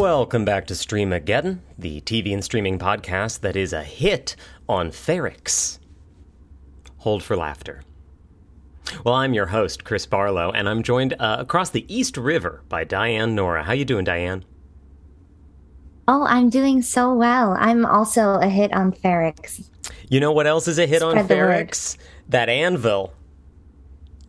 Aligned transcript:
Welcome 0.00 0.46
back 0.46 0.66
to 0.68 0.74
Streamageddon, 0.74 1.58
the 1.78 2.00
TV 2.00 2.32
and 2.32 2.42
streaming 2.42 2.78
podcast 2.78 3.40
that 3.40 3.54
is 3.54 3.74
a 3.74 3.82
hit 3.84 4.34
on 4.66 4.92
Ferrix. 4.92 5.78
Hold 7.00 7.22
for 7.22 7.36
laughter. 7.36 7.82
Well, 9.04 9.14
I'm 9.14 9.34
your 9.34 9.48
host, 9.48 9.84
Chris 9.84 10.06
Barlow, 10.06 10.52
and 10.52 10.70
I'm 10.70 10.82
joined 10.82 11.12
uh, 11.18 11.36
across 11.40 11.68
the 11.68 11.84
East 11.94 12.16
River 12.16 12.62
by 12.70 12.82
Diane 12.82 13.34
Nora. 13.34 13.62
How 13.62 13.74
you 13.74 13.84
doing, 13.84 14.04
Diane? 14.06 14.46
Oh, 16.08 16.24
I'm 16.24 16.48
doing 16.48 16.80
so 16.80 17.12
well. 17.12 17.54
I'm 17.60 17.84
also 17.84 18.36
a 18.36 18.48
hit 18.48 18.72
on 18.72 18.92
Ferrix. 18.92 19.68
You 20.08 20.18
know 20.18 20.32
what 20.32 20.46
else 20.46 20.66
is 20.66 20.78
a 20.78 20.86
hit 20.86 21.02
Spread 21.02 21.18
on 21.18 21.28
Ferrix? 21.28 21.98
That 22.26 22.48
anvil 22.48 23.12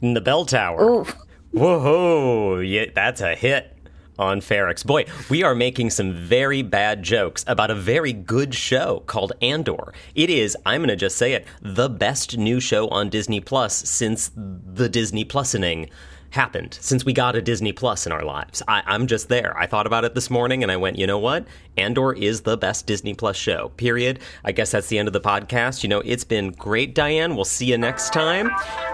in 0.01 0.15
the 0.15 0.21
bell 0.21 0.45
tower. 0.45 0.83
Ooh. 0.83 1.05
Whoa, 1.51 2.59
yeah, 2.59 2.87
that's 2.93 3.21
a 3.21 3.35
hit 3.35 3.77
on 4.21 4.39
Ferrix. 4.39 4.85
Boy, 4.85 5.05
we 5.29 5.43
are 5.43 5.55
making 5.55 5.89
some 5.89 6.13
very 6.13 6.61
bad 6.61 7.01
jokes 7.01 7.43
about 7.47 7.71
a 7.71 7.75
very 7.75 8.13
good 8.13 8.53
show 8.53 9.03
called 9.07 9.33
Andor. 9.41 9.93
It 10.13 10.29
is, 10.29 10.55
I'm 10.65 10.81
going 10.81 10.89
to 10.89 10.95
just 10.95 11.17
say 11.17 11.33
it, 11.33 11.47
the 11.61 11.89
best 11.89 12.37
new 12.37 12.59
show 12.59 12.87
on 12.89 13.09
Disney 13.09 13.41
Plus 13.41 13.75
since 13.89 14.31
the 14.35 14.87
Disney 14.87 15.25
Plusening 15.25 15.89
happened 16.31 16.77
since 16.81 17.05
we 17.05 17.13
got 17.13 17.35
a 17.35 17.41
Disney 17.41 17.71
Plus 17.71 18.05
in 18.05 18.11
our 18.11 18.23
lives. 18.23 18.63
I, 18.67 18.81
am 18.87 19.07
just 19.07 19.29
there. 19.29 19.57
I 19.57 19.67
thought 19.67 19.85
about 19.85 20.05
it 20.05 20.15
this 20.15 20.29
morning 20.29 20.63
and 20.63 20.71
I 20.71 20.77
went, 20.77 20.97
you 20.97 21.05
know 21.05 21.19
what? 21.19 21.45
Andor 21.77 22.13
is 22.13 22.41
the 22.41 22.57
best 22.57 22.87
Disney 22.87 23.13
Plus 23.13 23.35
show, 23.35 23.69
period. 23.77 24.19
I 24.43 24.51
guess 24.51 24.71
that's 24.71 24.87
the 24.87 24.97
end 24.97 25.07
of 25.07 25.13
the 25.13 25.21
podcast. 25.21 25.83
You 25.83 25.89
know, 25.89 25.99
it's 26.01 26.23
been 26.23 26.51
great, 26.51 26.95
Diane. 26.95 27.35
We'll 27.35 27.45
see 27.45 27.65
you 27.65 27.77
next 27.77 28.13
time. 28.13 28.49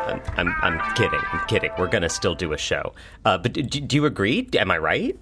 I'm, 0.07 0.21
I'm, 0.35 0.55
I'm 0.62 0.96
kidding. 0.96 1.21
I'm 1.32 1.46
kidding. 1.48 1.71
We're 1.77 1.88
going 1.88 2.04
to 2.04 2.09
still 2.09 2.35
do 2.35 2.54
a 2.54 2.57
show. 2.57 2.94
Uh, 3.23 3.38
but 3.38 3.54
do, 3.54 3.63
do 3.63 3.96
you 3.96 4.05
agree? 4.05 4.48
Am 4.54 4.71
I 4.71 4.77
right? 4.77 5.18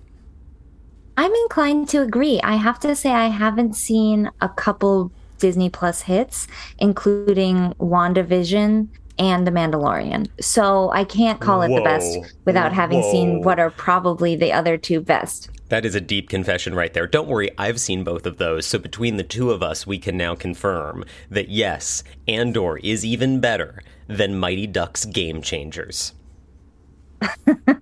I'm 1.18 1.34
inclined 1.34 1.90
to 1.90 2.02
agree. 2.02 2.42
I 2.42 2.56
have 2.56 2.80
to 2.82 2.96
say, 2.96 3.12
I 3.12 3.28
haven't 3.28 3.76
seen 3.76 4.30
a 4.42 4.50
couple 4.50 5.12
Disney 5.40 5.70
Plus 5.70 6.02
hits, 6.02 6.48
including 6.80 7.74
WandaVision 7.80 8.88
and 9.18 9.48
The 9.48 9.52
Mandalorian. 9.52 10.28
So 10.42 10.90
I 10.92 11.06
can't 11.06 11.40
call 11.40 11.62
it 11.62 11.70
Whoa. 11.70 11.78
the 11.78 11.84
best 11.84 12.18
without 12.44 12.74
having 12.74 13.02
Whoa. 13.02 13.12
seen 13.12 13.42
what 13.44 13.60
are 13.60 13.72
probably 13.72 14.36
the 14.36 14.52
other 14.52 14.78
two 14.78 15.00
best. 15.00 15.50
That 15.70 15.86
is 15.86 15.96
a 15.96 16.02
deep 16.02 16.30
confession 16.30 16.76
right 16.76 16.94
there. 16.94 17.08
Don't 17.08 17.28
worry, 17.28 17.50
I've 17.58 17.80
seen 17.80 18.04
both 18.04 18.26
of 18.26 18.38
those. 18.38 18.68
So 18.68 18.78
between 18.78 19.18
the 19.18 19.24
two 19.24 19.52
of 19.52 19.64
us, 19.64 19.88
we 19.88 19.98
can 19.98 20.18
now 20.18 20.36
confirm 20.36 21.06
that 21.30 21.50
yes, 21.50 22.04
Andor 22.28 22.78
is 22.78 23.06
even 23.06 23.40
better 23.40 23.82
than 24.08 24.38
Mighty 24.38 24.68
Ducks 24.68 25.06
Game 25.06 25.42
Changers. 25.42 26.14
the 27.46 27.80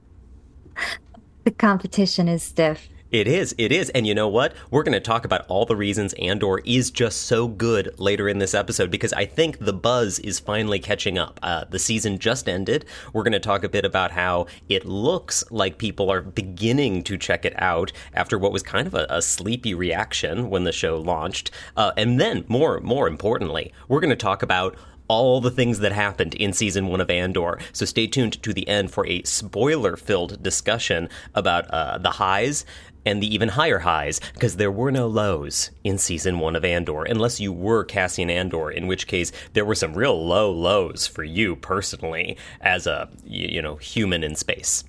competition 1.58 2.30
is 2.30 2.44
stiff. 2.44 2.88
It 3.14 3.28
is. 3.28 3.54
It 3.60 3.72
is. 3.72 3.92
And 3.92 4.08
you 4.08 4.16
know 4.16 4.28
what? 4.28 4.56
We're 4.72 4.82
going 4.82 4.94
to 4.94 5.00
talk 5.00 5.24
about 5.24 5.46
all 5.48 5.68
the 5.68 5.76
reasons 5.76 6.14
Andor 6.14 6.58
is 6.66 6.90
just 6.90 7.22
so 7.22 7.48
good 7.48 7.94
later 8.00 8.28
in 8.28 8.40
this 8.40 8.56
episode 8.56 8.90
because 8.90 9.14
I 9.14 9.26
think 9.26 9.60
the 9.60 9.72
buzz 9.72 10.18
is 10.18 10.40
finally 10.40 10.80
catching 10.80 11.20
up. 11.20 11.40
Uh, 11.44 11.66
the 11.70 11.78
season 11.78 12.18
just 12.18 12.50
ended. 12.50 12.86
We're 13.14 13.22
going 13.22 13.34
to 13.34 13.40
talk 13.40 13.64
a 13.64 13.70
bit 13.70 13.86
about 13.86 14.10
how 14.10 14.48
it 14.68 14.86
looks 14.86 15.44
like 15.52 15.78
people 15.78 16.10
are 16.10 16.24
beginning 16.24 17.04
to 17.04 17.16
check 17.16 17.46
it 17.46 17.54
out 17.62 17.92
after 18.16 18.40
what 18.40 18.52
was 18.52 18.64
kind 18.64 18.88
of 18.88 18.96
a, 18.96 19.06
a 19.12 19.22
sleepy 19.22 19.76
reaction 19.76 20.50
when 20.50 20.64
the 20.64 20.72
show 20.72 20.98
launched. 20.98 21.52
Uh, 21.78 21.92
and 21.96 22.20
then, 22.20 22.46
more 22.48 22.80
more 22.80 23.08
importantly, 23.08 23.72
we're 23.88 24.00
going 24.00 24.10
to 24.10 24.16
talk 24.16 24.42
about 24.42 24.76
all 25.08 25.42
the 25.42 25.52
things 25.52 25.80
that 25.80 25.92
happened 25.92 26.34
in 26.36 26.54
season 26.54 26.88
one 26.88 27.02
of 27.02 27.10
Andor. 27.10 27.60
So 27.74 27.86
stay 27.86 28.08
tuned 28.08 28.42
to 28.42 28.54
the 28.54 28.68
end 28.68 28.92
for 28.92 29.06
a 29.06 29.22
spoiler 29.24 29.96
filled 29.96 30.42
discussion 30.42 31.10
about 31.36 31.70
uh, 31.70 31.98
the 31.98 32.12
highs 32.12 32.66
and 33.06 33.22
the 33.22 33.34
even 33.34 33.50
higher 33.50 33.80
highs, 33.80 34.20
because 34.34 34.58
there 34.58 34.72
were 34.72 34.92
no 34.92 35.08
lows 35.08 35.72
in 35.84 35.98
season 35.98 36.40
one 36.40 36.56
of 36.56 36.66
Andor, 36.66 37.04
unless 37.04 37.40
you 37.40 37.52
were 37.52 37.84
Cassian 37.84 38.30
Andor, 38.30 38.72
in 38.72 38.88
which 38.88 39.08
case 39.08 39.32
there 39.54 39.66
were 39.66 39.76
some 39.76 39.94
real 39.94 40.26
low 40.26 40.52
lows 40.52 41.08
for 41.08 41.24
you 41.24 41.56
personally 41.56 42.38
as 42.62 42.88
a 42.88 43.10
you 43.26 43.62
know 43.62 43.76
human 43.76 44.24
in 44.24 44.36
space. 44.36 44.84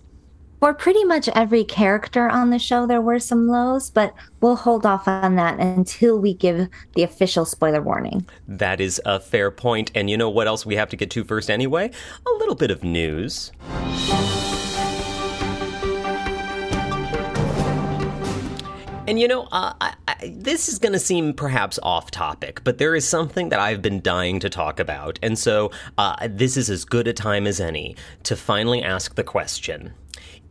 For 0.60 0.72
pretty 0.72 1.04
much 1.04 1.28
every 1.28 1.62
character 1.62 2.26
on 2.26 2.48
the 2.48 2.58
show, 2.58 2.86
there 2.86 3.02
were 3.02 3.18
some 3.18 3.48
lows, 3.48 3.90
but 3.90 4.14
we'll 4.40 4.56
hold 4.56 4.86
off 4.86 5.06
on 5.06 5.36
that 5.36 5.60
until 5.60 6.18
we 6.18 6.32
give 6.32 6.70
the 6.94 7.02
official 7.02 7.44
spoiler 7.44 7.82
warning. 7.82 8.26
That 8.48 8.80
is 8.80 8.98
a 9.04 9.20
fair. 9.20 9.54
And 9.94 10.08
you 10.08 10.16
know 10.16 10.30
what 10.30 10.46
else 10.46 10.64
we 10.64 10.76
have 10.76 10.88
to 10.88 10.96
get 10.96 11.10
to 11.10 11.24
first 11.24 11.50
anyway? 11.50 11.90
A 12.26 12.30
little 12.38 12.54
bit 12.54 12.70
of 12.70 12.82
news. 12.82 13.52
And 19.06 19.20
you 19.20 19.28
know, 19.28 19.42
uh, 19.52 19.74
I, 19.82 19.94
I, 20.08 20.34
this 20.34 20.66
is 20.66 20.78
going 20.78 20.94
to 20.94 20.98
seem 20.98 21.34
perhaps 21.34 21.78
off 21.82 22.10
topic, 22.10 22.64
but 22.64 22.78
there 22.78 22.94
is 22.94 23.06
something 23.06 23.50
that 23.50 23.60
I've 23.60 23.82
been 23.82 24.00
dying 24.00 24.40
to 24.40 24.48
talk 24.48 24.80
about. 24.80 25.18
And 25.22 25.38
so 25.38 25.70
uh, 25.98 26.26
this 26.30 26.56
is 26.56 26.70
as 26.70 26.86
good 26.86 27.06
a 27.06 27.12
time 27.12 27.46
as 27.46 27.60
any 27.60 27.96
to 28.22 28.34
finally 28.34 28.82
ask 28.82 29.14
the 29.14 29.22
question 29.22 29.92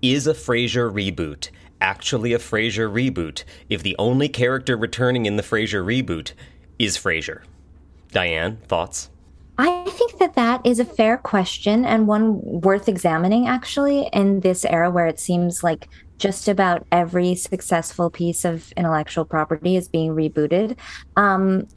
Is 0.04 0.28
a 0.28 0.36
Frasier 0.36 0.92
reboot 0.92 1.50
actually 1.82 2.32
a 2.32 2.38
Frasier 2.38 2.90
reboot 2.90 3.44
if 3.70 3.82
the 3.82 3.96
only 3.98 4.30
character 4.30 4.78
returning 4.78 5.26
in 5.26 5.36
the 5.36 5.44
Frasier 5.44 5.84
reboot 5.84 6.34
is 6.78 6.96
Frasier? 6.96 7.42
Diane, 8.12 8.58
thoughts? 8.68 9.10
I 9.58 9.84
think 9.90 10.18
that 10.20 10.36
that 10.36 10.66
is 10.66 10.80
a 10.80 10.86
fair 10.86 11.18
question 11.18 11.86
and 11.86 12.08
one 12.08 12.40
worth 12.42 12.88
examining 12.88 13.48
actually 13.48 14.10
in 14.14 14.40
this 14.40 14.66
era 14.66 14.90
where 14.90 15.08
it 15.08 15.20
seems 15.20 15.64
like 15.64 15.88
just 16.24 16.48
about 16.48 16.88
every 16.90 17.36
successful 17.36 18.10
piece 18.10 18.46
of 18.46 18.72
intellectual 18.78 19.26
property 19.26 19.76
is 19.76 19.90
being 19.90 20.16
rebooted. 20.16 20.78
Um, 21.18 21.68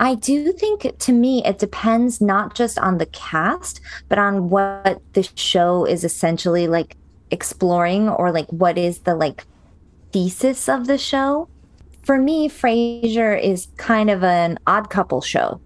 I 0.00 0.14
do 0.14 0.50
think 0.50 0.98
to 0.98 1.12
me 1.12 1.44
it 1.44 1.58
depends 1.58 2.18
not 2.18 2.54
just 2.54 2.78
on 2.78 2.96
the 2.96 3.04
cast, 3.04 3.82
but 4.08 4.18
on 4.18 4.48
what 4.48 5.02
the 5.12 5.28
show 5.34 5.84
is 5.84 6.04
essentially 6.04 6.68
like 6.68 6.96
exploring 7.30 8.08
or 8.08 8.32
like 8.32 8.48
what 8.48 8.78
is 8.78 9.00
the 9.00 9.14
like 9.14 9.44
thesis 10.10 10.70
of 10.70 10.86
the 10.86 10.96
show. 10.96 11.50
For 12.02 12.16
me, 12.16 12.48
Frasier 12.48 13.38
is 13.38 13.68
kind 13.76 14.08
of 14.08 14.24
an 14.24 14.58
odd 14.66 14.88
couple 14.88 15.20
show 15.20 15.60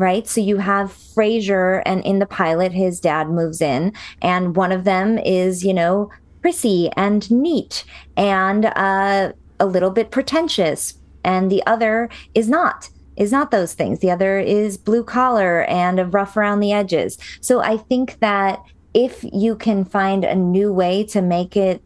right? 0.00 0.26
So 0.26 0.40
you 0.40 0.56
have 0.56 0.92
Frasier, 0.92 1.82
and 1.84 2.02
in 2.06 2.20
the 2.20 2.26
pilot, 2.26 2.72
his 2.72 3.00
dad 3.00 3.28
moves 3.28 3.60
in, 3.60 3.92
and 4.22 4.56
one 4.56 4.72
of 4.72 4.84
them 4.84 5.18
is, 5.18 5.62
you 5.62 5.74
know, 5.74 6.10
prissy 6.40 6.90
and 6.96 7.30
neat 7.30 7.84
and 8.16 8.66
uh, 8.66 9.32
a 9.58 9.66
little 9.66 9.90
bit 9.90 10.10
pretentious, 10.10 10.94
and 11.24 11.50
the 11.50 11.64
other 11.66 12.08
is 12.34 12.48
not 12.48 12.88
is 13.16 13.32
not 13.32 13.50
those 13.50 13.74
things. 13.74 13.98
The 13.98 14.10
other 14.10 14.38
is 14.38 14.78
blue 14.78 15.04
collar 15.04 15.64
and 15.64 16.12
rough 16.14 16.36
around 16.38 16.60
the 16.60 16.72
edges. 16.72 17.18
So 17.42 17.60
I 17.60 17.76
think 17.76 18.18
that 18.20 18.62
if 18.94 19.22
you 19.32 19.56
can 19.56 19.84
find 19.84 20.24
a 20.24 20.34
new 20.34 20.72
way 20.72 21.04
to 21.04 21.20
make 21.20 21.54
it 21.56 21.82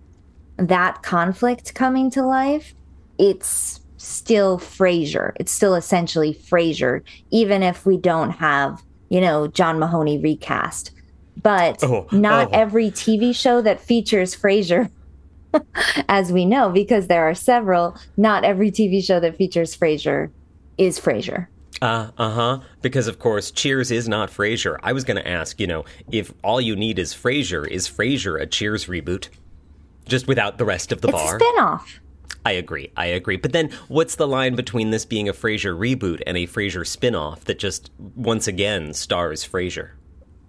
that 0.56 1.03
conflict 1.03 1.75
coming 1.75 2.09
to 2.12 2.22
life, 2.22 2.75
it's 3.19 3.81
still 3.97 4.59
Frasier. 4.59 5.32
It's 5.37 5.50
still 5.50 5.75
essentially 5.75 6.34
Frasier, 6.34 7.03
even 7.31 7.62
if 7.62 7.84
we 7.84 7.97
don't 7.97 8.31
have, 8.31 8.82
you 9.09 9.20
know, 9.20 9.48
John 9.48 9.78
Mahoney 9.81 10.19
recast 10.19 10.93
but 11.43 11.83
oh, 11.83 12.06
not 12.12 12.49
oh. 12.49 12.50
every 12.53 12.91
TV 12.91 13.34
show 13.34 13.61
that 13.62 13.81
features 13.81 14.34
Frasier, 14.34 14.91
as 16.09 16.33
we 16.33 16.45
know, 16.45 16.71
because 16.71 17.06
there 17.06 17.28
are 17.28 17.34
several, 17.34 17.97
not 18.17 18.45
every 18.45 18.71
TV 18.71 19.03
show 19.03 19.21
that 19.21 19.37
features 19.37 19.77
Frasier 19.77 20.31
is 20.78 20.99
Frasier. 20.99 21.49
Uh 21.83 22.11
uh-huh. 22.17 22.61
Because 22.83 23.09
of 23.09 23.19
course, 23.19 23.50
Cheers 23.50 23.91
is 23.91 24.09
not 24.09 24.31
Frasier. 24.31 24.78
I 24.83 24.93
was 24.93 25.05
going 25.05 25.17
to 25.17 25.28
ask, 25.28 25.61
you 25.61 25.67
know, 25.67 25.84
if 26.11 26.33
all 26.43 26.61
you 26.61 26.77
need 26.77 26.99
is 26.99 27.12
Frasier, 27.12 27.67
is 27.67 27.88
Frasier 27.88 28.41
a 28.41 28.47
Cheers 28.47 28.87
reboot? 28.87 29.29
Just 30.06 30.29
without 30.29 30.58
the 30.58 30.64
rest 30.64 30.93
of 30.93 31.00
the 31.00 31.08
it's 31.08 31.17
bar. 31.17 31.37
A 31.37 31.41
spinoff. 31.41 31.99
I 32.47 32.53
agree. 32.53 32.93
I 32.97 33.06
agree. 33.06 33.37
But 33.37 33.53
then, 33.53 33.70
what's 33.88 34.17
the 34.17 34.29
line 34.29 34.55
between 34.55 34.91
this 34.91 35.05
being 35.05 35.29
a 35.29 35.32
Frasier 35.32 35.76
reboot 35.76 36.23
and 36.26 36.37
a 36.37 36.47
Frasier 36.47 36.85
spinoff 36.85 37.41
that 37.41 37.58
just 37.58 37.91
once 37.99 38.47
again 38.47 38.93
stars 38.93 39.47
Frasier? 39.47 39.91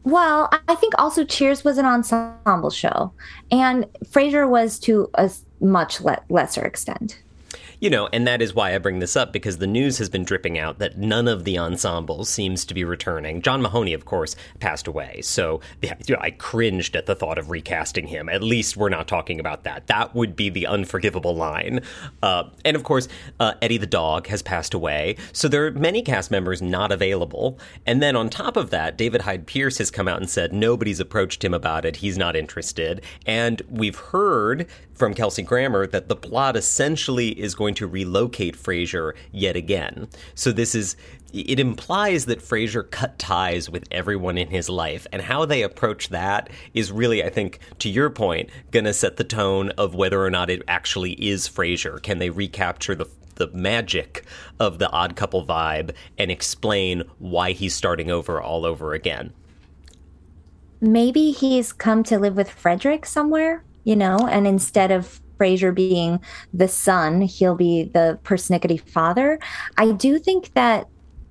Well, 0.05 0.49
I 0.67 0.75
think 0.75 0.93
also 0.99 1.25
Cheers 1.25 1.63
was 1.63 1.79
an 1.79 1.85
ensemble 1.85 2.69
show, 2.69 3.11
and 3.51 3.85
Frasier 4.05 4.47
was 4.47 4.79
to 4.81 5.09
a 5.15 5.31
much 5.59 5.99
le- 5.99 6.21
lesser 6.29 6.63
extent. 6.63 7.23
You 7.79 7.89
know, 7.89 8.07
and 8.13 8.27
that 8.27 8.41
is 8.41 8.53
why 8.53 8.73
I 8.73 8.77
bring 8.77 8.99
this 8.99 9.15
up 9.15 9.33
because 9.33 9.57
the 9.57 9.67
news 9.67 9.97
has 9.97 10.09
been 10.09 10.23
dripping 10.23 10.57
out 10.57 10.79
that 10.79 10.97
none 10.97 11.27
of 11.27 11.43
the 11.43 11.57
ensembles 11.57 12.29
seems 12.29 12.65
to 12.65 12.73
be 12.73 12.83
returning. 12.83 13.41
John 13.41 13.61
Mahoney, 13.61 13.93
of 13.93 14.05
course, 14.05 14.35
passed 14.59 14.87
away, 14.87 15.21
so 15.21 15.61
I 16.19 16.31
cringed 16.31 16.95
at 16.95 17.05
the 17.05 17.15
thought 17.15 17.37
of 17.37 17.49
recasting 17.49 18.07
him. 18.07 18.29
At 18.29 18.43
least 18.43 18.77
we're 18.77 18.89
not 18.89 19.07
talking 19.07 19.39
about 19.39 19.63
that. 19.63 19.87
That 19.87 20.15
would 20.15 20.35
be 20.35 20.49
the 20.49 20.67
unforgivable 20.67 21.35
line. 21.35 21.81
Uh, 22.23 22.45
and 22.63 22.75
of 22.75 22.83
course, 22.83 23.07
uh, 23.39 23.53
Eddie 23.61 23.77
the 23.77 23.85
dog 23.85 24.27
has 24.27 24.41
passed 24.41 24.73
away, 24.73 25.17
so 25.33 25.47
there 25.47 25.65
are 25.65 25.71
many 25.71 26.01
cast 26.01 26.31
members 26.31 26.61
not 26.61 26.91
available. 26.91 27.59
And 27.85 28.01
then 28.01 28.15
on 28.15 28.29
top 28.29 28.57
of 28.57 28.69
that, 28.69 28.97
David 28.97 29.21
Hyde 29.21 29.47
Pierce 29.47 29.77
has 29.79 29.91
come 29.91 30.07
out 30.07 30.19
and 30.19 30.29
said 30.29 30.53
nobody's 30.53 30.99
approached 30.99 31.43
him 31.43 31.53
about 31.53 31.85
it. 31.85 31.97
He's 31.97 32.17
not 32.17 32.35
interested. 32.35 33.03
And 33.25 33.61
we've 33.69 33.97
heard 33.97 34.67
from 34.95 35.13
Kelsey 35.13 35.43
Grammer 35.43 35.85
that 35.87 36.09
the 36.09 36.15
plot 36.15 36.55
essentially 36.55 37.29
is 37.39 37.53
going 37.53 37.75
to 37.75 37.87
relocate 37.87 38.57
Frasier 38.57 39.13
yet 39.31 39.55
again. 39.55 40.07
So 40.33 40.51
this 40.51 40.73
is 40.73 40.95
it 41.33 41.59
implies 41.59 42.25
that 42.25 42.39
Frasier 42.39 42.89
cut 42.89 43.19
ties 43.19 43.69
with 43.69 43.83
everyone 43.91 44.37
in 44.37 44.49
his 44.49 44.69
life, 44.69 45.05
and 45.11 45.21
how 45.21 45.43
they 45.43 45.63
approach 45.63 46.07
that 46.09 46.49
is 46.73 46.93
really, 46.93 47.25
I 47.25 47.29
think, 47.29 47.59
to 47.79 47.89
your 47.89 48.09
point, 48.09 48.49
going 48.71 48.85
to 48.85 48.93
set 48.93 49.17
the 49.17 49.25
tone 49.25 49.71
of 49.71 49.95
whether 49.95 50.23
or 50.23 50.29
not 50.29 50.49
it 50.49 50.61
actually 50.65 51.11
is 51.13 51.49
Frasier. 51.49 52.01
Can 52.01 52.19
they 52.19 52.29
recapture 52.29 52.95
the 52.95 53.07
the 53.35 53.47
magic 53.47 54.23
of 54.61 54.79
the 54.79 54.89
odd 54.91 55.17
couple 55.17 55.45
vibe 55.45 55.93
and 56.17 56.31
explain 56.31 57.03
why 57.19 57.51
he's 57.51 57.75
starting 57.75 58.09
over 58.09 58.41
all 58.41 58.65
over 58.65 58.93
again? 58.93 59.33
Maybe 60.79 61.31
he's 61.31 61.73
come 61.73 62.01
to 62.03 62.17
live 62.17 62.37
with 62.37 62.49
Frederick 62.49 63.05
somewhere 63.05 63.64
you 63.85 63.95
know, 63.95 64.27
and 64.27 64.45
instead 64.45 64.91
of 64.91 65.21
Frasier 65.39 65.73
being 65.73 66.19
the 66.53 66.67
son, 66.67 67.21
he'll 67.21 67.55
be 67.55 67.85
the 67.85 68.19
persnickety 68.23 68.79
father. 68.79 69.39
I 69.77 69.91
do 69.91 70.19
think 70.19 70.53
that 70.53 70.87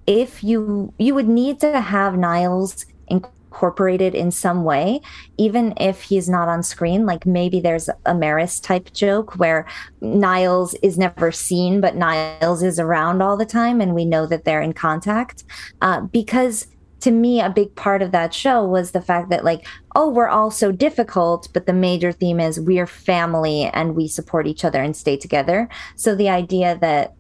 if 0.07 0.45
you 0.45 0.93
you 0.99 1.15
would 1.15 1.29
need 1.29 1.61
to 1.61 1.81
have 1.81 2.17
Niles 2.17 2.87
incorporated 3.09 4.15
in 4.15 4.31
some 4.31 4.65
way, 4.65 5.01
even 5.39 5.75
if 5.79 6.03
he's 6.03 6.29
not 6.29 6.49
on 6.49 6.63
screen. 6.63 7.07
Like 7.07 7.25
maybe 7.25 7.61
there's 7.61 7.89
a 8.05 8.15
Maris 8.15 8.59
type 8.59 8.93
joke 8.93 9.37
where 9.37 9.67
Niles 10.01 10.75
is 10.83 10.99
never 10.99 11.31
seen, 11.31 11.81
but 11.81 11.95
Niles 11.95 12.63
is 12.63 12.81
around 12.81 13.23
all 13.23 13.37
the 13.37 13.47
time, 13.47 13.81
and 13.81 13.95
we 13.95 14.05
know 14.05 14.27
that 14.27 14.45
they're 14.45 14.61
in 14.61 14.73
contact. 14.73 15.45
Uh, 15.81 16.01
because 16.01 16.67
to 17.05 17.11
me, 17.11 17.39
a 17.39 17.51
big 17.51 17.75
part 17.75 18.01
of 18.01 18.13
that 18.13 18.33
show 18.33 18.65
was 18.65 18.93
the 18.93 19.03
fact 19.03 19.29
that, 19.29 19.45
like, 19.45 19.67
oh, 19.95 20.09
we're 20.09 20.29
all 20.29 20.51
so 20.51 20.73
difficult, 20.73 21.49
but 21.53 21.67
the 21.67 21.75
major 21.75 22.13
theme 22.13 22.41
is 22.41 22.59
we're 22.59 22.87
family 22.87 23.65
and 23.75 23.95
we 23.95 24.09
support 24.09 24.47
each 24.47 24.65
other 24.65 24.83
and 24.83 24.97
stay 24.97 25.15
together. 25.15 25.69
So 25.97 26.15
the 26.15 26.31
idea 26.31 26.79
that 26.81 27.15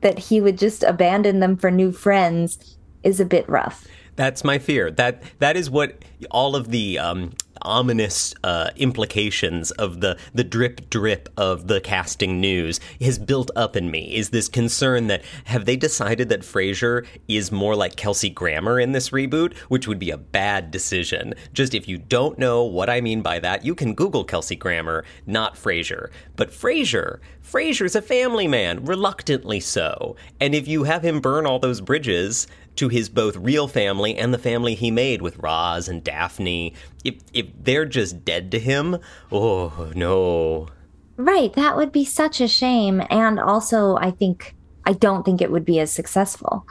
that 0.00 0.18
he 0.18 0.40
would 0.40 0.56
just 0.56 0.82
abandon 0.82 1.40
them 1.40 1.58
for 1.58 1.70
new 1.70 1.92
friends 1.92 2.78
is 3.02 3.20
a 3.20 3.26
bit 3.26 3.46
rough. 3.46 3.86
That's 4.16 4.42
my 4.42 4.58
fear. 4.58 4.90
That 4.90 5.22
that 5.38 5.54
is 5.54 5.68
what 5.68 6.02
all 6.30 6.56
of 6.56 6.70
the 6.70 6.98
um, 6.98 7.34
ominous 7.62 8.34
uh, 8.44 8.70
implications 8.76 9.70
of 9.72 10.00
the 10.00 10.18
the 10.34 10.44
drip 10.44 10.90
drip 10.90 11.28
of 11.36 11.66
the 11.66 11.80
casting 11.80 12.40
news 12.40 12.80
has 13.00 13.18
built 13.18 13.50
up 13.56 13.76
in 13.76 13.90
me. 13.90 14.14
Is 14.14 14.30
this 14.30 14.48
concern 14.48 15.06
that 15.08 15.22
have 15.44 15.64
they 15.64 15.76
decided 15.76 16.28
that 16.28 16.40
Frasier 16.40 17.06
is 17.28 17.52
more 17.52 17.76
like 17.76 17.96
Kelsey 17.96 18.30
Grammer 18.30 18.80
in 18.80 18.92
this 18.92 19.10
reboot, 19.10 19.56
which 19.68 19.86
would 19.86 19.98
be 19.98 20.10
a 20.10 20.16
bad 20.16 20.70
decision. 20.70 21.34
Just 21.52 21.74
if 21.74 21.88
you 21.88 21.98
don't 21.98 22.38
know 22.38 22.64
what 22.64 22.90
I 22.90 23.00
mean 23.00 23.22
by 23.22 23.38
that, 23.40 23.64
you 23.64 23.74
can 23.74 23.94
Google 23.94 24.24
Kelsey 24.24 24.56
Grammer, 24.56 25.04
not 25.26 25.54
Frasier. 25.56 26.10
But 26.36 26.50
Frasier, 26.50 27.20
Frasier's 27.42 27.96
a 27.96 28.02
family 28.02 28.46
man, 28.46 28.84
reluctantly 28.84 29.60
so. 29.60 30.16
And 30.40 30.54
if 30.54 30.68
you 30.68 30.84
have 30.84 31.02
him 31.02 31.20
burn 31.20 31.46
all 31.46 31.58
those 31.58 31.80
bridges, 31.80 32.46
to 32.76 32.88
his 32.88 33.08
both 33.08 33.36
real 33.36 33.68
family 33.68 34.16
and 34.16 34.32
the 34.32 34.38
family 34.38 34.74
he 34.74 34.90
made 34.90 35.22
with 35.22 35.38
Roz 35.38 35.88
and 35.88 36.02
Daphne. 36.02 36.74
If 37.04 37.16
if 37.32 37.46
they're 37.58 37.86
just 37.86 38.24
dead 38.24 38.50
to 38.52 38.58
him, 38.58 38.98
oh 39.30 39.92
no. 39.94 40.68
Right, 41.16 41.52
that 41.52 41.76
would 41.76 41.92
be 41.92 42.04
such 42.04 42.40
a 42.40 42.48
shame 42.48 43.02
and 43.10 43.38
also 43.38 43.96
I 43.96 44.10
think 44.10 44.54
I 44.86 44.92
don't 44.94 45.24
think 45.24 45.40
it 45.40 45.50
would 45.50 45.64
be 45.64 45.78
as 45.78 45.92
successful. 45.92 46.66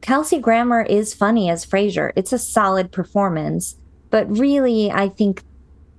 Kelsey 0.00 0.38
Grammer 0.38 0.82
is 0.82 1.14
funny 1.14 1.48
as 1.48 1.64
Frasier. 1.64 2.12
It's 2.16 2.32
a 2.32 2.38
solid 2.38 2.90
performance, 2.90 3.76
but 4.10 4.38
really 4.38 4.90
I 4.90 5.08
think 5.08 5.44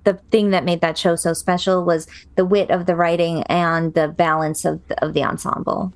the 0.04 0.16
thing 0.32 0.50
that 0.50 0.66
made 0.66 0.82
that 0.82 0.98
show 0.98 1.16
so 1.16 1.34
special 1.34 1.84
was 1.86 2.08
the 2.36 2.46
wit 2.46 2.70
of 2.70 2.86
the 2.86 2.96
writing 2.96 3.44
and 3.44 3.94
the 3.94 4.08
balance 4.08 4.66
of 4.66 4.86
the, 4.88 5.06
of 5.06 5.14
the 5.14 5.24
ensemble. 5.24 5.94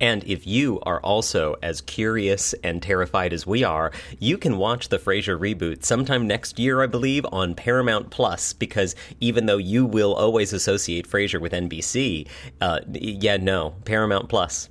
And 0.00 0.24
if 0.24 0.46
you 0.46 0.80
are 0.82 1.00
also 1.00 1.56
as 1.62 1.80
curious 1.80 2.54
and 2.62 2.82
terrified 2.82 3.32
as 3.32 3.46
we 3.46 3.64
are, 3.64 3.92
you 4.18 4.38
can 4.38 4.58
watch 4.58 4.88
the 4.88 4.98
Frasier 4.98 5.38
reboot 5.38 5.84
sometime 5.84 6.26
next 6.26 6.58
year, 6.58 6.82
I 6.82 6.86
believe, 6.86 7.26
on 7.32 7.54
Paramount 7.54 8.10
Plus. 8.10 8.52
Because 8.52 8.94
even 9.20 9.46
though 9.46 9.58
you 9.58 9.84
will 9.84 10.14
always 10.14 10.52
associate 10.52 11.08
Frasier 11.08 11.40
with 11.40 11.52
NBC, 11.52 12.28
uh, 12.60 12.80
yeah, 12.92 13.36
no, 13.36 13.74
Paramount 13.84 14.28
Plus. 14.28 14.68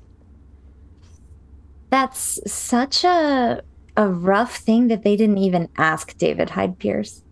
That's 1.89 2.39
such 2.51 3.03
a 3.03 3.61
a 3.97 4.07
rough 4.07 4.57
thing 4.57 4.87
that 4.89 5.03
they 5.03 5.15
didn't 5.15 5.39
even 5.39 5.67
ask 5.75 6.15
David 6.17 6.51
Hyde 6.51 6.77
Pierce. 6.77 7.23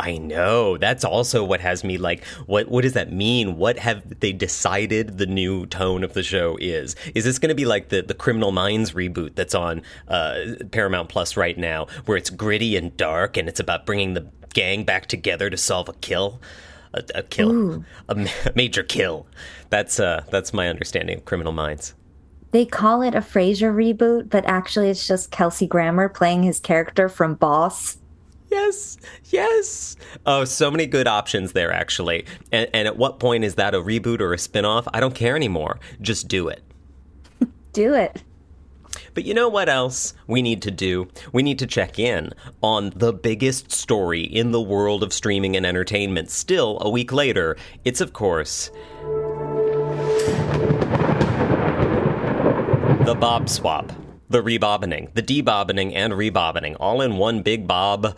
I 0.00 0.16
know. 0.18 0.78
That's 0.78 1.04
also 1.04 1.44
what 1.44 1.60
has 1.60 1.84
me 1.84 1.98
like, 1.98 2.24
what 2.46 2.68
what 2.68 2.82
does 2.82 2.94
that 2.94 3.12
mean? 3.12 3.56
What 3.56 3.78
have 3.78 4.20
they 4.20 4.32
decided 4.32 5.18
the 5.18 5.26
new 5.26 5.66
tone 5.66 6.02
of 6.02 6.14
the 6.14 6.22
show 6.22 6.56
is? 6.60 6.96
Is 7.14 7.24
this 7.24 7.38
going 7.38 7.50
to 7.50 7.54
be 7.54 7.64
like 7.64 7.90
the, 7.90 8.02
the 8.02 8.14
Criminal 8.14 8.52
Minds 8.52 8.92
reboot 8.92 9.34
that's 9.34 9.54
on 9.54 9.82
uh, 10.08 10.40
Paramount 10.70 11.08
Plus 11.08 11.36
right 11.36 11.56
now, 11.56 11.86
where 12.06 12.16
it's 12.16 12.30
gritty 12.30 12.76
and 12.76 12.96
dark 12.96 13.36
and 13.36 13.48
it's 13.48 13.60
about 13.60 13.86
bringing 13.86 14.14
the 14.14 14.26
gang 14.54 14.84
back 14.84 15.06
together 15.06 15.48
to 15.50 15.56
solve 15.56 15.88
a 15.88 15.94
kill? 15.94 16.40
A, 16.94 17.02
a 17.14 17.22
kill, 17.22 17.84
a 18.08 18.28
major 18.54 18.82
kill. 18.82 19.26
That's 19.70 19.98
uh, 20.00 20.24
that's 20.30 20.52
my 20.52 20.68
understanding 20.68 21.18
of 21.18 21.24
Criminal 21.24 21.52
Minds 21.52 21.94
they 22.52 22.66
call 22.66 23.00
it 23.00 23.14
a 23.14 23.20
Frasier 23.20 23.74
reboot, 23.74 24.28
but 24.28 24.44
actually 24.44 24.90
it's 24.90 25.08
just 25.08 25.30
Kelsey 25.30 25.66
Grammer 25.66 26.10
playing 26.10 26.42
his 26.42 26.60
character 26.60 27.08
from 27.08 27.34
Boss 27.34 27.96
yes, 28.52 28.98
yes. 29.30 29.96
Oh, 30.26 30.44
so 30.44 30.70
many 30.70 30.86
good 30.86 31.08
options 31.08 31.52
there, 31.52 31.72
actually. 31.72 32.26
And, 32.52 32.68
and 32.72 32.86
at 32.86 32.96
what 32.96 33.18
point 33.18 33.44
is 33.44 33.56
that 33.56 33.74
a 33.74 33.78
reboot 33.78 34.20
or 34.20 34.32
a 34.32 34.36
spinoff? 34.36 34.86
I 34.92 35.00
don't 35.00 35.14
care 35.14 35.34
anymore. 35.34 35.80
Just 36.00 36.28
do 36.28 36.48
it. 36.48 36.62
do 37.72 37.94
it. 37.94 38.22
But 39.14 39.24
you 39.24 39.34
know 39.34 39.48
what 39.48 39.68
else 39.68 40.14
we 40.26 40.42
need 40.42 40.62
to 40.62 40.70
do? 40.70 41.08
We 41.32 41.42
need 41.42 41.58
to 41.60 41.66
check 41.66 41.98
in 41.98 42.32
on 42.62 42.92
the 42.94 43.12
biggest 43.12 43.72
story 43.72 44.22
in 44.22 44.52
the 44.52 44.60
world 44.60 45.02
of 45.02 45.12
streaming 45.12 45.56
and 45.56 45.64
entertainment. 45.66 46.30
Still, 46.30 46.78
a 46.80 46.90
week 46.90 47.12
later, 47.12 47.56
it's 47.84 48.00
of 48.00 48.12
course. 48.12 48.70
The 53.04 53.16
Bob 53.18 53.48
Swap. 53.48 53.92
The 54.28 54.42
rebobbining, 54.42 55.12
the 55.12 55.22
debobbining, 55.22 55.92
and 55.94 56.14
rebobbining, 56.14 56.76
all 56.80 57.02
in 57.02 57.18
one 57.18 57.42
big 57.42 57.66
bob 57.66 58.16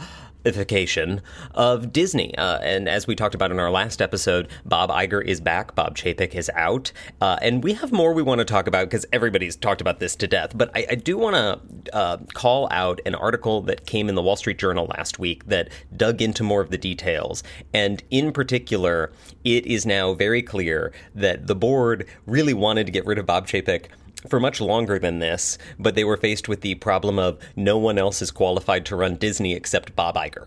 of 1.55 1.93
Disney. 1.93 2.37
Uh, 2.37 2.59
and 2.59 2.89
as 2.89 3.07
we 3.07 3.15
talked 3.15 3.35
about 3.35 3.51
in 3.51 3.59
our 3.59 3.71
last 3.71 4.01
episode, 4.03 4.49
Bob 4.65 4.91
Iger 4.91 5.25
is 5.25 5.41
back, 5.41 5.75
Bob 5.75 5.97
Chapek 5.97 6.35
is 6.35 6.51
out. 6.55 6.93
Uh, 7.21 7.39
and 7.43 7.63
we 7.63 7.75
have 7.75 7.93
more 7.93 8.13
we 8.13 8.23
want 8.23 8.41
to 8.41 8.45
talk 8.45 8.67
about 8.67 8.87
because 8.87 9.07
everybody's 9.13 9.57
talked 9.57 9.81
about 9.81 10.01
this 10.01 10.17
to 10.17 10.27
death. 10.27 10.57
But 10.57 10.71
I, 10.75 10.87
I 10.91 10.95
do 10.95 11.17
want 11.17 11.37
to 11.37 11.95
uh, 11.95 12.19
call 12.35 12.69
out 12.71 13.01
an 13.07 13.15
article 13.15 13.63
that 13.63 13.87
came 13.87 14.09
in 14.09 14.15
the 14.15 14.23
Wall 14.23 14.37
Street 14.37 14.59
Journal 14.59 14.87
last 14.97 15.19
week 15.19 15.47
that 15.47 15.71
dug 15.97 16.21
into 16.21 16.43
more 16.43 16.61
of 16.61 16.71
the 16.71 16.79
details. 16.79 17.43
And 17.73 18.03
in 18.11 18.33
particular, 18.33 19.13
it 19.45 19.67
is 19.67 19.87
now 19.87 20.15
very 20.15 20.43
clear 20.43 20.93
that 21.15 21.47
the 21.47 21.55
board 21.55 22.07
really 22.27 22.55
wanted 22.55 22.87
to 22.87 22.93
get 22.93 23.07
rid 23.07 23.19
of 23.19 23.27
Bob 23.27 23.47
Chapek 23.47 23.87
for 24.29 24.41
much 24.41 24.61
longer 24.61 24.99
than 24.99 25.19
this, 25.19 25.59
but 25.79 25.95
they 25.95 26.05
were 26.05 26.17
faced 26.17 26.49
with 26.49 26.61
the 26.61 26.75
problem 26.77 27.19
of 27.19 27.39
no 27.57 27.79
one 27.79 27.99
else 27.99 28.23
is 28.23 28.31
qualified 28.31 28.87
to 28.87 28.97
run 28.97 29.17
Disney 29.17 29.55
except 29.55 29.97
Bob 29.97 30.17
Iger. 30.17 30.47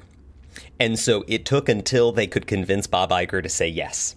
And 0.79 0.97
so 0.97 1.23
it 1.27 1.45
took 1.45 1.69
until 1.69 2.11
they 2.11 2.27
could 2.27 2.47
convince 2.47 2.87
Bob 2.87 3.11
Iger 3.11 3.41
to 3.41 3.49
say 3.49 3.67
yes. 3.67 4.15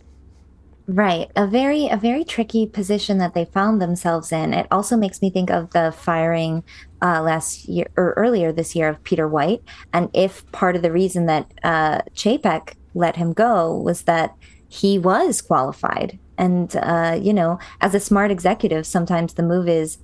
Right. 0.87 1.31
A 1.37 1.47
very 1.47 1.87
a 1.87 1.97
very 1.97 2.25
tricky 2.25 2.67
position 2.67 3.19
that 3.19 3.33
they 3.33 3.45
found 3.45 3.81
themselves 3.81 4.33
in. 4.33 4.53
It 4.53 4.67
also 4.73 4.97
makes 4.97 5.23
me 5.23 5.31
think 5.31 5.49
of 5.49 5.71
the 5.71 5.93
firing 5.97 6.65
uh, 7.01 7.23
last 7.23 7.69
year 7.69 7.87
or 7.97 8.13
earlier 8.17 8.51
this 8.51 8.75
year 8.75 8.89
of 8.89 9.03
Peter 9.05 9.29
White. 9.29 9.63
And 9.93 10.11
if 10.15 10.51
part 10.51 10.75
of 10.75 10.83
the 10.83 10.91
reason 10.91 11.27
that 11.27 11.53
uh, 11.63 12.01
Chapek 12.15 12.75
let 12.95 13.15
him 13.15 13.33
go 13.33 13.77
was 13.77 14.03
that 14.03 14.35
he 14.69 14.99
was 14.99 15.41
qualified 15.41 16.19
and, 16.41 16.75
uh, 16.77 17.19
you 17.21 17.35
know, 17.35 17.59
as 17.83 17.95
a 17.95 18.01
smart 18.01 18.31
executive, 18.31 18.87
sometimes 18.87 19.35
the 19.35 19.43
move 19.43 19.69
is 19.69 19.99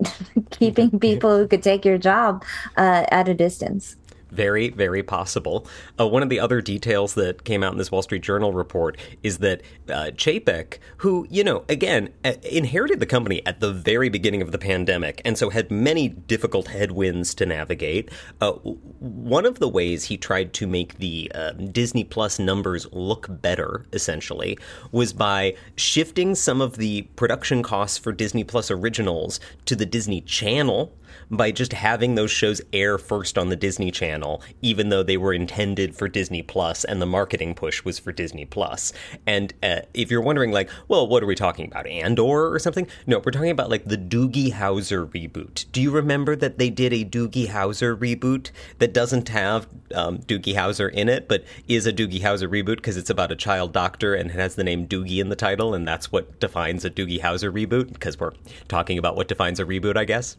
keeping 0.50 1.00
people 1.00 1.36
who 1.36 1.48
could 1.48 1.62
take 1.62 1.84
your 1.84 1.98
job 1.98 2.44
uh, 2.76 3.04
at 3.10 3.28
a 3.28 3.34
distance. 3.34 3.96
Very, 4.32 4.70
very 4.70 5.02
possible. 5.02 5.66
Uh, 6.00 6.08
one 6.08 6.22
of 6.22 6.30
the 6.30 6.40
other 6.40 6.62
details 6.62 7.12
that 7.14 7.44
came 7.44 7.62
out 7.62 7.72
in 7.72 7.78
this 7.78 7.92
Wall 7.92 8.00
Street 8.00 8.22
Journal 8.22 8.54
report 8.54 8.96
is 9.22 9.38
that 9.38 9.60
uh, 9.90 10.10
Chapek, 10.14 10.78
who, 10.98 11.26
you 11.28 11.44
know, 11.44 11.64
again, 11.68 12.08
uh, 12.24 12.32
inherited 12.42 12.98
the 12.98 13.06
company 13.06 13.44
at 13.44 13.60
the 13.60 13.70
very 13.70 14.08
beginning 14.08 14.40
of 14.40 14.50
the 14.50 14.58
pandemic 14.58 15.20
and 15.24 15.36
so 15.36 15.50
had 15.50 15.70
many 15.70 16.08
difficult 16.08 16.68
headwinds 16.68 17.34
to 17.34 17.44
navigate, 17.44 18.10
uh, 18.40 18.52
one 18.52 19.44
of 19.44 19.58
the 19.58 19.68
ways 19.68 20.04
he 20.04 20.16
tried 20.16 20.54
to 20.54 20.66
make 20.66 20.96
the 20.96 21.30
uh, 21.34 21.52
Disney 21.52 22.04
Plus 22.04 22.38
numbers 22.38 22.86
look 22.90 23.26
better, 23.28 23.86
essentially, 23.92 24.58
was 24.92 25.12
by 25.12 25.54
shifting 25.76 26.34
some 26.34 26.62
of 26.62 26.78
the 26.78 27.02
production 27.16 27.62
costs 27.62 27.98
for 27.98 28.12
Disney 28.12 28.44
Plus 28.44 28.70
originals 28.70 29.40
to 29.66 29.76
the 29.76 29.84
Disney 29.84 30.22
Channel 30.22 30.90
by 31.30 31.50
just 31.50 31.72
having 31.72 32.14
those 32.14 32.30
shows 32.30 32.60
air 32.72 32.98
first 32.98 33.38
on 33.38 33.48
the 33.48 33.56
Disney 33.56 33.90
Channel, 33.90 34.42
even 34.60 34.88
though 34.88 35.02
they 35.02 35.16
were 35.16 35.32
intended 35.32 35.94
for 35.96 36.08
Disney 36.08 36.42
Plus 36.42 36.84
and 36.84 37.00
the 37.00 37.06
marketing 37.06 37.54
push 37.54 37.84
was 37.84 37.98
for 37.98 38.12
Disney 38.12 38.44
Plus. 38.44 38.92
And 39.26 39.52
uh, 39.62 39.80
if 39.94 40.10
you're 40.10 40.22
wondering, 40.22 40.52
like, 40.52 40.70
well, 40.88 41.06
what 41.06 41.22
are 41.22 41.26
we 41.26 41.34
talking 41.34 41.66
about? 41.66 41.86
Andor 41.86 42.52
or 42.52 42.58
something? 42.58 42.86
No, 43.06 43.18
we're 43.18 43.32
talking 43.32 43.50
about 43.50 43.70
like 43.70 43.84
the 43.84 43.98
Doogie 43.98 44.52
Howser 44.52 45.08
reboot. 45.08 45.66
Do 45.72 45.80
you 45.80 45.90
remember 45.90 46.36
that 46.36 46.58
they 46.58 46.70
did 46.70 46.92
a 46.92 47.04
Doogie 47.04 47.48
Howser 47.48 47.96
reboot 47.96 48.50
that 48.78 48.92
doesn't 48.92 49.28
have 49.28 49.68
um, 49.94 50.18
Doogie 50.18 50.54
Howser 50.54 50.90
in 50.92 51.08
it, 51.08 51.28
but 51.28 51.44
is 51.68 51.86
a 51.86 51.92
Doogie 51.92 52.20
Howser 52.20 52.48
reboot 52.48 52.76
because 52.76 52.96
it's 52.96 53.10
about 53.10 53.32
a 53.32 53.36
child 53.36 53.72
doctor 53.72 54.14
and 54.14 54.30
it 54.30 54.34
has 54.34 54.54
the 54.54 54.64
name 54.64 54.86
Doogie 54.86 55.18
in 55.18 55.28
the 55.28 55.36
title, 55.36 55.74
and 55.74 55.86
that's 55.86 56.10
what 56.10 56.40
defines 56.40 56.84
a 56.84 56.90
Doogie 56.90 57.20
Howser 57.20 57.52
reboot? 57.52 57.92
Because 57.92 58.18
we're 58.18 58.32
talking 58.68 58.98
about 58.98 59.16
what 59.16 59.28
defines 59.28 59.60
a 59.60 59.64
reboot, 59.64 59.96
I 59.96 60.04
guess 60.04 60.36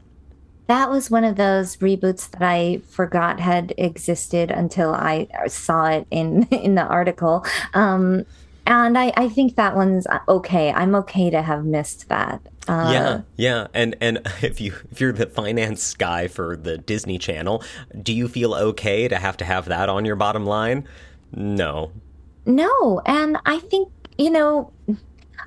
that 0.68 0.90
was 0.90 1.12
one 1.12 1.24
of 1.24 1.36
those 1.36 1.78
reboots 1.78 2.30
that 2.32 2.42
I 2.42 2.82
forgot 2.90 3.40
had 3.40 3.74
existed 3.78 4.52
until 4.52 4.94
I 4.94 5.28
saw 5.48 5.88
it 5.88 6.08
in 6.10 6.44
in 6.52 6.76
the 6.76 6.84
article. 6.84 7.46
Um, 7.74 8.26
and 8.66 8.98
I, 8.98 9.12
I 9.18 9.28
think 9.28 9.56
that 9.56 9.76
one's 9.76 10.08
okay. 10.28 10.72
I'm 10.72 10.96
okay 10.96 11.30
to 11.30 11.42
have 11.42 11.66
missed 11.66 12.08
that. 12.10 12.42
Uh, 12.68 12.90
yeah, 12.94 13.22
yeah, 13.36 13.68
and 13.74 13.96
and 14.00 14.22
if 14.42 14.62
you 14.62 14.74
if 14.92 15.02
you're 15.02 15.12
the 15.12 15.26
finance 15.26 15.94
guy 15.96 16.28
for 16.28 16.56
the 16.56 16.78
Disney 16.78 17.18
Channel, 17.18 17.64
do 18.02 18.14
you 18.14 18.28
feel 18.28 18.54
okay 18.54 19.08
to 19.08 19.18
have 19.18 19.36
to 19.38 19.46
have 19.46 19.66
that 19.66 19.90
on 19.90 20.06
your 20.06 20.16
bottom 20.16 20.46
line? 20.46 20.88
No, 21.36 21.92
no, 22.46 23.02
and 23.06 23.38
I 23.46 23.60
think 23.60 23.90
you 24.18 24.30
know 24.30 24.72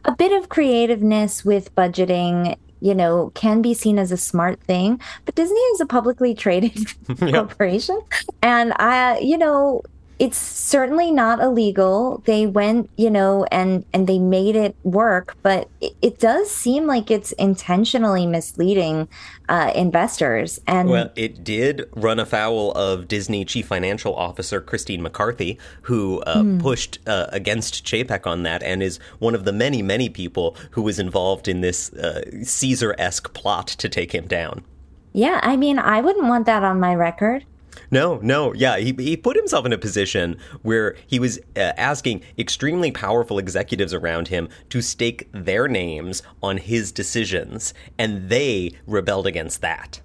a 0.05 0.15
bit 0.15 0.33
of 0.33 0.51
creativeness 0.51 1.45
with 1.45 1.75
budgeting 1.75 2.57
you 2.81 2.95
know, 2.95 3.31
can 3.35 3.63
be 3.63 3.75
seen 3.75 3.99
as 3.99 4.13
a 4.13 4.17
smart 4.17 4.61
thing. 4.61 5.01
But 5.25 5.35
Disney 5.35 5.61
is 5.61 5.81
a 5.81 5.87
publicly 5.87 6.35
traded 6.35 6.87
corporation. 7.19 8.01
And 8.43 8.73
I, 8.77 9.19
you 9.19 9.39
know, 9.39 9.83
it's 10.19 10.39
certainly 10.39 11.11
not 11.11 11.41
illegal. 11.41 12.23
They 12.25 12.47
went, 12.47 12.91
you 12.97 13.11
know, 13.11 13.45
and 13.53 13.85
and 13.93 14.07
they 14.07 14.19
made 14.19 14.57
it 14.57 14.75
work, 14.83 15.37
but 15.43 15.69
it, 15.81 15.95
it 16.01 16.19
does 16.19 16.51
seem 16.51 16.87
like 16.87 17.11
it's 17.11 17.33
intentionally 17.33 18.27
misleading 18.27 19.09
uh, 19.49 19.73
investors. 19.75 20.59
And 20.67 20.89
well, 20.89 21.11
it 21.17 21.45
did 21.45 21.89
run 21.95 22.19
afoul 22.19 22.73
of 22.73 23.09
Disney 23.09 23.45
chief 23.45 23.67
financial 23.67 24.15
officer 24.15 24.61
Christine 24.61 25.03
McCarthy, 25.03 25.59
who 25.83 26.21
uh, 26.23 26.37
mm. 26.43 26.61
pushed 26.61 26.99
uh, 27.07 27.27
against 27.31 27.85
Chapek 27.85 28.27
on 28.27 28.43
that, 28.45 28.63
and 28.63 28.83
is 28.83 28.99
one 29.19 29.35
of 29.35 29.45
the 29.45 29.53
many, 29.53 29.83
many 29.83 30.09
people 30.09 30.57
who 30.71 30.83
was 30.83 30.99
involved 30.99 31.47
in 31.47 31.61
this 31.61 31.93
uh, 31.93 32.23
Caesar-esque 32.43 33.35
plot 33.35 33.67
to 33.69 33.89
take 33.89 34.13
him 34.13 34.27
down. 34.27 34.65
Yeah, 35.13 35.41
I 35.43 35.57
mean, 35.57 35.79
I 35.79 36.01
wouldn't 36.01 36.27
want 36.27 36.47
that 36.47 36.63
on 36.63 36.81
my 36.81 36.95
record. 36.95 37.45
No, 37.91 38.19
no, 38.23 38.53
yeah, 38.55 38.79
he 38.79 38.95
he 38.99 39.17
put 39.17 39.37
himself 39.37 39.67
in 39.67 39.73
a 39.73 39.79
position 39.79 40.37
where 40.63 40.97
he 41.07 41.19
was 41.19 41.39
uh, 41.57 41.73
asking 41.77 42.23
extremely 42.39 42.91
powerful 42.91 43.39
executives 43.39 43.95
around 43.95 44.29
him 44.29 44.49
to 44.71 44.83
stake 44.83 45.29
their 45.33 45.69
names 45.69 46.23
on 46.43 46.59
his 46.59 46.93
decisions, 46.93 47.75
and 47.99 48.29
they 48.29 48.73
rebelled 48.87 49.27
against 49.27 49.61
that. 49.61 50.01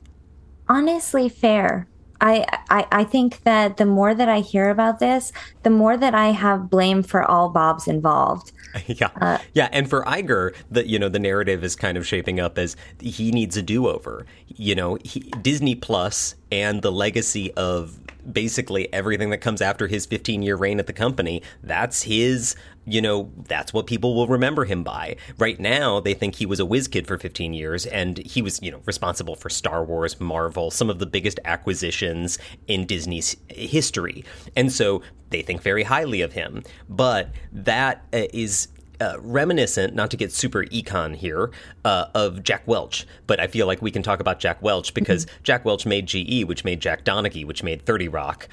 Honestly, 0.67 1.27
fair. 1.27 1.87
I, 2.21 2.45
I, 2.69 2.87
I 2.91 3.03
think 3.03 3.43
that 3.43 3.77
the 3.77 3.85
more 3.85 4.13
that 4.13 4.29
I 4.29 4.39
hear 4.39 4.69
about 4.69 4.99
this, 4.99 5.33
the 5.63 5.71
more 5.71 5.97
that 5.97 6.13
I 6.13 6.27
have 6.27 6.69
blame 6.69 7.01
for 7.01 7.23
all 7.23 7.49
Bobs 7.49 7.87
involved. 7.87 8.51
Yeah, 8.87 9.09
uh, 9.19 9.37
yeah, 9.53 9.67
and 9.73 9.89
for 9.89 10.03
Iger, 10.05 10.55
the 10.69 10.87
you 10.87 10.97
know 10.97 11.09
the 11.09 11.19
narrative 11.19 11.61
is 11.61 11.75
kind 11.75 11.97
of 11.97 12.07
shaping 12.07 12.39
up 12.39 12.57
as 12.57 12.77
he 12.99 13.31
needs 13.31 13.57
a 13.57 13.61
do 13.61 13.87
over. 13.87 14.25
You 14.47 14.75
know, 14.75 14.97
he, 15.03 15.19
Disney 15.41 15.75
Plus 15.75 16.35
and 16.53 16.81
the 16.81 16.91
legacy 16.91 17.53
of 17.55 17.99
basically 18.31 18.91
everything 18.93 19.29
that 19.31 19.39
comes 19.39 19.61
after 19.61 19.87
his 19.87 20.05
15 20.05 20.41
year 20.41 20.55
reign 20.55 20.79
at 20.79 20.87
the 20.87 20.93
company. 20.93 21.41
That's 21.63 22.03
his, 22.03 22.55
you 22.85 23.01
know, 23.01 23.31
that's 23.47 23.73
what 23.73 23.87
people 23.87 24.15
will 24.15 24.27
remember 24.27 24.65
him 24.65 24.83
by. 24.83 25.15
Right 25.37 25.59
now, 25.59 25.99
they 25.99 26.13
think 26.13 26.35
he 26.35 26.45
was 26.45 26.59
a 26.59 26.65
whiz 26.65 26.87
kid 26.87 27.07
for 27.07 27.17
15 27.17 27.53
years 27.53 27.85
and 27.85 28.17
he 28.19 28.41
was, 28.41 28.61
you 28.61 28.71
know, 28.71 28.81
responsible 28.85 29.35
for 29.35 29.49
Star 29.49 29.83
Wars, 29.83 30.19
Marvel, 30.19 30.71
some 30.71 30.89
of 30.89 30.99
the 30.99 31.05
biggest 31.05 31.39
acquisitions 31.45 32.39
in 32.67 32.85
Disney's 32.85 33.37
history. 33.49 34.23
And 34.55 34.71
so 34.71 35.01
they 35.29 35.41
think 35.41 35.61
very 35.61 35.83
highly 35.83 36.21
of 36.21 36.33
him. 36.33 36.63
But 36.89 37.29
that 37.51 38.03
uh, 38.13 38.23
is 38.33 38.67
uh, 38.99 39.17
reminiscent, 39.19 39.95
not 39.95 40.11
to 40.11 40.17
get 40.17 40.31
super 40.31 40.65
econ 40.65 41.15
here, 41.15 41.51
uh, 41.85 42.05
of 42.13 42.43
Jack 42.43 42.67
Welch. 42.67 43.07
But 43.27 43.39
I 43.39 43.47
feel 43.47 43.65
like 43.65 43.81
we 43.81 43.91
can 43.91 44.03
talk 44.03 44.19
about 44.19 44.39
Jack 44.39 44.61
Welch 44.61 44.93
because 44.93 45.25
mm-hmm. 45.25 45.43
Jack 45.43 45.65
Welch 45.65 45.85
made 45.85 46.05
GE, 46.05 46.45
which 46.45 46.63
made 46.63 46.79
Jack 46.79 47.03
Donaghy, 47.03 47.45
which 47.45 47.63
made 47.63 47.83
30 47.83 48.07
Rock 48.07 48.47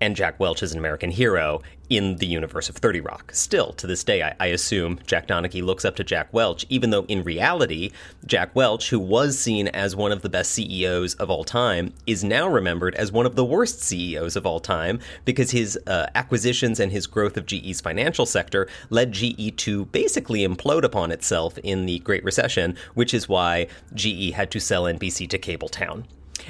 and 0.00 0.16
Jack 0.16 0.38
Welch 0.38 0.62
is 0.62 0.72
an 0.72 0.78
American 0.78 1.10
hero 1.10 1.62
in 1.88 2.16
the 2.16 2.26
universe 2.26 2.68
of 2.68 2.76
30 2.76 3.00
Rock. 3.00 3.30
Still, 3.32 3.72
to 3.74 3.86
this 3.86 4.04
day, 4.04 4.22
I, 4.22 4.34
I, 4.38 4.46
assume 4.46 5.00
Jack 5.06 5.26
Donaghy 5.26 5.62
looks 5.62 5.84
up 5.84 5.96
to 5.96 6.04
Jack 6.04 6.32
Welch, 6.32 6.66
even 6.68 6.90
though 6.90 7.04
in 7.04 7.22
reality, 7.22 7.90
Jack 8.26 8.54
Welch, 8.54 8.90
who 8.90 8.98
was 8.98 9.38
seen 9.38 9.68
as 9.68 9.96
one 9.96 10.12
of 10.12 10.22
the 10.22 10.28
best 10.28 10.52
CEOs 10.52 11.14
of 11.14 11.30
all 11.30 11.44
time, 11.44 11.94
is 12.06 12.22
now 12.22 12.48
remembered 12.48 12.94
as 12.96 13.10
one 13.10 13.26
of 13.26 13.36
the 13.36 13.44
worst 13.44 13.80
CEOs 13.80 14.36
of 14.36 14.44
all 14.44 14.60
time 14.60 15.00
because 15.24 15.50
his 15.50 15.78
uh, 15.86 16.06
acquisitions 16.14 16.78
and 16.78 16.92
his 16.92 17.06
growth 17.06 17.36
of 17.36 17.46
GE's 17.46 17.80
financial 17.80 18.26
sector 18.26 18.68
led 18.90 19.12
GE 19.12 19.56
to 19.56 19.86
basically 19.86 20.46
implode 20.46 20.84
upon 20.84 21.10
itself 21.10 21.56
in 21.58 21.86
the 21.86 22.00
Great 22.00 22.24
Recession, 22.24 22.76
which 22.94 23.14
is 23.14 23.28
why 23.28 23.66
GE 23.94 24.32
had 24.32 24.50
to 24.50 24.60
sell 24.60 24.84
NBC 24.84 25.28
to 25.30 25.38
Cabletown 25.38 26.04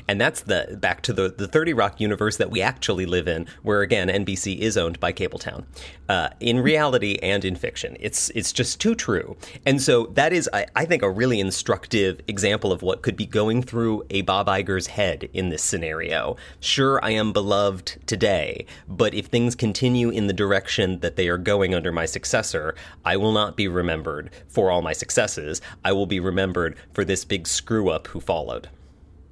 and 0.06 0.20
that's 0.20 0.42
the 0.42 0.78
back 0.80 1.02
to 1.02 1.12
the 1.12 1.28
the 1.36 1.48
Thirty 1.48 1.72
Rock 1.72 2.00
universe 2.00 2.36
that 2.36 2.50
we 2.50 2.62
actually 2.62 3.06
live 3.06 3.28
in, 3.28 3.46
where 3.62 3.82
again 3.82 4.08
NBC 4.08 4.58
is 4.58 4.76
owned 4.76 5.00
by 5.00 5.12
Cabletown, 5.12 5.64
uh, 6.08 6.30
in 6.40 6.60
reality 6.60 7.18
and 7.22 7.44
in 7.44 7.56
fiction. 7.56 7.96
It's 8.00 8.30
it's 8.30 8.52
just 8.52 8.80
too 8.80 8.94
true, 8.94 9.36
and 9.66 9.80
so 9.82 10.06
that 10.06 10.32
is 10.32 10.48
I, 10.52 10.66
I 10.74 10.84
think 10.84 11.02
a 11.02 11.10
really 11.10 11.40
instructive 11.40 12.20
example 12.28 12.72
of 12.72 12.82
what 12.82 13.02
could 13.02 13.16
be 13.16 13.26
going 13.26 13.62
through 13.62 14.04
a 14.10 14.22
Bob 14.22 14.46
Iger's 14.46 14.88
head 14.88 15.28
in 15.32 15.48
this 15.48 15.62
scenario. 15.62 16.36
Sure, 16.60 17.02
I 17.04 17.10
am 17.10 17.32
beloved 17.32 17.98
today, 18.06 18.66
but 18.88 19.14
if 19.14 19.26
things 19.26 19.54
continue 19.54 20.10
in 20.10 20.26
the 20.26 20.32
direction 20.32 21.00
that 21.00 21.16
they 21.16 21.28
are 21.28 21.38
going 21.38 21.74
under 21.74 21.92
my 21.92 22.06
successor, 22.06 22.74
I 23.04 23.16
will 23.16 23.32
not 23.32 23.56
be 23.56 23.68
remembered 23.68 24.30
for 24.48 24.70
all 24.70 24.82
my 24.82 24.92
successes. 24.92 25.60
I 25.84 25.92
will 25.92 26.06
be 26.06 26.20
remembered 26.20 26.76
for 26.92 27.04
this 27.04 27.24
big 27.24 27.46
screw 27.46 27.88
up 27.90 28.08
who 28.08 28.20
followed. 28.20 28.68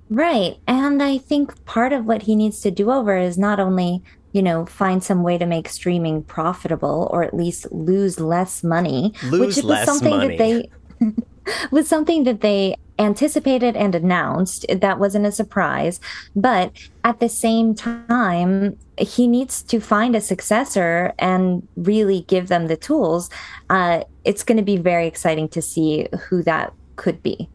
Right. 0.09 0.59
And 0.67 1.03
I 1.03 1.19
think 1.19 1.65
part 1.65 1.93
of 1.93 2.07
what 2.07 2.23
he 2.23 2.37
needs 2.37 2.61
to 2.61 2.71
do 2.71 2.91
over 2.91 3.17
is 3.17 3.37
not 3.37 3.59
only, 3.59 4.03
you 4.33 4.43
know, 4.43 4.67
find 4.67 5.03
some 5.03 5.23
way 5.23 5.39
to 5.39 5.47
make 5.47 5.69
streaming 5.69 6.23
profitable 6.23 7.09
or 7.11 7.23
at 7.23 7.35
least 7.35 7.71
lose 7.73 8.21
less 8.21 8.63
money, 8.63 9.13
lose 9.25 9.57
which 9.57 9.65
was 9.65 9.85
something 9.85 10.17
money. 10.17 10.37
that 10.37 10.39
they 10.39 10.71
was 11.71 11.89
something 11.89 12.25
that 12.25 12.41
they 12.41 12.77
anticipated 12.99 13.77
and 13.77 13.95
announced. 13.95 14.65
That 14.69 14.99
wasn't 14.99 15.27
a 15.27 15.33
surprise. 15.33 16.01
But 16.35 16.73
at 17.05 17.21
the 17.21 17.29
same 17.29 17.75
time, 17.75 18.79
he 18.99 19.27
needs 19.27 19.63
to 19.65 19.81
find 19.81 20.17
a 20.17 20.21
successor 20.21 21.13
and 21.19 21.67
really 21.77 22.23
give 22.23 22.49
them 22.49 22.69
the 22.69 22.77
tools. 22.77 23.29
Uh, 23.69 24.05
it's 24.25 24.45
going 24.45 24.57
to 24.57 24.65
be 24.65 24.77
very 24.77 25.07
exciting 25.07 25.49
to 25.51 25.61
see 25.61 26.09
who 26.29 26.43
that 26.45 26.73
could 26.97 27.23
be. 27.23 27.49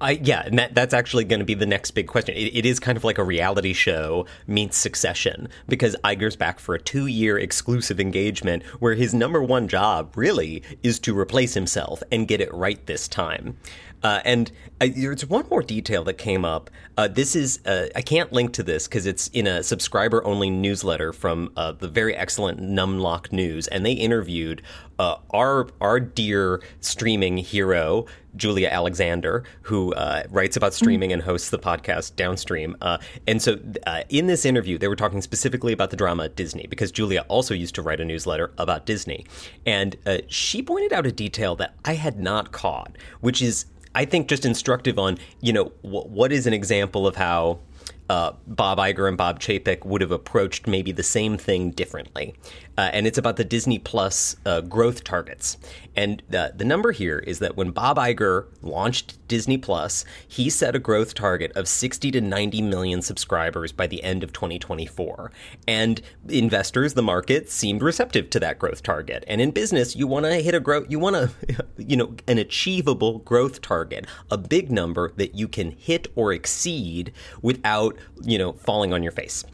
I, 0.00 0.12
yeah, 0.12 0.42
and 0.44 0.58
that, 0.58 0.74
that's 0.74 0.94
actually 0.94 1.24
going 1.24 1.40
to 1.40 1.46
be 1.46 1.54
the 1.54 1.66
next 1.66 1.90
big 1.90 2.06
question. 2.06 2.34
It, 2.36 2.56
it 2.56 2.66
is 2.66 2.78
kind 2.78 2.96
of 2.96 3.04
like 3.04 3.18
a 3.18 3.24
reality 3.24 3.72
show 3.72 4.26
meets 4.46 4.76
Succession 4.76 5.48
because 5.66 5.96
Iger's 6.04 6.36
back 6.36 6.60
for 6.60 6.74
a 6.74 6.80
two 6.80 7.06
year 7.06 7.38
exclusive 7.38 7.98
engagement 7.98 8.62
where 8.78 8.94
his 8.94 9.12
number 9.12 9.42
one 9.42 9.66
job 9.66 10.16
really 10.16 10.62
is 10.82 10.98
to 11.00 11.18
replace 11.18 11.54
himself 11.54 12.02
and 12.12 12.28
get 12.28 12.40
it 12.40 12.52
right 12.54 12.84
this 12.86 13.08
time. 13.08 13.56
Uh, 14.02 14.20
and 14.24 14.52
uh, 14.80 14.88
there's 14.94 15.26
one 15.26 15.46
more 15.50 15.62
detail 15.62 16.04
that 16.04 16.14
came 16.14 16.44
up. 16.44 16.70
Uh, 16.96 17.08
this 17.08 17.34
is 17.34 17.64
uh, 17.66 17.88
I 17.94 18.02
can't 18.02 18.32
link 18.32 18.52
to 18.54 18.62
this 18.62 18.86
because 18.86 19.06
it's 19.06 19.28
in 19.28 19.46
a 19.46 19.62
subscriber 19.62 20.24
only 20.24 20.50
newsletter 20.50 21.12
from 21.12 21.52
uh, 21.56 21.72
the 21.72 21.88
very 21.88 22.14
excellent 22.14 22.60
Numlock 22.60 23.32
News, 23.32 23.66
and 23.68 23.84
they 23.84 23.92
interviewed 23.92 24.62
uh, 24.98 25.16
our 25.30 25.68
our 25.80 26.00
dear 26.00 26.62
streaming 26.80 27.38
hero 27.38 28.06
Julia 28.36 28.68
Alexander, 28.68 29.44
who 29.62 29.92
uh, 29.94 30.22
writes 30.30 30.56
about 30.56 30.74
streaming 30.74 31.12
and 31.12 31.22
hosts 31.22 31.50
the 31.50 31.58
podcast 31.58 32.16
Downstream. 32.16 32.76
Uh, 32.80 32.98
and 33.26 33.42
so, 33.42 33.58
uh, 33.86 34.02
in 34.08 34.26
this 34.26 34.44
interview, 34.44 34.78
they 34.78 34.88
were 34.88 34.96
talking 34.96 35.20
specifically 35.20 35.72
about 35.72 35.90
the 35.90 35.96
drama 35.96 36.28
Disney 36.28 36.66
because 36.68 36.90
Julia 36.92 37.24
also 37.28 37.54
used 37.54 37.74
to 37.74 37.82
write 37.82 38.00
a 38.00 38.04
newsletter 38.04 38.52
about 38.58 38.86
Disney, 38.86 39.26
and 39.66 39.96
uh, 40.06 40.18
she 40.28 40.62
pointed 40.62 40.92
out 40.92 41.06
a 41.06 41.12
detail 41.12 41.56
that 41.56 41.74
I 41.84 41.94
had 41.94 42.18
not 42.18 42.52
caught, 42.52 42.96
which 43.20 43.42
is. 43.42 43.66
I 43.94 44.04
think 44.04 44.28
just 44.28 44.44
instructive 44.44 44.98
on, 44.98 45.18
you 45.40 45.52
know, 45.52 45.72
what 45.82 46.32
is 46.32 46.46
an 46.46 46.52
example 46.52 47.06
of 47.06 47.16
how 47.16 47.60
uh, 48.08 48.32
Bob 48.46 48.78
Iger 48.78 49.08
and 49.08 49.16
Bob 49.16 49.40
Chapek 49.40 49.84
would 49.84 50.00
have 50.00 50.12
approached 50.12 50.66
maybe 50.66 50.92
the 50.92 51.02
same 51.02 51.36
thing 51.36 51.70
differently. 51.70 52.34
Uh, 52.78 52.90
and 52.92 53.08
it's 53.08 53.18
about 53.18 53.34
the 53.34 53.44
Disney 53.44 53.80
Plus 53.80 54.36
uh, 54.46 54.60
growth 54.60 55.02
targets. 55.02 55.58
And 55.96 56.22
the, 56.28 56.52
the 56.54 56.64
number 56.64 56.92
here 56.92 57.18
is 57.18 57.40
that 57.40 57.56
when 57.56 57.72
Bob 57.72 57.96
Iger 57.96 58.46
launched 58.62 59.18
Disney 59.26 59.58
Plus, 59.58 60.04
he 60.28 60.48
set 60.48 60.76
a 60.76 60.78
growth 60.78 61.14
target 61.14 61.50
of 61.56 61.66
60 61.66 62.12
to 62.12 62.20
90 62.20 62.62
million 62.62 63.02
subscribers 63.02 63.72
by 63.72 63.88
the 63.88 64.00
end 64.04 64.22
of 64.22 64.32
2024. 64.32 65.32
And 65.66 66.00
investors, 66.28 66.94
the 66.94 67.02
market, 67.02 67.50
seemed 67.50 67.82
receptive 67.82 68.30
to 68.30 68.38
that 68.38 68.60
growth 68.60 68.84
target. 68.84 69.24
And 69.26 69.40
in 69.40 69.50
business, 69.50 69.96
you 69.96 70.06
want 70.06 70.26
to 70.26 70.34
hit 70.34 70.54
a 70.54 70.60
growth, 70.60 70.86
you 70.88 71.00
want 71.00 71.16
to, 71.16 71.66
you 71.78 71.96
know, 71.96 72.14
an 72.28 72.38
achievable 72.38 73.18
growth 73.18 73.60
target, 73.60 74.06
a 74.30 74.38
big 74.38 74.70
number 74.70 75.10
that 75.16 75.34
you 75.34 75.48
can 75.48 75.72
hit 75.72 76.06
or 76.14 76.32
exceed 76.32 77.12
without, 77.42 77.96
you 78.22 78.38
know, 78.38 78.52
falling 78.52 78.92
on 78.92 79.02
your 79.02 79.10
face. 79.10 79.44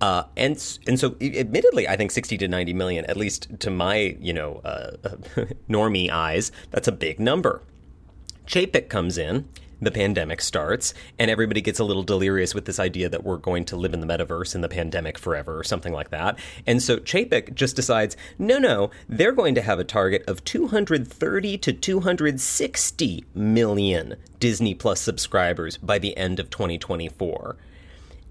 Uh, 0.00 0.24
and 0.36 0.78
and 0.86 0.98
so, 0.98 1.16
admittedly, 1.20 1.88
I 1.88 1.96
think 1.96 2.10
sixty 2.10 2.38
to 2.38 2.48
ninety 2.48 2.72
million, 2.72 3.04
at 3.06 3.16
least 3.16 3.48
to 3.60 3.70
my 3.70 4.16
you 4.20 4.32
know 4.32 4.60
uh, 4.64 4.92
normie 5.68 6.10
eyes, 6.10 6.52
that's 6.70 6.88
a 6.88 6.92
big 6.92 7.20
number. 7.20 7.62
Chapek 8.46 8.88
comes 8.88 9.18
in. 9.18 9.48
The 9.80 9.92
pandemic 9.92 10.40
starts, 10.40 10.92
and 11.20 11.30
everybody 11.30 11.60
gets 11.60 11.78
a 11.78 11.84
little 11.84 12.02
delirious 12.02 12.52
with 12.52 12.64
this 12.64 12.80
idea 12.80 13.08
that 13.08 13.22
we're 13.22 13.36
going 13.36 13.64
to 13.66 13.76
live 13.76 13.94
in 13.94 14.00
the 14.00 14.08
metaverse 14.08 14.56
in 14.56 14.60
the 14.60 14.68
pandemic 14.68 15.16
forever, 15.16 15.56
or 15.56 15.62
something 15.62 15.92
like 15.92 16.10
that. 16.10 16.36
And 16.66 16.82
so 16.82 16.96
Chapek 16.96 17.54
just 17.54 17.76
decides, 17.76 18.16
no, 18.40 18.58
no, 18.58 18.90
they're 19.08 19.30
going 19.30 19.54
to 19.54 19.62
have 19.62 19.78
a 19.78 19.84
target 19.84 20.24
of 20.26 20.42
230 20.42 21.58
to 21.58 21.72
260 21.72 23.24
million 23.36 24.16
Disney 24.40 24.74
Plus 24.74 25.00
subscribers 25.00 25.76
by 25.76 26.00
the 26.00 26.16
end 26.16 26.40
of 26.40 26.50
2024 26.50 27.56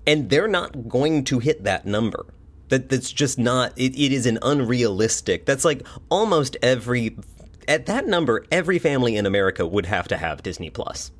and 0.07 0.29
they're 0.29 0.47
not 0.47 0.87
going 0.87 1.25
to 1.25 1.39
hit 1.39 1.65
that 1.65 1.85
number. 1.85 2.25
That 2.69 2.89
that's 2.89 3.11
just 3.11 3.37
not. 3.37 3.73
It, 3.75 3.93
it 3.95 4.11
is 4.11 4.25
an 4.25 4.39
unrealistic. 4.41 5.45
That's 5.45 5.63
like 5.63 5.85
almost 6.09 6.57
every 6.61 7.17
at 7.67 7.85
that 7.85 8.07
number, 8.07 8.45
every 8.51 8.79
family 8.79 9.15
in 9.15 9.25
America 9.25 9.67
would 9.67 9.85
have 9.85 10.07
to 10.07 10.17
have 10.17 10.41
Disney 10.41 10.69
Plus. 10.69 11.11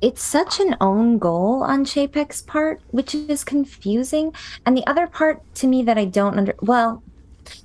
It's 0.00 0.22
such 0.22 0.60
an 0.60 0.76
own 0.80 1.18
goal 1.18 1.62
on 1.62 1.84
Chapek's 1.84 2.42
part, 2.42 2.82
which 2.90 3.14
is 3.14 3.44
confusing. 3.44 4.34
And 4.66 4.76
the 4.76 4.86
other 4.86 5.06
part 5.06 5.42
to 5.56 5.66
me 5.66 5.82
that 5.84 5.96
I 5.96 6.04
don't 6.04 6.38
under 6.38 6.54
well, 6.60 7.02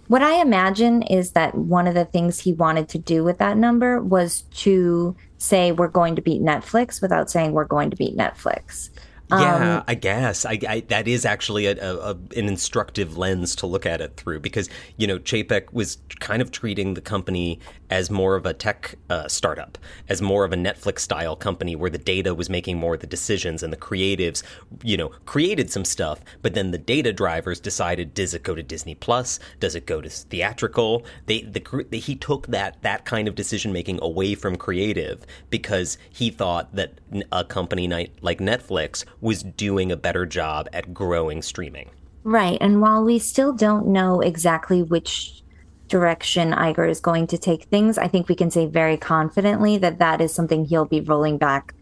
what 0.07 0.21
I 0.21 0.41
imagine 0.41 1.01
is 1.01 1.31
that 1.31 1.55
one 1.55 1.87
of 1.87 1.95
the 1.95 2.05
things 2.05 2.39
he 2.39 2.53
wanted 2.53 2.87
to 2.89 2.97
do 2.97 3.23
with 3.23 3.39
that 3.39 3.57
number 3.57 4.01
was 4.01 4.41
to 4.55 5.15
say 5.37 5.71
we're 5.71 5.87
going 5.87 6.15
to 6.15 6.21
beat 6.21 6.41
Netflix 6.41 7.01
without 7.01 7.29
saying 7.29 7.51
we're 7.51 7.65
going 7.65 7.89
to 7.89 7.97
beat 7.97 8.15
Netflix. 8.15 8.90
Yeah, 9.31 9.77
um, 9.77 9.83
I 9.87 9.95
guess 9.95 10.45
I, 10.45 10.59
I, 10.67 10.79
that 10.89 11.07
is 11.07 11.25
actually 11.25 11.65
a, 11.65 11.77
a, 11.81 12.11
an 12.11 12.47
instructive 12.47 13.17
lens 13.17 13.55
to 13.57 13.65
look 13.65 13.85
at 13.85 14.01
it 14.01 14.17
through 14.17 14.41
because 14.41 14.69
you 14.97 15.07
know 15.07 15.19
Chapek 15.19 15.71
was 15.71 15.99
kind 16.19 16.41
of 16.41 16.51
treating 16.51 16.95
the 16.95 17.01
company 17.01 17.59
as 17.89 18.09
more 18.09 18.35
of 18.35 18.45
a 18.45 18.53
tech 18.53 18.95
uh, 19.09 19.27
startup, 19.27 19.77
as 20.09 20.21
more 20.21 20.43
of 20.43 20.51
a 20.51 20.55
Netflix 20.55 20.99
style 20.99 21.35
company 21.35 21.75
where 21.75 21.89
the 21.89 21.97
data 21.97 22.35
was 22.35 22.49
making 22.49 22.77
more 22.77 22.95
of 22.95 23.01
the 23.01 23.07
decisions 23.07 23.63
and 23.63 23.71
the 23.71 23.77
creatives, 23.77 24.43
you 24.83 24.97
know, 24.97 25.09
created 25.25 25.71
some 25.71 25.85
stuff, 25.85 26.21
but 26.41 26.53
then 26.53 26.71
the 26.71 26.77
data 26.77 27.13
drivers 27.13 27.59
decided 27.59 28.13
does 28.13 28.33
it 28.33 28.43
go 28.43 28.55
to 28.55 28.63
Disney 28.63 28.95
Plus, 28.95 29.39
does 29.59 29.75
it 29.75 29.85
go 29.85 30.01
to 30.01 30.09
theatrical? 30.09 31.05
They 31.25 31.41
the, 31.41 31.85
the 31.89 31.99
he 31.99 32.15
took 32.15 32.47
that 32.47 32.81
that 32.81 33.05
kind 33.05 33.27
of 33.27 33.35
decision 33.35 33.71
making 33.71 33.99
away 34.01 34.35
from 34.35 34.55
creative 34.57 35.25
because 35.49 35.97
he 36.09 36.29
thought 36.29 36.75
that 36.75 36.99
a 37.31 37.43
company 37.43 37.87
like 38.21 38.39
Netflix 38.39 39.05
was 39.21 39.43
doing 39.43 39.91
a 39.91 39.97
better 39.97 40.25
job 40.25 40.67
at 40.73 40.93
growing 40.93 41.41
streaming. 41.41 41.89
Right. 42.23 42.57
And 42.59 42.81
while 42.81 43.03
we 43.03 43.19
still 43.19 43.53
don't 43.53 43.87
know 43.87 44.21
exactly 44.21 44.83
which 44.83 45.41
direction 45.87 46.51
Iger 46.51 46.89
is 46.89 46.99
going 46.99 47.27
to 47.27 47.37
take 47.37 47.63
things, 47.65 47.97
I 47.97 48.07
think 48.07 48.27
we 48.27 48.35
can 48.35 48.51
say 48.51 48.65
very 48.65 48.97
confidently 48.97 49.77
that 49.77 49.99
that 49.99 50.21
is 50.21 50.33
something 50.33 50.65
he'll 50.65 50.85
be 50.85 51.01
rolling 51.01 51.37
back 51.37 51.73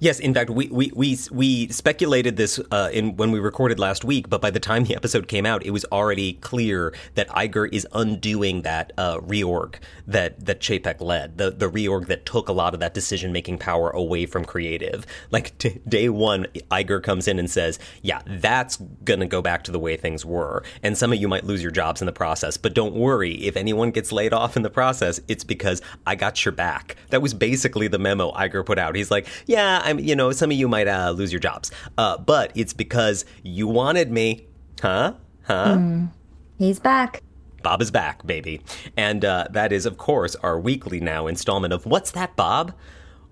Yes, 0.00 0.20
in 0.20 0.34
fact, 0.34 0.50
we 0.50 0.68
we 0.68 0.92
we, 0.94 1.18
we 1.30 1.68
speculated 1.68 2.36
this 2.36 2.60
uh, 2.70 2.90
in 2.92 3.16
when 3.16 3.30
we 3.30 3.40
recorded 3.40 3.78
last 3.78 4.04
week, 4.04 4.28
but 4.28 4.40
by 4.40 4.50
the 4.50 4.60
time 4.60 4.84
the 4.84 4.96
episode 4.96 5.28
came 5.28 5.46
out, 5.46 5.64
it 5.64 5.70
was 5.70 5.84
already 5.92 6.34
clear 6.34 6.94
that 7.14 7.28
Iger 7.30 7.68
is 7.72 7.86
undoing 7.92 8.62
that 8.62 8.92
uh, 8.98 9.18
reorg 9.18 9.76
that 10.06 10.44
that 10.44 10.60
Chapek 10.60 11.00
led, 11.00 11.38
the 11.38 11.50
the 11.50 11.70
reorg 11.70 12.06
that 12.06 12.26
took 12.26 12.48
a 12.48 12.52
lot 12.52 12.74
of 12.74 12.80
that 12.80 12.94
decision 12.94 13.32
making 13.32 13.58
power 13.58 13.90
away 13.90 14.26
from 14.26 14.44
creative. 14.44 15.06
Like 15.30 15.56
t- 15.58 15.80
day 15.88 16.08
one, 16.08 16.46
Iger 16.70 17.02
comes 17.02 17.28
in 17.28 17.38
and 17.38 17.50
says, 17.50 17.78
"Yeah, 18.02 18.20
that's 18.26 18.76
gonna 19.04 19.26
go 19.26 19.42
back 19.42 19.64
to 19.64 19.72
the 19.72 19.78
way 19.78 19.96
things 19.96 20.24
were, 20.24 20.62
and 20.82 20.96
some 20.96 21.12
of 21.12 21.20
you 21.20 21.28
might 21.28 21.44
lose 21.44 21.62
your 21.62 21.72
jobs 21.72 22.02
in 22.02 22.06
the 22.06 22.12
process, 22.12 22.56
but 22.56 22.74
don't 22.74 22.94
worry. 22.94 23.34
If 23.46 23.56
anyone 23.56 23.90
gets 23.90 24.12
laid 24.12 24.32
off 24.32 24.56
in 24.56 24.62
the 24.62 24.70
process, 24.70 25.20
it's 25.28 25.44
because 25.44 25.80
I 26.06 26.14
got 26.14 26.44
your 26.44 26.52
back." 26.52 26.96
That 27.10 27.22
was 27.22 27.34
basically 27.34 27.88
the 27.88 27.98
memo 27.98 28.32
Iger 28.32 28.64
put 28.64 28.78
out. 28.78 28.94
He's 28.94 29.10
like, 29.10 29.26
"Yeah." 29.46 29.63
Yeah, 29.64 29.80
I'm, 29.82 29.98
you 29.98 30.14
know, 30.14 30.30
some 30.32 30.50
of 30.50 30.56
you 30.56 30.68
might 30.68 30.88
uh, 30.88 31.10
lose 31.10 31.32
your 31.32 31.40
jobs, 31.40 31.70
uh, 31.96 32.18
but 32.18 32.52
it's 32.54 32.72
because 32.72 33.24
you 33.42 33.66
wanted 33.66 34.10
me, 34.10 34.46
huh? 34.80 35.14
Huh? 35.44 35.76
Mm, 35.76 36.10
he's 36.58 36.78
back. 36.78 37.22
Bob 37.62 37.80
is 37.80 37.90
back, 37.90 38.26
baby. 38.26 38.60
And 38.96 39.24
uh, 39.24 39.46
that 39.50 39.72
is, 39.72 39.86
of 39.86 39.96
course, 39.96 40.36
our 40.36 40.60
weekly 40.60 41.00
now 41.00 41.26
installment 41.26 41.72
of 41.72 41.86
What's 41.86 42.10
That 42.10 42.36
Bob? 42.36 42.74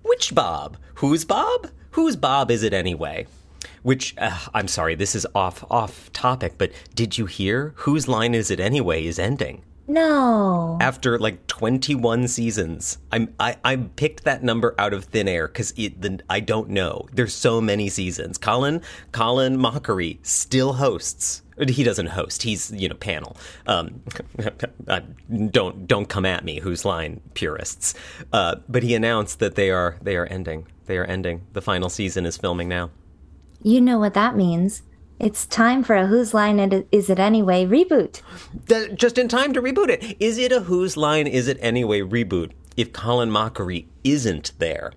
Which 0.01 0.33
Bob? 0.33 0.77
Who's 0.95 1.23
Bob? 1.23 1.69
Whose 1.91 2.15
Bob 2.15 2.49
is 2.49 2.63
it 2.63 2.73
anyway? 2.73 3.27
Which 3.83 4.15
uh, 4.17 4.37
I'm 4.53 4.67
sorry, 4.67 4.95
this 4.95 5.13
is 5.13 5.27
off 5.35 5.63
off 5.69 6.11
topic, 6.13 6.53
but 6.57 6.71
did 6.95 7.17
you 7.17 7.27
hear 7.27 7.73
whose 7.77 8.07
line 8.07 8.33
is 8.33 8.49
it 8.49 8.59
anyway 8.59 9.05
is 9.05 9.19
ending? 9.19 9.63
No. 9.87 10.77
After 10.79 11.19
like 11.19 11.45
21 11.47 12.27
seasons, 12.29 12.99
I'm 13.11 13.33
I 13.39 13.57
I 13.65 13.75
picked 13.75 14.23
that 14.23 14.43
number 14.43 14.75
out 14.77 14.93
of 14.93 15.05
thin 15.05 15.27
air 15.27 15.47
because 15.47 15.73
it 15.75 16.23
I 16.29 16.39
don't 16.39 16.69
know. 16.69 17.07
There's 17.11 17.33
so 17.33 17.59
many 17.59 17.89
seasons. 17.89 18.37
Colin 18.37 18.81
Colin 19.11 19.57
Mochrie 19.57 20.25
still 20.25 20.73
hosts. 20.73 21.41
He 21.67 21.83
doesn't 21.83 22.07
host. 22.07 22.43
He's 22.43 22.71
you 22.71 22.87
know 22.87 22.95
panel. 22.95 23.35
Um, 23.67 24.01
don't 25.51 25.85
don't 25.85 26.07
come 26.07 26.25
at 26.25 26.45
me. 26.45 26.59
Whose 26.59 26.85
line 26.85 27.19
purists? 27.33 27.93
Uh, 28.31 28.55
but 28.69 28.83
he 28.83 28.95
announced 28.95 29.39
that 29.39 29.55
they 29.55 29.69
are 29.69 29.97
they 30.01 30.15
are 30.15 30.25
ending. 30.27 30.65
They 30.85 30.97
are 30.97 31.05
ending. 31.05 31.45
The 31.53 31.61
final 31.61 31.89
season 31.89 32.25
is 32.25 32.37
filming 32.37 32.69
now. 32.69 32.89
You 33.61 33.81
know 33.81 33.99
what 33.99 34.13
that 34.13 34.35
means. 34.35 34.81
It's 35.23 35.45
time 35.45 35.85
for 35.85 35.95
a 35.95 36.05
Whose 36.05 36.33
Line 36.33 36.59
Is 36.91 37.09
It 37.09 37.17
Anyway 37.17 37.65
reboot. 37.65 38.21
Just 38.93 39.17
in 39.17 39.29
time 39.29 39.53
to 39.53 39.61
reboot 39.61 39.87
it. 39.87 40.17
Is 40.19 40.37
it 40.37 40.51
a 40.51 40.59
Whose 40.59 40.97
Line 40.97 41.27
Is 41.27 41.47
It 41.47 41.57
Anyway 41.61 42.01
reboot 42.01 42.51
if 42.75 42.91
Colin 42.91 43.29
Mochrie 43.29 43.85
isn't 44.03 44.51
there? 44.57 44.91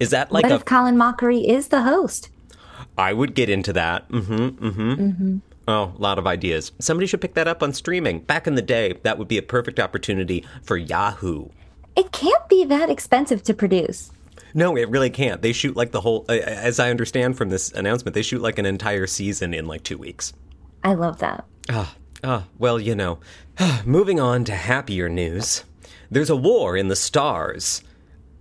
Is 0.00 0.08
that 0.08 0.32
like 0.32 0.44
what 0.44 0.52
a. 0.52 0.54
if 0.54 0.64
Colin 0.64 0.96
Mochrie 0.96 1.46
is 1.46 1.68
the 1.68 1.82
host? 1.82 2.30
I 2.96 3.12
would 3.12 3.34
get 3.34 3.50
into 3.50 3.74
that. 3.74 4.08
Mm-hmm, 4.08 4.66
mm-hmm. 4.66 4.92
Mm-hmm. 4.92 5.36
Oh, 5.68 5.92
a 5.98 6.00
lot 6.00 6.18
of 6.18 6.26
ideas. 6.26 6.72
Somebody 6.78 7.06
should 7.06 7.20
pick 7.20 7.34
that 7.34 7.46
up 7.46 7.62
on 7.62 7.74
streaming. 7.74 8.20
Back 8.20 8.46
in 8.46 8.54
the 8.54 8.62
day, 8.62 8.94
that 9.02 9.18
would 9.18 9.28
be 9.28 9.36
a 9.36 9.42
perfect 9.42 9.78
opportunity 9.78 10.46
for 10.62 10.78
Yahoo. 10.78 11.50
It 11.94 12.10
can't 12.10 12.48
be 12.48 12.64
that 12.64 12.88
expensive 12.88 13.42
to 13.42 13.52
produce. 13.52 14.12
No, 14.54 14.76
it 14.76 14.88
really 14.88 15.10
can't. 15.10 15.42
They 15.42 15.52
shoot 15.52 15.76
like 15.76 15.92
the 15.92 16.00
whole, 16.00 16.24
as 16.28 16.78
I 16.78 16.90
understand 16.90 17.36
from 17.36 17.50
this 17.50 17.72
announcement, 17.72 18.14
they 18.14 18.22
shoot 18.22 18.42
like 18.42 18.58
an 18.58 18.66
entire 18.66 19.06
season 19.06 19.54
in 19.54 19.66
like 19.66 19.82
two 19.82 19.98
weeks. 19.98 20.32
I 20.84 20.94
love 20.94 21.18
that. 21.18 21.44
Ah, 21.70 21.94
ah, 22.24 22.44
well, 22.58 22.78
you 22.78 22.94
know. 22.94 23.18
Moving 23.84 24.20
on 24.20 24.44
to 24.44 24.54
happier 24.54 25.08
news. 25.08 25.64
There's 26.10 26.30
a 26.30 26.36
war 26.36 26.76
in 26.76 26.88
the 26.88 26.96
stars. 26.96 27.82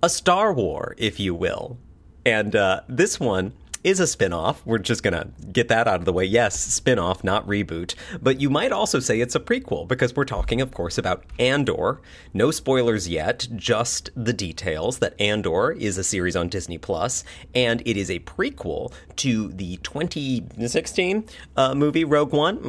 A 0.03 0.09
star 0.09 0.51
war, 0.51 0.95
if 0.97 1.19
you 1.19 1.33
will. 1.35 1.77
And 2.25 2.55
uh, 2.55 2.81
this 2.87 3.19
one 3.19 3.53
is 3.83 3.99
a 3.99 4.07
spin-off. 4.07 4.65
We're 4.65 4.77
just 4.77 5.03
going 5.03 5.13
to 5.13 5.29
get 5.51 5.67
that 5.69 5.87
out 5.87 5.99
of 5.99 6.05
the 6.05 6.13
way. 6.13 6.25
Yes, 6.25 6.59
spin-off, 6.59 7.23
not 7.23 7.45
reboot. 7.47 7.95
But 8.21 8.39
you 8.39 8.49
might 8.49 8.71
also 8.71 8.99
say 8.99 9.19
it's 9.19 9.35
a 9.35 9.39
prequel 9.39 9.87
because 9.87 10.15
we're 10.15 10.25
talking 10.25 10.61
of 10.61 10.71
course 10.71 10.97
about 10.97 11.23
Andor. 11.39 12.01
No 12.33 12.51
spoilers 12.51 13.07
yet, 13.07 13.47
just 13.55 14.09
the 14.15 14.33
details 14.33 14.99
that 14.99 15.19
Andor 15.19 15.71
is 15.71 15.97
a 15.97 16.03
series 16.03 16.35
on 16.35 16.49
Disney 16.49 16.77
Plus 16.77 17.23
and 17.55 17.81
it 17.85 17.97
is 17.97 18.09
a 18.09 18.19
prequel 18.19 18.91
to 19.17 19.49
the 19.49 19.77
2016 19.77 21.25
uh, 21.57 21.75
movie 21.75 22.03
Rogue 22.03 22.33
One. 22.33 22.59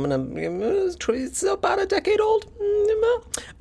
It's 1.09 1.43
about 1.43 1.79
a 1.79 1.87
decade 1.87 2.21
old. 2.21 2.47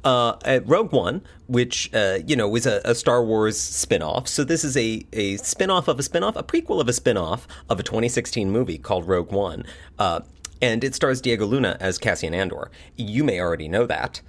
Uh, 0.04 0.60
Rogue 0.66 0.92
One, 0.92 1.22
which 1.48 1.94
uh, 1.94 2.20
you 2.26 2.36
know 2.36 2.48
was 2.48 2.66
a, 2.66 2.82
a, 2.84 2.96
Star 2.96 3.24
Wars 3.24 3.60
spin-off. 3.60 4.28
So 4.28 4.44
this 4.44 4.64
is 4.64 4.76
a 4.76 5.06
a 5.14 5.38
spin-off 5.38 5.88
of 5.88 6.00
a 6.00 6.04
spin-off, 6.04 6.36
a 6.36 6.44
prequel 6.44 6.82
of 6.82 6.88
a 6.88 6.94
spin-off 6.94 7.41
of 7.70 7.80
a 7.80 7.84
2016 7.84 8.52
movie 8.52 8.78
called 8.78 9.08
Rogue 9.08 9.32
One. 9.32 9.66
Uh, 10.00 10.22
and 10.62 10.84
it 10.84 10.94
stars 10.94 11.22
Diego 11.22 11.46
Luna 11.46 11.78
as 11.80 11.98
Cassian 11.98 12.34
Andor. 12.34 12.70
You 12.96 13.24
may 13.24 13.40
already 13.40 13.68
know 13.68 13.86
that. 13.88 14.22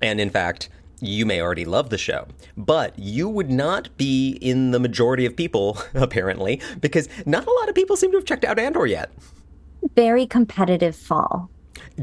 And 0.00 0.20
in 0.20 0.30
fact, 0.30 0.68
you 1.00 1.26
may 1.26 1.40
already 1.40 1.64
love 1.64 1.90
the 1.90 1.98
show, 1.98 2.26
but 2.56 2.98
you 2.98 3.28
would 3.28 3.50
not 3.50 3.96
be 3.96 4.32
in 4.40 4.70
the 4.70 4.78
majority 4.78 5.26
of 5.26 5.34
people, 5.34 5.78
apparently, 5.94 6.60
because 6.80 7.08
not 7.26 7.46
a 7.46 7.50
lot 7.50 7.68
of 7.68 7.74
people 7.74 7.96
seem 7.96 8.10
to 8.12 8.18
have 8.18 8.26
checked 8.26 8.44
out 8.44 8.58
Andor 8.58 8.86
yet. 8.86 9.10
Very 9.94 10.26
competitive 10.26 10.94
fall. 10.94 11.50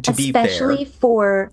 To 0.01 0.11
Especially 0.11 0.85
fair, 0.85 0.93
for 0.99 1.51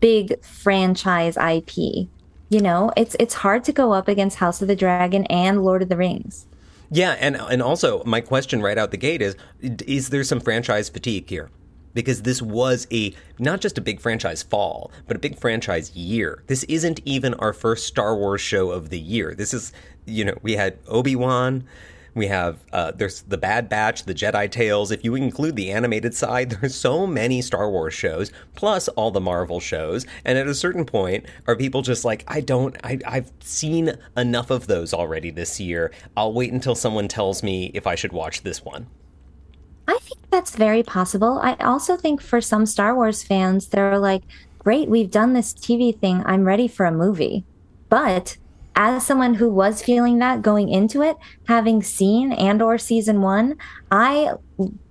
big 0.00 0.42
franchise 0.44 1.36
IP. 1.36 2.08
You 2.48 2.60
know, 2.60 2.92
it's 2.96 3.16
it's 3.18 3.34
hard 3.34 3.64
to 3.64 3.72
go 3.72 3.92
up 3.92 4.08
against 4.08 4.36
House 4.38 4.60
of 4.60 4.68
the 4.68 4.76
Dragon 4.76 5.24
and 5.26 5.64
Lord 5.64 5.82
of 5.82 5.88
the 5.88 5.96
Rings. 5.96 6.46
Yeah, 6.94 7.16
and 7.18 7.36
and 7.36 7.62
also 7.62 8.04
my 8.04 8.20
question 8.20 8.60
right 8.60 8.76
out 8.76 8.90
the 8.90 8.98
gate 8.98 9.22
is 9.22 9.34
is 9.62 10.10
there 10.10 10.22
some 10.22 10.40
franchise 10.40 10.90
fatigue 10.90 11.26
here? 11.26 11.50
Because 11.94 12.20
this 12.20 12.42
was 12.42 12.86
a 12.92 13.14
not 13.38 13.62
just 13.62 13.78
a 13.78 13.80
big 13.80 13.98
franchise 13.98 14.42
fall, 14.42 14.92
but 15.06 15.16
a 15.16 15.18
big 15.18 15.38
franchise 15.38 15.96
year. 15.96 16.44
This 16.48 16.64
isn't 16.64 17.00
even 17.06 17.32
our 17.34 17.54
first 17.54 17.86
Star 17.86 18.14
Wars 18.14 18.42
show 18.42 18.70
of 18.70 18.90
the 18.90 18.98
year. 18.98 19.34
This 19.34 19.54
is, 19.54 19.72
you 20.04 20.22
know, 20.22 20.36
we 20.42 20.52
had 20.52 20.78
Obi-Wan, 20.86 21.64
we 22.14 22.26
have 22.26 22.58
uh, 22.72 22.92
there's 22.92 23.22
the 23.22 23.38
Bad 23.38 23.68
Batch, 23.68 24.04
the 24.04 24.14
Jedi 24.14 24.50
Tales. 24.50 24.90
If 24.90 25.04
you 25.04 25.14
include 25.14 25.56
the 25.56 25.70
animated 25.70 26.14
side, 26.14 26.50
there's 26.60 26.74
so 26.74 27.06
many 27.06 27.42
Star 27.42 27.70
Wars 27.70 27.94
shows, 27.94 28.30
plus 28.54 28.88
all 28.88 29.10
the 29.10 29.20
Marvel 29.20 29.60
shows. 29.60 30.06
And 30.24 30.38
at 30.38 30.46
a 30.46 30.54
certain 30.54 30.84
point, 30.84 31.26
are 31.46 31.56
people 31.56 31.82
just 31.82 32.04
like, 32.04 32.24
I 32.28 32.40
don't, 32.40 32.76
I, 32.84 32.98
I've 33.06 33.30
seen 33.40 33.92
enough 34.16 34.50
of 34.50 34.66
those 34.66 34.92
already 34.92 35.30
this 35.30 35.60
year. 35.60 35.92
I'll 36.16 36.32
wait 36.32 36.52
until 36.52 36.74
someone 36.74 37.08
tells 37.08 37.42
me 37.42 37.70
if 37.74 37.86
I 37.86 37.94
should 37.94 38.12
watch 38.12 38.42
this 38.42 38.64
one. 38.64 38.86
I 39.88 39.98
think 40.00 40.20
that's 40.30 40.54
very 40.54 40.82
possible. 40.82 41.40
I 41.42 41.54
also 41.54 41.96
think 41.96 42.20
for 42.20 42.40
some 42.40 42.66
Star 42.66 42.94
Wars 42.94 43.22
fans, 43.22 43.68
they're 43.68 43.98
like, 43.98 44.22
great, 44.58 44.88
we've 44.88 45.10
done 45.10 45.32
this 45.32 45.52
TV 45.52 45.98
thing. 45.98 46.22
I'm 46.24 46.44
ready 46.44 46.68
for 46.68 46.86
a 46.86 46.92
movie. 46.92 47.44
But 47.88 48.36
as 48.74 49.06
someone 49.06 49.34
who 49.34 49.50
was 49.50 49.82
feeling 49.82 50.18
that 50.18 50.42
going 50.42 50.68
into 50.68 51.02
it, 51.02 51.16
having 51.46 51.82
seen 51.82 52.32
Andor 52.32 52.78
season 52.78 53.20
one, 53.20 53.56
I 53.90 54.32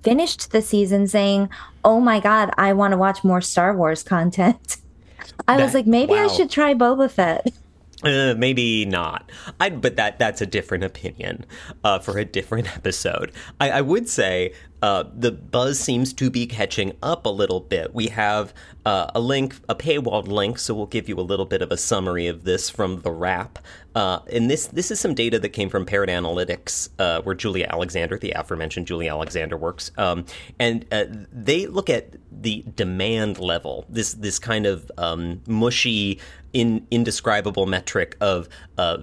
finished 0.04 0.52
the 0.52 0.62
season 0.62 1.08
saying, 1.08 1.50
"Oh 1.84 2.00
my 2.00 2.20
god, 2.20 2.52
I 2.58 2.74
want 2.74 2.91
to 2.91 2.98
watch 2.98 3.24
more 3.24 3.41
Star 3.41 3.76
Wars 3.76 4.04
content." 4.04 4.78
I 5.48 5.58
that, 5.58 5.63
was 5.63 5.74
like, 5.74 5.88
maybe 5.88 6.13
wow. 6.13 6.26
I 6.26 6.28
should 6.28 6.50
try 6.50 6.74
Boba 6.74 7.10
Fett. 7.10 7.54
Uh, 8.04 8.34
maybe 8.36 8.84
not. 8.86 9.32
I, 9.60 9.70
but 9.70 9.96
that 9.96 10.17
that's 10.17 10.41
a 10.41 10.48
different 10.48 10.84
opinion 10.84 11.46
uh, 11.84 12.00
for 12.00 12.17
a 12.17 12.26
different 12.26 12.67
episode. 12.76 13.32
I, 13.60 13.70
I 13.70 13.82
would 13.82 14.10
say 14.10 14.54
uh, 14.82 15.04
the 15.13 15.32
buzz 15.32 15.80
seems 15.80 16.13
to 16.13 16.30
be 16.30 16.48
catching 16.48 16.94
up 17.04 17.26
a 17.26 17.30
little 17.30 17.60
bit. 17.60 17.94
We 17.94 18.08
have 18.08 18.54
uh, 18.86 19.12
a 19.13 19.20
link, 19.20 19.56
a 19.70 19.76
paywalled 19.76 20.28
link, 20.28 20.58
so 20.58 20.74
we'll 20.74 20.88
give 20.88 21.08
you 21.08 21.20
a 21.20 21.22
little 21.22 21.46
bit 21.46 21.62
of 21.62 21.72
a 21.72 21.78
summary 21.78 22.28
of 22.28 22.44
this 22.44 22.70
from 22.70 23.02
the 23.02 23.12
wrap. 23.12 23.60
Uh, 23.94 24.20
and 24.32 24.50
this 24.50 24.67
this 24.67 24.89
is 24.89 25.00
some 25.00 25.13
data 25.13 25.38
that 25.38 25.50
came 25.50 25.70
from 25.70 25.86
Parrot 25.86 26.10
Analytics, 26.10 26.89
uh, 26.98 27.22
where 27.22 27.36
Julia 27.36 27.67
Alexander, 27.70 28.17
the 28.17 28.32
aforementioned 28.32 28.88
Julia 28.88 29.12
Alexander, 29.12 29.58
works, 29.58 29.91
um, 29.98 30.26
and 30.60 30.86
uh, 30.91 31.06
they 31.32 31.67
look 31.67 31.89
at 31.89 32.15
the 32.32 32.63
demand 32.76 33.38
level. 33.38 33.86
This 33.89 34.13
this 34.13 34.39
kind 34.39 34.65
of 34.65 34.89
um, 34.98 35.41
mushy 35.46 36.20
in, 36.54 36.86
indescribable 36.91 37.65
metric 37.65 38.17
of 38.22 38.50
uh, 38.78 38.98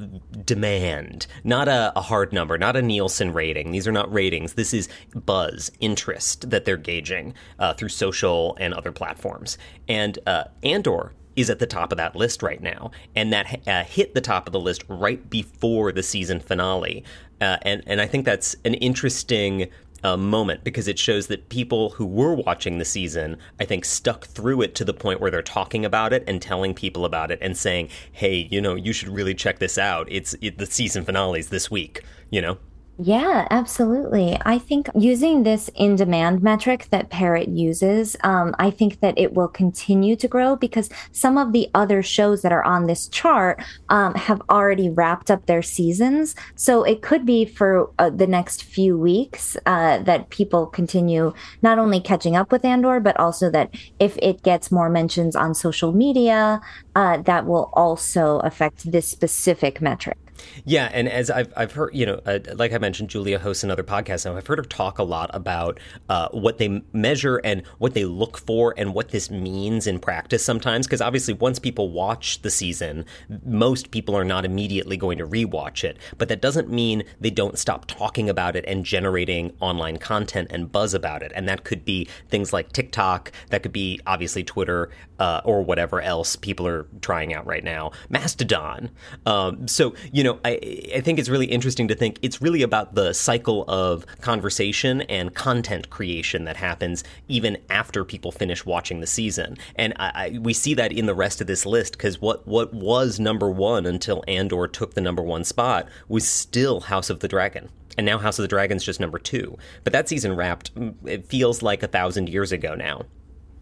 demand, 0.45 1.27
not 1.45 1.69
a, 1.69 1.93
a, 1.97 2.01
hard 2.01 2.33
number, 2.33 2.59
not 2.59 2.77
a 2.77 2.83
Nielsen 2.83 3.33
rating. 3.33 3.71
These 3.73 3.87
are 3.87 3.93
not 3.93 4.13
ratings. 4.13 4.55
This 4.55 4.75
is 4.75 4.89
buzz, 5.15 5.68
interest 5.81 6.51
that 6.51 6.65
they're 6.65 6.77
gauging 6.77 7.35
uh, 7.59 7.73
through 7.75 7.89
social 7.89 8.57
and 8.61 8.75
other 8.75 8.93
platforms. 8.93 9.59
And 9.89 10.19
uh, 10.27 10.45
Andor 10.63 11.13
is 11.39 11.49
at 11.49 11.61
the 11.61 11.67
top 11.67 11.93
of 11.93 11.99
that 11.99 12.17
list 12.17 12.43
right 12.43 12.61
now, 12.61 12.91
and 13.15 13.33
that 13.33 13.61
uh, 13.69 13.85
hit 13.85 14.13
the 14.13 14.21
top 14.21 14.49
of 14.49 14.53
the 14.53 14.61
list 14.61 14.85
right 14.89 15.31
before 15.31 15.93
the 15.93 16.03
season 16.03 16.41
finale. 16.41 17.05
Uh, 17.41 17.59
and 17.63 17.83
and 17.87 18.01
I 18.01 18.07
think 18.07 18.25
that's 18.25 18.57
an 18.65 18.75
interesting 18.75 19.69
uh, 20.03 20.17
moment 20.17 20.65
because 20.65 20.89
it 20.89 20.99
shows 20.99 21.29
that 21.29 21.49
people 21.49 21.91
who 21.91 22.07
were 22.07 22.35
watching 22.35 22.79
the 22.79 22.85
season, 22.85 23.37
I 23.61 23.65
think, 23.65 23.85
stuck 23.85 24.27
through 24.27 24.63
it 24.63 24.75
to 24.77 24.85
the 24.85 24.95
point 24.95 25.21
where 25.21 25.31
they're 25.31 25.43
talking 25.43 25.85
about 25.85 26.13
it 26.13 26.25
and 26.27 26.43
telling 26.43 26.75
people 26.75 27.05
about 27.05 27.31
it 27.31 27.39
and 27.41 27.57
saying, 27.57 27.89
"Hey, 28.11 28.49
you 28.51 28.61
know, 28.61 28.75
you 28.75 28.93
should 28.93 29.09
really 29.09 29.35
check 29.35 29.61
this 29.61 29.79
out. 29.79 30.09
It's 30.11 30.35
it, 30.41 30.59
the 30.59 30.67
season 30.67 31.05
finales 31.05 31.49
this 31.49 31.71
week." 31.71 32.03
You 32.31 32.43
know. 32.43 32.59
Yeah, 33.01 33.47
absolutely. 33.53 34.37
I 34.45 34.59
think 34.59 34.91
using 34.93 35.45
this 35.45 35.71
in 35.77 35.95
demand 35.95 36.43
metric 36.43 36.89
that 36.91 37.11
Parrot 37.11 37.47
uses, 37.47 38.17
um, 38.25 38.57
I 38.59 38.73
think 38.73 38.99
that 38.99 39.17
it 39.17 39.35
will 39.35 39.47
continue 39.47 40.17
to 40.17 40.27
grow 40.27 40.57
because 40.57 40.91
some 41.13 41.39
of 41.39 41.53
the 41.53 41.69
other 41.75 42.03
shows 42.03 42.43
that 42.43 42.51
are 42.51 42.65
on 42.65 42.89
this 42.89 43.07
chart 43.07 43.63
um, 43.89 44.17
have 44.17 44.43
already 44.51 44.91
wrapped 44.91 45.31
up 45.31 45.47
their 45.47 45.63
seasons. 45.63 46.35
So 46.57 46.83
it 46.83 47.01
could 47.01 47.25
be 47.25 47.45
for 47.45 47.89
uh, 48.01 48.11
the 48.11 48.27
next 48.27 48.65
few 48.65 48.99
weeks 48.99 49.57
uh, 49.65 49.99
that 49.99 50.31
people 50.31 50.67
continue 50.67 51.33
not 51.63 51.79
only 51.79 52.01
catching 52.01 52.35
up 52.35 52.51
with 52.51 52.65
Andor, 52.65 52.99
but 52.99 53.17
also 53.21 53.49
that 53.49 53.73
if 54.01 54.19
it 54.21 54.43
gets 54.43 54.73
more 54.73 54.91
mentions 54.91 55.37
on 55.37 55.55
social 55.55 55.93
media, 55.93 56.61
uh, 56.97 57.19
that 57.19 57.47
will 57.47 57.71
also 57.75 58.41
affect 58.41 58.91
this 58.91 59.07
specific 59.07 59.81
metric. 59.81 60.19
Yeah, 60.65 60.91
and 60.93 61.09
as 61.09 61.31
I've 61.31 61.53
I've 61.57 61.73
heard, 61.73 61.95
you 61.95 62.07
know, 62.07 62.21
uh, 62.27 62.39
like 62.55 62.73
I 62.73 62.79
mentioned, 62.79 63.11
Julia 63.11 63.39
hosts 63.39 63.65
another 63.65 63.83
podcast 63.83 64.25
now. 64.25 64.37
I've 64.37 64.47
heard 64.47 64.59
her 64.59 64.65
talk 64.65 64.99
a 64.99 65.03
lot 65.03 65.31
about 65.35 65.81
uh, 66.09 66.29
what 66.31 66.59
they 66.59 66.83
measure 66.93 67.37
and 67.39 67.63
what 67.79 67.95
they 67.95 68.05
look 68.05 68.39
for 68.39 68.75
and 68.77 68.95
what 68.95 69.11
this 69.11 69.31
means 69.31 69.87
in 69.87 69.99
practice 69.99 70.45
sometimes. 70.45 70.87
Because 70.87 71.01
obviously, 71.01 71.35
once 71.35 71.59
people 71.59 71.91
watch 71.91 72.43
the 72.43 72.51
season, 72.51 73.05
most 73.45 73.91
people 73.91 74.15
are 74.15 74.25
not 74.25 74.45
immediately 74.45 74.97
going 74.97 75.19
to 75.19 75.27
rewatch 75.27 75.85
it. 75.85 75.99
But 76.17 76.29
that 76.29 76.43
doesn't 76.43 76.71
mean 76.71 77.05
they 77.21 77.31
don't 77.31 77.59
stop 77.59 77.87
talking 77.87 78.29
about 78.29 78.57
it 78.57 78.65
and 78.67 78.85
generating 78.85 79.53
online 79.61 79.99
content 79.99 80.49
and 80.51 80.71
buzz 80.71 80.95
about 80.95 81.23
it. 81.23 81.33
And 81.35 81.49
that 81.49 81.65
could 81.65 81.85
be 81.85 82.09
things 82.29 82.53
like 82.53 82.73
TikTok. 82.73 83.33
That 83.51 83.63
could 83.63 83.73
be 83.73 84.01
obviously 84.07 84.45
Twitter 84.45 84.91
uh, 85.19 85.41
or 85.45 85.63
whatever 85.63 86.01
else 86.01 86.37
people 86.37 86.67
are 86.67 86.87
trying 87.01 87.35
out 87.35 87.47
right 87.47 87.65
now. 87.65 87.91
Mastodon. 88.09 88.91
Um, 89.27 89.67
so 89.67 89.95
you 90.13 90.23
know 90.23 90.28
know, 90.33 90.41
I, 90.45 90.89
I 90.95 91.01
think 91.01 91.19
it's 91.19 91.29
really 91.29 91.47
interesting 91.47 91.89
to 91.89 91.95
think 91.95 92.19
it's 92.23 92.41
really 92.41 92.63
about 92.63 92.95
the 92.95 93.13
cycle 93.13 93.65
of 93.69 94.07
conversation 94.21 95.03
and 95.03 95.35
content 95.35 95.91
creation 95.91 96.45
that 96.45 96.57
happens 96.57 97.05
even 97.29 97.59
after 97.71 98.05
people 98.05 98.33
finish 98.33 98.65
watching 98.65 99.01
the 99.01 99.07
season. 99.07 99.57
And 99.77 99.95
I, 99.99 100.11
I, 100.15 100.39
we 100.39 100.53
see 100.53 100.75
that 100.75 100.93
in 100.93 101.07
the 101.07 101.15
rest 101.15 101.41
of 101.41 101.47
this 101.47 101.67
list 101.67 101.93
because 101.93 102.21
what, 102.21 102.47
what 102.47 102.73
was 102.73 103.19
number 103.19 103.51
one 103.51 103.87
until 103.87 104.25
Andor 104.29 104.69
took 104.69 104.95
the 104.95 105.01
number 105.01 105.23
one 105.23 105.45
spot 105.45 105.89
was 106.09 106.27
still 106.29 106.81
House 106.81 107.11
of 107.11 107.21
the 107.21 107.29
Dragon 107.29 107.69
and 107.97 108.07
now 108.07 108.19
House 108.19 108.39
of 108.39 108.43
the 108.43 108.49
Dragon's 108.49 108.85
just 108.85 109.01
number 109.01 109.19
two. 109.19 109.59
But 109.85 109.93
that 109.93 110.09
season 110.09 110.35
wrapped, 110.37 110.75
mm, 110.75 110.95
it 111.05 111.27
feels 111.27 111.63
like 111.63 111.83
a 111.83 111.89
thousand 111.89 112.29
years 112.29 112.53
ago 112.53 112.75
now. 112.75 113.03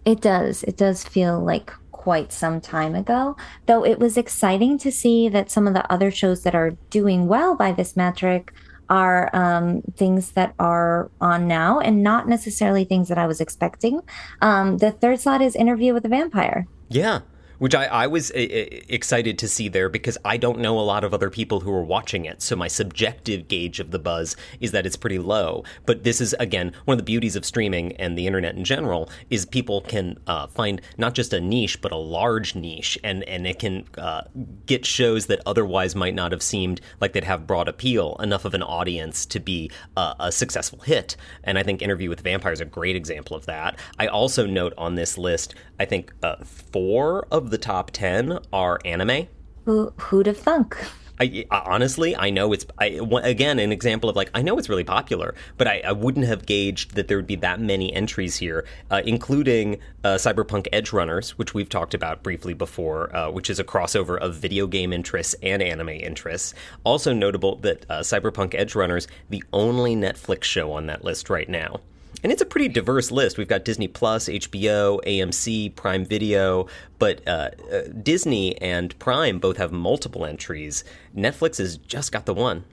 It 0.05 0.21
does. 0.21 0.63
It 0.63 0.77
does 0.77 1.03
feel 1.03 1.41
like 1.43 1.73
quite 2.07 2.31
some 2.31 2.61
time 2.61 2.95
ago, 2.95 3.37
though 3.67 3.85
it 3.85 3.99
was 3.99 4.17
exciting 4.17 4.79
to 4.79 4.93
see 4.93 5.29
that 5.29 5.51
some 5.51 5.67
of 5.67 5.75
the 5.75 5.93
other 5.93 6.09
shows 6.09 6.45
that 6.45 6.55
are 6.55 6.77
doing 6.89 7.27
well 7.27 7.57
by 7.57 7.73
this 7.73 7.97
metric 7.97 8.53
are 8.89 9.29
um, 9.33 9.83
things 9.97 10.31
that 10.39 10.55
are 10.57 11.11
on 11.21 11.49
now 11.49 11.81
and 11.81 12.05
not 12.05 12.29
necessarily 12.29 12.85
things 12.85 13.09
that 13.09 13.19
I 13.19 13.27
was 13.27 13.41
expecting. 13.41 14.03
Um, 14.41 14.79
the 14.79 14.93
third 14.93 15.19
slot 15.19 15.43
is 15.43 15.57
Interview 15.57 15.93
with 15.95 16.05
a 16.05 16.09
Vampire. 16.09 16.69
Yeah, 16.89 17.23
which 17.59 17.75
I, 17.75 17.87
I 17.87 18.07
was 18.07 18.31
uh, 18.31 18.35
excited 18.37 19.39
to 19.39 19.49
see 19.49 19.69
there 19.69 19.89
because 19.89 20.19
I 20.25 20.37
don't 20.37 20.59
know 20.59 20.79
a 20.79 20.81
lot 20.81 21.05
of 21.05 21.15
other 21.15 21.31
people 21.31 21.61
who 21.61 21.73
are 21.73 21.85
watching 21.85 22.25
it. 22.25 22.43
So 22.43 22.57
my 22.57 22.69
subjective 22.69 23.49
gauge 23.49 23.81
of 23.81 23.91
the 23.91 23.99
buzz 23.99 24.37
is 24.61 24.73
that 24.73 24.87
it's 24.87 24.97
pretty 24.97 25.19
low. 25.19 25.65
But 25.85 26.05
this 26.05 26.21
is, 26.21 26.35
again, 26.39 26.73
one 26.85 26.95
of 26.95 26.99
the 26.99 27.05
beauties 27.05 27.37
of 27.37 27.45
streaming 27.45 27.93
and 27.97 28.17
the 28.17 28.27
internet 28.27 28.57
in 28.57 28.65
general 28.65 29.11
is 29.31 29.47
people 29.47 29.81
can 29.83 30.19
uh, 30.27 30.47
find 30.49 30.81
not 30.99 31.15
just 31.15 31.33
a 31.33 31.41
niche, 31.41 31.81
but 31.81 31.93
a 31.93 31.97
large 31.97 32.55
niche. 32.55 32.99
And, 33.03 33.23
and 33.25 33.47
it 33.47 33.59
can 33.59 33.85
uh, 33.97 34.23
get 34.67 34.85
shows 34.85 35.27
that 35.27 35.41
otherwise 35.47 35.95
might 35.95 36.15
not 36.15 36.33
have 36.33 36.43
seemed 36.43 36.81
like 37.01 37.13
they'd 37.13 37.25
have 37.25 37.47
broad 37.47 37.69
appeal, 37.69 38.17
enough 38.21 38.45
of 38.45 38.55
an 38.55 38.63
audience 38.63 39.27
to 39.27 39.41
be 39.41 39.71
a 39.97 40.31
successful 40.31 40.81
hit. 40.81 41.17
And 41.45 41.59
I 41.59 41.63
think 41.63 41.83
Interview 41.83 42.09
with 42.09 42.21
Vampire 42.21 42.53
is 42.53 42.61
a 42.61 42.65
great 42.65 42.97
example 42.97 43.37
of 43.37 43.47
that. 43.47 43.79
I 43.99 44.07
also 44.07 44.47
note 44.47 44.75
on 44.77 44.95
this 44.95 45.17
list, 45.19 45.55
I 45.79 45.85
think 45.85 46.13
uh, 46.23 46.37
four 46.45 47.27
of 47.31 47.51
the 47.51 47.59
top 47.59 47.91
10 47.91 48.39
are 48.53 48.79
anime. 48.85 49.29
Who, 49.65 49.93
who'd 49.97 50.27
have 50.27 50.39
thunk? 50.39 50.77
I, 51.19 51.47
honestly, 51.51 52.15
I 52.15 52.31
know 52.31 52.53
it's 52.53 52.67
I, 52.79 53.01
again 53.23 53.59
an 53.59 53.73
example 53.73 54.11
of 54.11 54.17
like 54.17 54.31
I 54.35 54.43
know 54.43 54.59
it's 54.59 54.69
really 54.69 54.85
popular, 54.85 55.35
but 55.57 55.67
I, 55.67 55.81
I 55.85 55.93
wouldn't 55.93 56.27
have 56.27 56.45
gauged 56.45 56.95
that 56.95 57.09
there 57.09 57.17
would 57.17 57.27
be 57.27 57.37
that 57.37 57.59
many 57.59 57.93
entries 57.93 58.37
here, 58.37 58.67
uh, 58.91 59.03
including 59.05 59.79
uh, 60.05 60.17
Cyberpunk 60.17 60.69
Edgerunners, 60.73 61.31
which 61.31 61.55
we've 61.55 61.69
talked 61.69 61.95
about 61.95 62.23
briefly 62.23 62.53
before, 62.53 63.15
uh, 63.17 63.31
which 63.31 63.49
is 63.49 63.59
a 63.59 63.65
crossover 63.65 64.19
of 64.19 64.35
video 64.35 64.67
game 64.67 64.93
interests 64.93 65.35
and 65.43 65.63
anime 65.63 65.89
interests. 65.89 66.53
Also 66.85 67.13
notable 67.13 67.57
that 67.57 67.87
uh, 67.89 68.01
Cyberpunk 68.01 68.53
Edgerunners, 68.53 69.07
the 69.31 69.43
only 69.53 69.97
Netflix 69.97 70.45
show 70.45 70.73
on 70.73 70.87
that 70.87 71.03
list 71.03 71.31
right 71.31 71.49
now. 71.49 71.81
And 72.27 72.33
it's 72.33 72.43
a 72.43 72.47
pretty 72.47 72.67
diverse 72.67 73.13
list. 73.13 73.39
We've 73.39 73.47
got 73.47 73.65
Disney 73.65 73.87
Plus, 73.87 74.29
HBO, 74.29 75.01
AMC, 75.07 75.77
Prime 75.77 76.05
Video, 76.05 76.67
but 76.99 77.23
uh, 77.25 77.51
uh, 77.73 77.83
Disney 78.03 78.61
and 78.61 78.99
Prime 78.99 79.39
both 79.39 79.59
have 79.59 79.71
multiple 79.71 80.25
entries. 80.25 80.83
Netflix 81.17 81.59
has 81.59 81.77
just 81.77 82.11
got 82.11 82.27
the 82.27 82.35
one. 82.35 82.65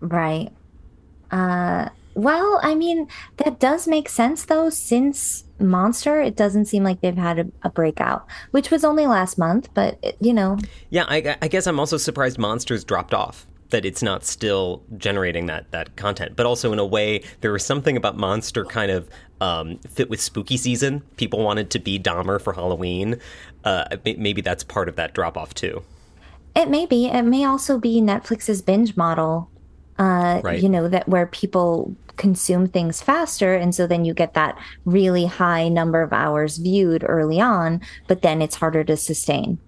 Right. 0.00 0.50
Uh, 1.30 1.90
well, 2.14 2.58
I 2.64 2.74
mean, 2.74 3.06
that 3.36 3.60
does 3.60 3.86
make 3.86 4.08
sense 4.08 4.46
though, 4.46 4.68
since 4.68 5.44
Monster, 5.60 6.20
it 6.20 6.34
doesn't 6.34 6.64
seem 6.64 6.82
like 6.82 7.02
they've 7.02 7.16
had 7.16 7.38
a, 7.38 7.46
a 7.62 7.70
breakout, 7.70 8.26
which 8.50 8.72
was 8.72 8.82
only 8.82 9.06
last 9.06 9.38
month, 9.38 9.68
but 9.74 10.16
you 10.20 10.34
know. 10.34 10.58
Yeah, 10.90 11.04
I, 11.06 11.36
I 11.40 11.46
guess 11.46 11.68
I'm 11.68 11.78
also 11.78 11.98
surprised 11.98 12.36
Monsters 12.36 12.82
dropped 12.82 13.14
off 13.14 13.46
that 13.72 13.84
it's 13.84 14.02
not 14.02 14.24
still 14.24 14.82
generating 14.96 15.46
that 15.46 15.70
that 15.72 15.96
content. 15.96 16.36
But 16.36 16.46
also 16.46 16.72
in 16.72 16.78
a 16.78 16.86
way, 16.86 17.24
there 17.40 17.52
was 17.52 17.64
something 17.64 17.96
about 17.96 18.16
Monster 18.16 18.64
kind 18.64 18.90
of 18.90 19.10
um, 19.40 19.78
fit 19.88 20.08
with 20.08 20.20
spooky 20.20 20.56
season. 20.56 21.00
People 21.16 21.42
wanted 21.42 21.70
to 21.70 21.80
be 21.80 21.98
Dahmer 21.98 22.40
for 22.40 22.52
Halloween. 22.52 23.18
Uh, 23.64 23.84
maybe 24.04 24.40
that's 24.40 24.62
part 24.62 24.88
of 24.88 24.96
that 24.96 25.14
drop 25.14 25.36
off 25.36 25.52
too. 25.54 25.82
It 26.54 26.68
may 26.68 26.86
be. 26.86 27.06
It 27.06 27.22
may 27.22 27.44
also 27.44 27.78
be 27.78 28.00
Netflix's 28.00 28.62
binge 28.62 28.96
model. 28.96 29.50
Uh, 29.98 30.40
right. 30.44 30.62
You 30.62 30.68
know 30.68 30.88
that 30.88 31.08
where 31.08 31.26
people 31.26 31.94
consume 32.16 32.68
things 32.68 33.02
faster, 33.02 33.54
and 33.54 33.74
so 33.74 33.86
then 33.86 34.04
you 34.04 34.14
get 34.14 34.34
that 34.34 34.58
really 34.84 35.26
high 35.26 35.68
number 35.68 36.02
of 36.02 36.12
hours 36.12 36.58
viewed 36.58 37.04
early 37.06 37.40
on, 37.40 37.80
but 38.06 38.22
then 38.22 38.42
it's 38.42 38.56
harder 38.56 38.84
to 38.84 38.96
sustain. 38.96 39.58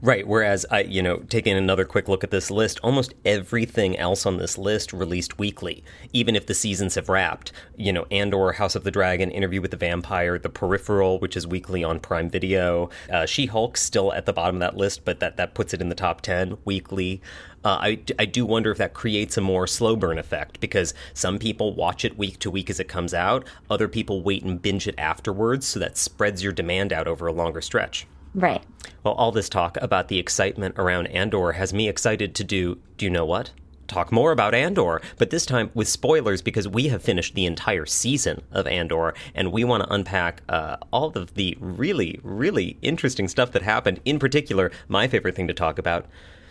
Right. 0.00 0.26
Whereas 0.26 0.66
I, 0.70 0.80
you 0.80 1.02
know, 1.02 1.18
taking 1.28 1.56
another 1.56 1.84
quick 1.84 2.08
look 2.08 2.22
at 2.22 2.30
this 2.30 2.50
list, 2.50 2.78
almost 2.82 3.14
everything 3.24 3.96
else 3.98 4.26
on 4.26 4.36
this 4.36 4.58
list 4.58 4.92
released 4.92 5.38
weekly, 5.38 5.82
even 6.12 6.36
if 6.36 6.46
the 6.46 6.54
seasons 6.54 6.94
have 6.94 7.08
wrapped. 7.08 7.52
You 7.76 7.92
know, 7.92 8.06
Andor, 8.10 8.52
House 8.52 8.74
of 8.74 8.84
the 8.84 8.90
Dragon, 8.90 9.30
Interview 9.30 9.60
with 9.60 9.70
the 9.70 9.76
Vampire, 9.76 10.38
The 10.38 10.50
Peripheral, 10.50 11.18
which 11.20 11.36
is 11.36 11.46
weekly 11.46 11.82
on 11.82 12.00
Prime 12.00 12.28
Video. 12.28 12.90
Uh, 13.10 13.26
she 13.26 13.46
Hulk 13.46 13.76
still 13.76 14.12
at 14.12 14.26
the 14.26 14.32
bottom 14.32 14.56
of 14.56 14.60
that 14.60 14.76
list, 14.76 15.04
but 15.04 15.20
that 15.20 15.36
that 15.36 15.54
puts 15.54 15.72
it 15.72 15.80
in 15.80 15.88
the 15.88 15.94
top 15.94 16.20
ten 16.20 16.58
weekly. 16.64 17.22
Uh, 17.64 17.78
I, 17.80 18.00
I 18.18 18.24
do 18.24 18.44
wonder 18.44 18.72
if 18.72 18.78
that 18.78 18.92
creates 18.92 19.36
a 19.36 19.40
more 19.40 19.68
slow 19.68 19.94
burn 19.94 20.18
effect 20.18 20.58
because 20.58 20.94
some 21.14 21.38
people 21.38 21.74
watch 21.74 22.04
it 22.04 22.18
week 22.18 22.40
to 22.40 22.50
week 22.50 22.68
as 22.68 22.80
it 22.80 22.88
comes 22.88 23.14
out, 23.14 23.46
other 23.70 23.86
people 23.86 24.22
wait 24.22 24.42
and 24.42 24.60
binge 24.60 24.88
it 24.88 24.96
afterwards, 24.98 25.66
so 25.66 25.78
that 25.78 25.96
spreads 25.96 26.42
your 26.42 26.52
demand 26.52 26.92
out 26.92 27.06
over 27.06 27.26
a 27.28 27.32
longer 27.32 27.60
stretch. 27.60 28.06
Right. 28.34 28.62
Well, 29.04 29.14
all 29.14 29.32
this 29.32 29.48
talk 29.48 29.76
about 29.80 30.08
the 30.08 30.18
excitement 30.18 30.76
around 30.78 31.08
Andor 31.08 31.52
has 31.52 31.74
me 31.74 31.88
excited 31.88 32.34
to 32.36 32.44
do, 32.44 32.78
do 32.96 33.04
you 33.04 33.10
know 33.10 33.24
what? 33.24 33.50
Talk 33.88 34.10
more 34.10 34.32
about 34.32 34.54
Andor, 34.54 35.02
but 35.18 35.30
this 35.30 35.44
time 35.44 35.70
with 35.74 35.88
spoilers 35.88 36.40
because 36.40 36.66
we 36.66 36.88
have 36.88 37.02
finished 37.02 37.34
the 37.34 37.44
entire 37.44 37.84
season 37.84 38.42
of 38.50 38.66
Andor 38.66 39.12
and 39.34 39.52
we 39.52 39.64
want 39.64 39.82
to 39.82 39.92
unpack 39.92 40.42
uh, 40.48 40.76
all 40.92 41.10
of 41.10 41.34
the 41.34 41.58
really, 41.60 42.18
really 42.22 42.78
interesting 42.80 43.28
stuff 43.28 43.52
that 43.52 43.62
happened. 43.62 44.00
In 44.04 44.18
particular, 44.18 44.70
my 44.88 45.08
favorite 45.08 45.34
thing 45.34 45.48
to 45.48 45.54
talk 45.54 45.78
about 45.78 46.06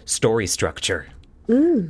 story 0.05 0.45
structure. 0.45 1.07
Ooh. 1.49 1.89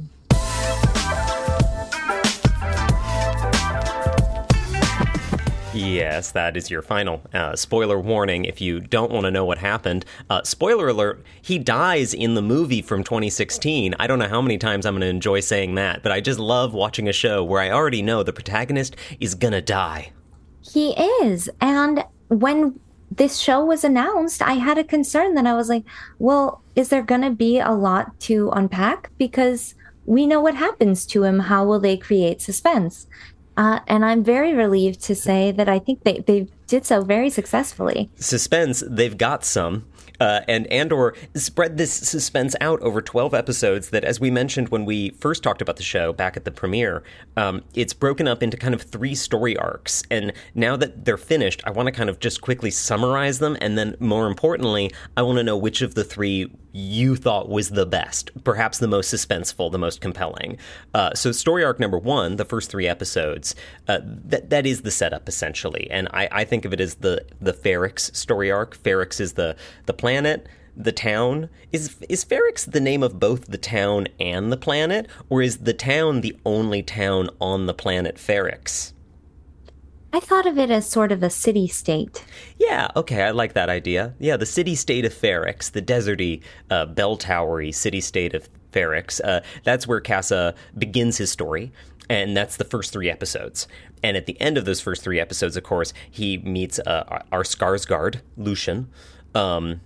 Yes, 5.73 6.31
that 6.31 6.57
is 6.57 6.69
your 6.69 6.81
final 6.81 7.21
uh, 7.33 7.55
spoiler 7.55 7.97
warning. 7.97 8.43
If 8.43 8.59
you 8.59 8.81
don't 8.81 9.09
want 9.09 9.23
to 9.23 9.31
know 9.31 9.45
what 9.45 9.57
happened, 9.57 10.03
uh, 10.29 10.43
spoiler 10.43 10.89
alert: 10.89 11.23
he 11.41 11.57
dies 11.57 12.13
in 12.13 12.33
the 12.33 12.41
movie 12.41 12.81
from 12.81 13.05
2016. 13.05 13.95
I 13.97 14.05
don't 14.05 14.19
know 14.19 14.27
how 14.27 14.41
many 14.41 14.57
times 14.57 14.85
I'm 14.85 14.93
going 14.95 15.01
to 15.01 15.07
enjoy 15.07 15.39
saying 15.39 15.75
that, 15.75 16.03
but 16.03 16.11
I 16.11 16.19
just 16.19 16.39
love 16.39 16.73
watching 16.73 17.07
a 17.07 17.13
show 17.13 17.41
where 17.41 17.61
I 17.61 17.71
already 17.71 18.01
know 18.01 18.21
the 18.21 18.33
protagonist 18.33 18.97
is 19.21 19.33
gonna 19.33 19.61
die. 19.61 20.11
He 20.61 20.91
is, 21.23 21.49
and 21.61 22.03
when 22.27 22.77
this 23.09 23.37
show 23.37 23.63
was 23.63 23.85
announced, 23.85 24.41
I 24.41 24.53
had 24.53 24.77
a 24.77 24.83
concern 24.83 25.35
that 25.35 25.45
I 25.45 25.53
was 25.53 25.69
like, 25.69 25.83
well, 26.19 26.61
is 26.75 26.89
there 26.89 27.03
going 27.03 27.21
to 27.21 27.29
be 27.29 27.59
a 27.59 27.71
lot 27.71 28.17
to 28.21 28.49
unpack? 28.51 29.11
Because 29.17 29.75
we 30.05 30.25
know 30.25 30.39
what 30.39 30.55
happens 30.55 31.05
to 31.07 31.23
him. 31.23 31.39
How 31.39 31.65
will 31.65 31.79
they 31.79 31.97
create 31.97 32.41
suspense? 32.41 33.07
Uh, 33.57 33.79
and 33.87 34.05
I'm 34.05 34.23
very 34.23 34.53
relieved 34.53 35.01
to 35.01 35.15
say 35.15 35.51
that 35.51 35.67
I 35.67 35.79
think 35.79 36.03
they, 36.03 36.19
they 36.19 36.47
did 36.67 36.85
so 36.85 37.01
very 37.01 37.29
successfully. 37.29 38.09
Suspense, 38.15 38.83
they've 38.87 39.17
got 39.17 39.43
some. 39.43 39.85
Uh, 40.21 40.41
and 40.47 40.67
Andor 40.67 41.15
spread 41.33 41.77
this 41.77 41.91
suspense 41.91 42.55
out 42.61 42.79
over 42.81 43.01
12 43.01 43.33
episodes 43.33 43.89
that, 43.89 44.03
as 44.03 44.19
we 44.19 44.29
mentioned 44.29 44.69
when 44.69 44.85
we 44.85 45.09
first 45.11 45.41
talked 45.41 45.63
about 45.63 45.77
the 45.77 45.83
show 45.83 46.13
back 46.13 46.37
at 46.37 46.45
the 46.45 46.51
premiere, 46.51 47.01
um, 47.37 47.63
it's 47.73 47.91
broken 47.91 48.27
up 48.27 48.43
into 48.43 48.55
kind 48.55 48.75
of 48.75 48.83
three 48.83 49.15
story 49.15 49.57
arcs. 49.57 50.03
And 50.11 50.31
now 50.53 50.75
that 50.77 51.05
they're 51.05 51.17
finished, 51.17 51.63
I 51.65 51.71
want 51.71 51.87
to 51.87 51.91
kind 51.91 52.07
of 52.07 52.19
just 52.19 52.39
quickly 52.41 52.69
summarize 52.69 53.39
them. 53.39 53.57
And 53.61 53.79
then, 53.79 53.95
more 53.99 54.27
importantly, 54.27 54.91
I 55.17 55.23
want 55.23 55.39
to 55.39 55.43
know 55.43 55.57
which 55.57 55.81
of 55.81 55.95
the 55.95 56.03
three 56.03 56.51
you 56.73 57.15
thought 57.15 57.49
was 57.49 57.69
the 57.69 57.85
best, 57.85 58.31
perhaps 58.43 58.79
the 58.79 58.87
most 58.87 59.13
suspenseful, 59.13 59.71
the 59.71 59.77
most 59.77 60.01
compelling. 60.01 60.57
Uh, 60.93 61.13
so, 61.13 61.31
story 61.31 61.63
arc 61.63 61.79
number 61.79 61.97
one, 61.97 62.37
the 62.37 62.45
first 62.45 62.71
three 62.71 62.87
episodes, 62.87 63.55
uh, 63.87 63.99
that 64.03 64.49
that 64.49 64.65
is 64.65 64.81
the 64.81 64.91
setup 64.91 65.27
essentially, 65.27 65.89
and 65.91 66.07
I, 66.13 66.27
I 66.31 66.45
think 66.45 66.65
of 66.65 66.73
it 66.73 66.81
as 66.81 66.95
the 66.95 67.25
the 67.39 67.53
Ferrix 67.53 68.15
story 68.15 68.51
arc. 68.51 68.77
Ferrix 68.77 69.19
is 69.19 69.33
the 69.33 69.55
the 69.85 69.93
planet. 69.93 70.47
The 70.75 70.93
town 70.93 71.49
is 71.73 71.97
is 72.07 72.23
Ferrix 72.23 72.69
the 72.69 72.79
name 72.79 73.03
of 73.03 73.19
both 73.19 73.47
the 73.47 73.57
town 73.57 74.07
and 74.19 74.51
the 74.51 74.57
planet, 74.57 75.07
or 75.29 75.41
is 75.41 75.59
the 75.59 75.73
town 75.73 76.21
the 76.21 76.37
only 76.45 76.81
town 76.81 77.29
on 77.41 77.65
the 77.65 77.73
planet 77.73 78.15
Ferrix? 78.15 78.93
I 80.13 80.19
thought 80.19 80.45
of 80.45 80.57
it 80.57 80.69
as 80.69 80.89
sort 80.89 81.11
of 81.11 81.23
a 81.23 81.29
city 81.29 81.67
state. 81.67 82.25
Yeah, 82.57 82.89
okay, 82.95 83.23
I 83.23 83.31
like 83.31 83.53
that 83.53 83.69
idea. 83.69 84.13
Yeah, 84.19 84.35
the 84.35 84.45
city 84.45 84.75
state 84.75 85.05
of 85.05 85.13
Ferrix, 85.13 85.71
the 85.71 85.81
deserty, 85.81 86.41
uh, 86.69 86.85
bell 86.85 87.15
towery 87.15 87.71
city 87.71 88.01
state 88.01 88.33
of 88.33 88.49
Ferrix. 88.73 89.21
Uh, 89.23 89.41
that's 89.63 89.87
where 89.87 90.01
Kassa 90.01 90.53
begins 90.77 91.17
his 91.17 91.31
story, 91.31 91.71
and 92.09 92.35
that's 92.35 92.57
the 92.57 92.65
first 92.65 92.91
three 92.91 93.09
episodes. 93.09 93.67
And 94.03 94.17
at 94.17 94.25
the 94.25 94.39
end 94.41 94.57
of 94.57 94.65
those 94.65 94.81
first 94.81 95.01
three 95.01 95.19
episodes, 95.19 95.55
of 95.55 95.63
course, 95.63 95.93
he 96.09 96.39
meets 96.39 96.79
uh, 96.79 97.21
our 97.31 97.43
Skarsgård, 97.43 98.21
Luthen. 98.37 98.87
Um, 99.33 99.79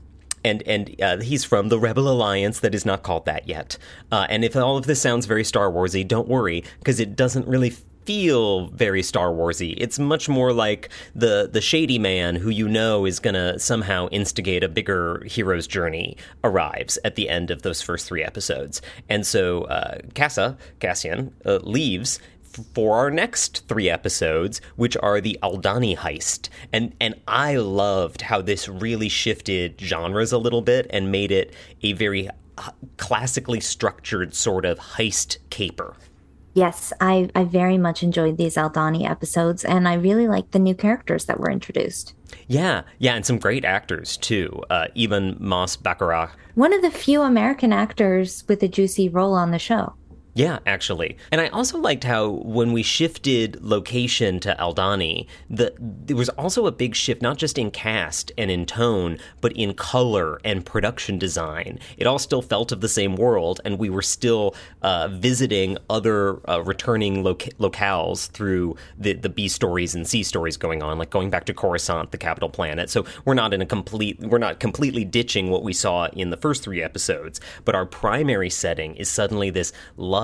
and 0.43 0.63
and 0.67 1.01
uh, 1.01 1.17
he's 1.17 1.43
from 1.43 1.69
the 1.69 1.79
Rebel 1.79 2.07
Alliance 2.07 2.59
that 2.59 2.75
is 2.75 2.85
not 2.85 3.03
called 3.03 3.25
that 3.25 3.47
yet. 3.47 3.77
Uh, 4.11 4.27
and 4.29 4.45
if 4.45 4.55
all 4.55 4.77
of 4.77 4.85
this 4.85 5.01
sounds 5.01 5.25
very 5.25 5.43
Star 5.43 5.71
Warsy, 5.71 6.07
don't 6.07 6.27
worry 6.27 6.63
because 6.79 6.99
it 6.99 7.15
doesn't 7.15 7.47
really 7.47 7.73
feel 8.05 8.67
very 8.67 9.03
Star 9.03 9.29
Warsy. 9.29 9.73
It's 9.77 9.99
much 9.99 10.29
more 10.29 10.53
like 10.53 10.89
the 11.15 11.49
the 11.51 11.61
shady 11.61 11.99
man 11.99 12.35
who 12.35 12.49
you 12.49 12.67
know 12.67 13.05
is 13.05 13.19
gonna 13.19 13.59
somehow 13.59 14.07
instigate 14.09 14.63
a 14.63 14.69
bigger 14.69 15.23
hero's 15.25 15.67
journey 15.67 16.17
arrives 16.43 16.97
at 17.03 17.15
the 17.15 17.29
end 17.29 17.51
of 17.51 17.63
those 17.63 17.81
first 17.81 18.07
three 18.07 18.23
episodes. 18.23 18.81
And 19.09 19.25
so 19.25 19.63
uh, 19.63 19.99
Kassa 20.13 20.57
Cassian 20.79 21.33
uh, 21.45 21.59
leaves 21.63 22.19
for 22.73 22.95
our 22.95 23.11
next 23.11 23.67
three 23.67 23.89
episodes, 23.89 24.61
which 24.75 24.95
are 24.97 25.19
the 25.19 25.37
Aldani 25.43 25.97
heist. 25.97 26.49
And 26.71 26.93
and 27.01 27.15
I 27.27 27.57
loved 27.57 28.21
how 28.21 28.41
this 28.41 28.67
really 28.69 29.09
shifted 29.09 29.79
genres 29.79 30.31
a 30.31 30.37
little 30.37 30.61
bit 30.61 30.87
and 30.89 31.11
made 31.11 31.31
it 31.31 31.53
a 31.81 31.93
very 31.93 32.29
uh, 32.57 32.71
classically 32.97 33.59
structured 33.59 34.33
sort 34.33 34.65
of 34.65 34.79
heist 34.79 35.37
caper. 35.49 35.95
Yes, 36.55 36.93
I, 37.01 37.29
I 37.35 37.43
very 37.43 37.77
much 37.77 38.01
enjoyed 38.01 38.37
these 38.37 38.55
Aldani 38.55 39.07
episodes, 39.07 39.65
and 39.65 39.89
I 39.89 39.95
really 39.95 40.25
like 40.25 40.51
the 40.51 40.59
new 40.59 40.73
characters 40.73 41.25
that 41.25 41.37
were 41.37 41.51
introduced. 41.51 42.13
Yeah, 42.47 42.83
yeah, 42.97 43.15
and 43.15 43.25
some 43.25 43.39
great 43.39 43.65
actors 43.65 44.15
too. 44.15 44.63
Uh, 44.69 44.87
Ebon 44.95 45.35
Moss-Bachrach. 45.41 46.31
One 46.53 46.71
of 46.71 46.81
the 46.81 46.91
few 46.91 47.21
American 47.23 47.73
actors 47.73 48.45
with 48.47 48.63
a 48.63 48.69
juicy 48.69 49.09
role 49.09 49.33
on 49.33 49.51
the 49.51 49.59
show. 49.59 49.95
Yeah, 50.37 50.59
actually. 50.65 51.17
And 51.31 51.39
I 51.39 51.47
also 51.47 51.79
liked 51.79 52.03
how 52.03 52.27
when 52.27 52.73
we 52.73 52.83
shifted 52.83 53.63
location 53.63 54.41
to 54.41 54.53
Aldani, 54.59 55.27
the, 55.49 55.73
there 55.79 56.17
was 56.17 56.27
also 56.27 56.67
a 56.67 56.73
big 56.73 56.93
shift, 56.93 57.21
not 57.21 57.37
just 57.37 57.57
in 57.57 57.71
cast 57.71 58.33
and 58.37 58.51
in 58.51 58.65
tone, 58.65 59.17
but 59.39 59.53
in 59.53 59.73
color 59.75 60.41
and 60.43 60.65
production 60.65 61.17
design. 61.17 61.79
It 61.97 62.05
all 62.05 62.19
still 62.19 62.41
felt 62.41 62.73
of 62.73 62.81
the 62.81 62.89
same 62.89 63.15
world, 63.15 63.61
and 63.63 63.79
we 63.79 63.89
were 63.89 64.01
still 64.01 64.55
uh, 64.81 65.07
visiting 65.07 65.77
other 65.89 66.41
uh, 66.49 66.61
returning 66.63 67.23
loca- 67.23 67.51
locales 67.53 68.29
through 68.31 68.75
the, 68.97 69.13
the 69.13 69.29
B 69.29 69.47
stories 69.47 69.95
and 69.95 70.05
C 70.05 70.21
stories 70.21 70.57
going 70.57 70.83
on, 70.83 70.97
like 70.97 71.11
going 71.11 71.29
back 71.29 71.45
to 71.45 71.53
Coruscant, 71.53 72.11
the 72.11 72.17
capital 72.17 72.49
planet. 72.49 72.89
So 72.89 73.05
we're 73.23 73.35
not 73.35 73.53
in 73.53 73.61
a 73.61 73.65
complete, 73.65 74.19
we're 74.19 74.37
not 74.37 74.59
completely 74.59 75.05
ditching 75.05 75.49
what 75.49 75.63
we 75.63 75.71
saw 75.71 76.07
in 76.07 76.29
the 76.29 76.37
first 76.37 76.61
three 76.61 76.83
episodes, 76.83 77.39
but 77.63 77.73
our 77.73 77.85
primary 77.85 78.49
setting 78.49 78.97
is 78.97 79.09
suddenly 79.09 79.49
this 79.49 79.71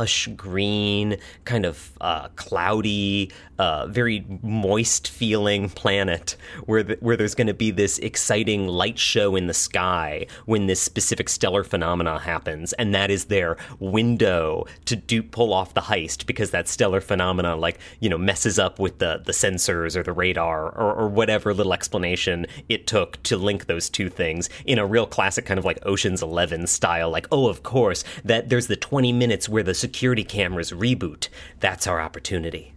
lush 0.01 0.27
green, 0.35 1.15
kind 1.45 1.63
of 1.63 1.91
uh, 2.01 2.27
cloudy, 2.29 3.31
uh, 3.59 3.85
very 3.85 4.25
moist 4.41 5.07
feeling 5.07 5.69
planet 5.69 6.35
where 6.65 6.81
the, 6.81 6.97
where 7.01 7.15
there's 7.15 7.35
going 7.35 7.45
to 7.45 7.53
be 7.53 7.69
this 7.69 7.99
exciting 7.99 8.67
light 8.67 8.97
show 8.97 9.35
in 9.35 9.45
the 9.45 9.53
sky 9.53 10.25
when 10.47 10.65
this 10.65 10.81
specific 10.81 11.29
stellar 11.29 11.63
phenomena 11.63 12.17
happens, 12.17 12.73
and 12.73 12.95
that 12.95 13.11
is 13.11 13.25
their 13.25 13.55
window 13.79 14.65
to 14.85 14.95
do 14.95 15.21
pull 15.21 15.53
off 15.53 15.75
the 15.75 15.81
heist 15.81 16.25
because 16.25 16.49
that 16.49 16.67
stellar 16.67 16.99
phenomena 16.99 17.55
like 17.55 17.77
you 17.99 18.09
know 18.09 18.17
messes 18.17 18.57
up 18.57 18.79
with 18.79 18.97
the 18.97 19.21
the 19.27 19.31
sensors 19.31 19.95
or 19.95 20.01
the 20.01 20.11
radar 20.11 20.71
or, 20.71 20.95
or 20.95 21.07
whatever 21.07 21.53
little 21.53 21.73
explanation 21.73 22.47
it 22.67 22.87
took 22.87 23.21
to 23.21 23.37
link 23.37 23.67
those 23.67 23.87
two 23.87 24.09
things 24.09 24.49
in 24.65 24.79
a 24.79 24.85
real 24.87 25.05
classic 25.05 25.45
kind 25.45 25.59
of 25.59 25.65
like 25.65 25.77
Ocean's 25.85 26.23
Eleven 26.23 26.65
style. 26.65 27.11
Like 27.11 27.27
oh 27.31 27.47
of 27.47 27.61
course 27.61 28.03
that 28.25 28.49
there's 28.49 28.65
the 28.65 28.75
20 28.75 29.13
minutes 29.13 29.47
where 29.47 29.61
the 29.61 29.75
security 29.91 30.23
cameras 30.23 30.71
reboot. 30.71 31.27
That's 31.59 31.85
our 31.85 31.99
opportunity 31.99 32.73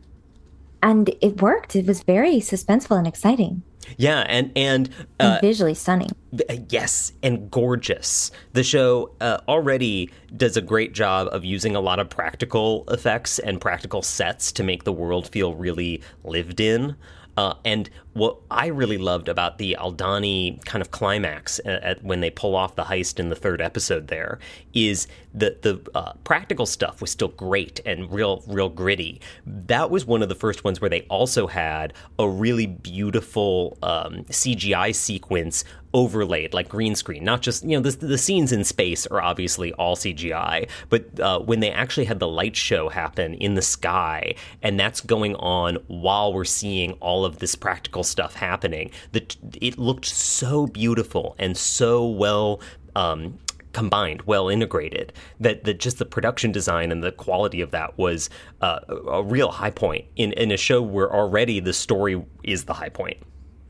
and 0.85 1.11
it 1.23 1.41
worked. 1.41 1.75
It 1.75 1.87
was 1.87 2.03
very 2.03 2.37
suspenseful 2.37 2.99
and 2.99 3.07
exciting. 3.07 3.63
Yeah, 3.97 4.21
and 4.29 4.53
and, 4.55 4.89
uh, 5.19 5.39
and 5.39 5.41
visually 5.41 5.75
stunning. 5.75 6.11
Uh, 6.33 6.57
yes, 6.69 7.13
and 7.23 7.51
gorgeous. 7.51 8.31
The 8.53 8.63
show 8.63 9.15
uh, 9.21 9.39
already 9.49 10.11
does 10.37 10.57
a 10.57 10.61
great 10.61 10.93
job 10.93 11.29
of 11.33 11.45
using 11.45 11.75
a 11.75 11.81
lot 11.81 11.99
of 11.99 12.11
practical 12.11 12.85
effects 12.89 13.39
and 13.39 13.61
practical 13.61 14.03
sets 14.03 14.53
to 14.53 14.63
make 14.63 14.85
the 14.85 14.93
world 14.93 15.29
feel 15.29 15.55
really 15.55 16.03
lived 16.23 16.61
in. 16.61 16.97
Uh, 17.37 17.55
and 17.65 17.91
what 18.13 18.37
I 18.51 18.67
really 18.67 18.99
loved 18.99 19.29
about 19.29 19.59
the 19.59 19.77
Aldani 19.81 20.65
kind 20.65 20.81
of 20.81 20.91
climax 20.91 21.59
at, 21.65 21.83
at, 21.83 22.05
when 22.05 22.21
they 22.21 22.31
pull 22.31 22.55
off 22.55 22.77
the 22.77 22.85
heist 22.85 23.19
in 23.19 23.29
the 23.29 23.35
third 23.37 23.61
episode 23.61 24.07
there 24.09 24.39
is 24.73 25.09
the 25.33 25.57
the 25.63 25.81
uh, 25.97 26.13
practical 26.23 26.65
stuff 26.65 27.01
was 27.01 27.11
still 27.11 27.29
great 27.29 27.81
and 27.85 28.11
real 28.13 28.45
real 28.47 28.69
gritty. 28.69 29.21
That 29.47 29.91
was 29.91 30.07
one 30.07 30.23
of 30.23 30.29
the 30.29 30.35
first 30.35 30.63
ones 30.65 30.81
where 30.81 30.91
they 30.91 31.03
also 31.03 31.47
had 31.49 31.93
a 32.19 32.29
really 32.29 32.67
beautiful 32.67 33.77
um, 33.83 34.25
CGI 34.25 34.95
sequence 34.95 35.65
overlaid 35.95 36.53
like 36.53 36.69
green 36.69 36.95
screen 36.95 37.25
not 37.25 37.41
just 37.41 37.65
you 37.65 37.77
know 37.77 37.81
the, 37.81 38.07
the 38.07 38.19
scenes 38.19 38.53
in 38.53 38.65
space 38.65 39.07
are 39.07 39.23
obviously 39.23 39.73
all 39.75 39.97
cgi 39.97 40.69
but 40.91 41.21
uh, 41.21 41.39
when 41.39 41.61
they 41.61 41.71
actually 41.71 42.05
had 42.05 42.19
the 42.19 42.29
light 42.29 42.57
show 42.57 42.89
happen 42.89 43.35
in 43.35 43.55
the 43.55 43.63
sky 43.63 44.35
and 44.63 44.79
that's 44.79 45.01
going 45.01 45.37
on 45.37 45.77
while 45.87 46.33
we're 46.33 46.45
seeing 46.45 46.93
all 46.95 47.25
of 47.25 47.39
this 47.39 47.55
practical 47.55 48.05
stuff 48.05 48.35
happening. 48.35 48.91
The, 49.13 49.25
it 49.61 49.79
looked 49.79 50.07
so 50.07 50.67
beautiful 50.67 51.37
and 51.39 51.57
so 51.57 52.07
well 52.07 52.61
um, 52.97 53.39
combined, 53.73 54.23
well 54.23 54.49
integrated, 54.49 55.13
that, 55.41 55.65
that 55.65 55.81
just 55.81 55.99
the 55.99 56.05
production 56.05 56.53
design 56.53 56.93
and 56.93 57.03
the 57.03 57.13
quality 57.13 57.61
of 57.61 57.71
that 57.73 57.97
was 57.99 58.31
uh, 58.61 58.81
a 59.09 59.23
real 59.23 59.51
high 59.51 59.71
point 59.71 60.07
in, 60.17 60.33
in 60.33 60.51
a 60.53 60.57
show 60.57 60.81
where 60.81 61.13
already 61.13 61.61
the 61.61 61.73
story 61.73 62.23
is 62.43 62.65
the 62.65 62.75
high 62.75 62.89
point. 62.89 63.19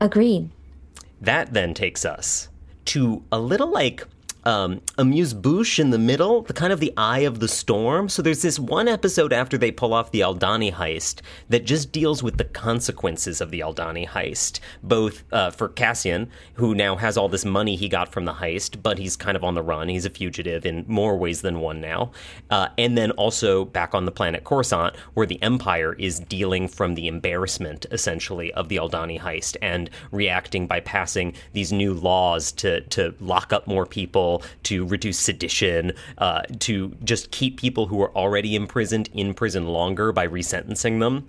Agreed. 0.01 0.49
That 1.25 1.53
then 1.53 1.73
takes 1.73 2.05
us 2.05 2.49
to 2.85 3.23
a 3.31 3.39
little 3.39 3.71
like 3.71 4.03
um, 4.45 4.81
amuse 4.97 5.33
bouche 5.33 5.79
in 5.79 5.89
the 5.89 5.97
middle, 5.97 6.43
the 6.43 6.53
kind 6.53 6.71
of 6.71 6.79
the 6.79 6.93
eye 6.97 7.19
of 7.19 7.39
the 7.39 7.47
storm. 7.47 8.09
So 8.09 8.21
there's 8.21 8.41
this 8.41 8.59
one 8.59 8.87
episode 8.87 9.33
after 9.33 9.57
they 9.57 9.71
pull 9.71 9.93
off 9.93 10.11
the 10.11 10.21
Aldhani 10.21 10.71
heist 10.71 11.21
that 11.49 11.65
just 11.65 11.91
deals 11.91 12.21
with 12.21 12.37
the 12.37 12.43
consequences 12.45 13.41
of 13.41 13.51
the 13.51 13.61
Aldhani 13.61 14.07
heist, 14.07 14.59
both 14.83 15.23
uh, 15.31 15.49
for 15.49 15.69
Cassian, 15.69 16.29
who 16.53 16.75
now 16.75 16.95
has 16.95 17.17
all 17.17 17.29
this 17.29 17.45
money 17.45 17.75
he 17.75 17.89
got 17.89 18.11
from 18.11 18.25
the 18.25 18.33
heist, 18.33 18.81
but 18.83 18.97
he's 18.97 19.15
kind 19.15 19.35
of 19.35 19.43
on 19.43 19.55
the 19.55 19.63
run. 19.63 19.89
He's 19.89 20.05
a 20.05 20.09
fugitive 20.09 20.65
in 20.65 20.85
more 20.87 21.17
ways 21.17 21.41
than 21.41 21.59
one 21.59 21.81
now, 21.81 22.11
uh, 22.49 22.69
and 22.77 22.97
then 22.97 23.11
also 23.11 23.65
back 23.65 23.95
on 23.95 24.05
the 24.05 24.11
planet 24.11 24.43
Coruscant, 24.43 24.95
where 25.15 25.25
the 25.25 25.41
Empire 25.41 25.93
is 25.93 26.19
dealing 26.19 26.67
from 26.67 26.95
the 26.95 27.07
embarrassment 27.07 27.85
essentially 27.91 28.53
of 28.53 28.69
the 28.69 28.77
Aldhani 28.77 29.19
heist 29.19 29.57
and 29.61 29.89
reacting 30.11 30.67
by 30.67 30.79
passing 30.79 31.33
these 31.53 31.73
new 31.73 31.93
laws 31.93 32.51
to 32.51 32.81
to 32.81 33.15
lock 33.19 33.51
up 33.51 33.67
more 33.67 33.85
people 33.85 34.34
to 34.63 34.85
reduce 34.85 35.19
sedition, 35.19 35.93
uh, 36.17 36.41
to 36.59 36.95
just 37.03 37.31
keep 37.31 37.59
people 37.59 37.87
who 37.87 38.01
are 38.01 38.15
already 38.15 38.55
imprisoned 38.55 39.09
in 39.13 39.33
prison 39.33 39.67
longer 39.67 40.11
by 40.11 40.27
resentencing 40.27 40.99
them 40.99 41.27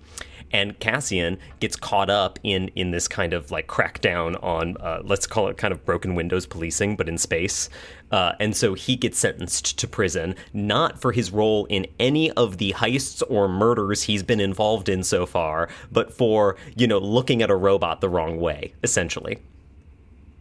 and 0.53 0.79
Cassian 0.79 1.39
gets 1.61 1.77
caught 1.77 2.11
up 2.11 2.39
in 2.43 2.69
in 2.69 2.91
this 2.91 3.09
kind 3.09 3.33
of 3.33 3.51
like 3.51 3.67
crackdown 3.67 4.43
on 4.43 4.77
uh, 4.79 5.01
let's 5.05 5.27
call 5.27 5.49
it 5.49 5.57
kind 5.57 5.73
of 5.73 5.85
broken 5.85 6.15
windows 6.15 6.47
policing, 6.47 6.97
but 6.97 7.09
in 7.09 7.19
space. 7.19 7.69
Uh, 8.13 8.33
and 8.39 8.57
so 8.57 8.75
he 8.75 8.95
gets 8.95 9.19
sentenced 9.19 9.79
to 9.79 9.89
prison, 9.89 10.37
not 10.53 11.01
for 11.01 11.11
his 11.11 11.33
role 11.33 11.67
in 11.67 11.87
any 11.99 12.31
of 12.33 12.59
the 12.59 12.73
heists 12.73 13.23
or 13.29 13.49
murders 13.49 14.03
he's 14.03 14.23
been 14.23 14.41
involved 14.41 14.89
in 14.89 15.03
so 15.03 15.27
far, 15.27 15.69
but 15.91 16.13
for 16.13 16.57
you 16.77 16.87
know 16.87 16.99
looking 16.99 17.43
at 17.43 17.51
a 17.51 17.57
robot 17.57 18.01
the 18.01 18.09
wrong 18.09 18.39
way, 18.41 18.73
essentially. 18.83 19.39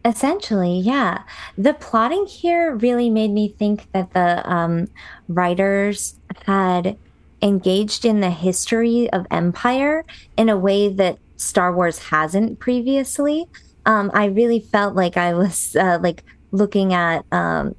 Essentially, 0.06 0.78
yeah. 0.78 1.24
The 1.58 1.74
plotting 1.74 2.26
here 2.26 2.76
really 2.76 3.10
made 3.10 3.32
me 3.32 3.48
think 3.48 3.90
that 3.90 4.12
the 4.12 4.48
um, 4.48 4.86
writers 5.26 6.14
had 6.46 6.96
engaged 7.42 8.04
in 8.04 8.20
the 8.20 8.30
history 8.30 9.10
of 9.10 9.26
Empire 9.32 10.04
in 10.36 10.48
a 10.48 10.56
way 10.56 10.88
that 10.88 11.18
Star 11.36 11.74
Wars 11.74 11.98
hasn't 11.98 12.60
previously. 12.60 13.46
Um, 13.84 14.12
I 14.14 14.26
really 14.26 14.60
felt 14.60 14.94
like 14.94 15.16
I 15.16 15.34
was 15.34 15.74
uh, 15.80 15.98
like 16.00 16.22
looking 16.52 16.94
at 16.94 17.24
um, 17.32 17.74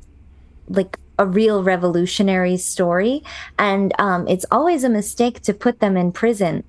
like 0.68 1.00
a 1.18 1.26
real 1.26 1.64
revolutionary 1.64 2.58
story, 2.58 3.24
and 3.58 3.94
um, 4.00 4.28
it's 4.28 4.46
always 4.52 4.84
a 4.84 4.90
mistake 4.90 5.42
to 5.44 5.54
put 5.54 5.80
them 5.80 5.96
in 5.96 6.12
prison 6.12 6.66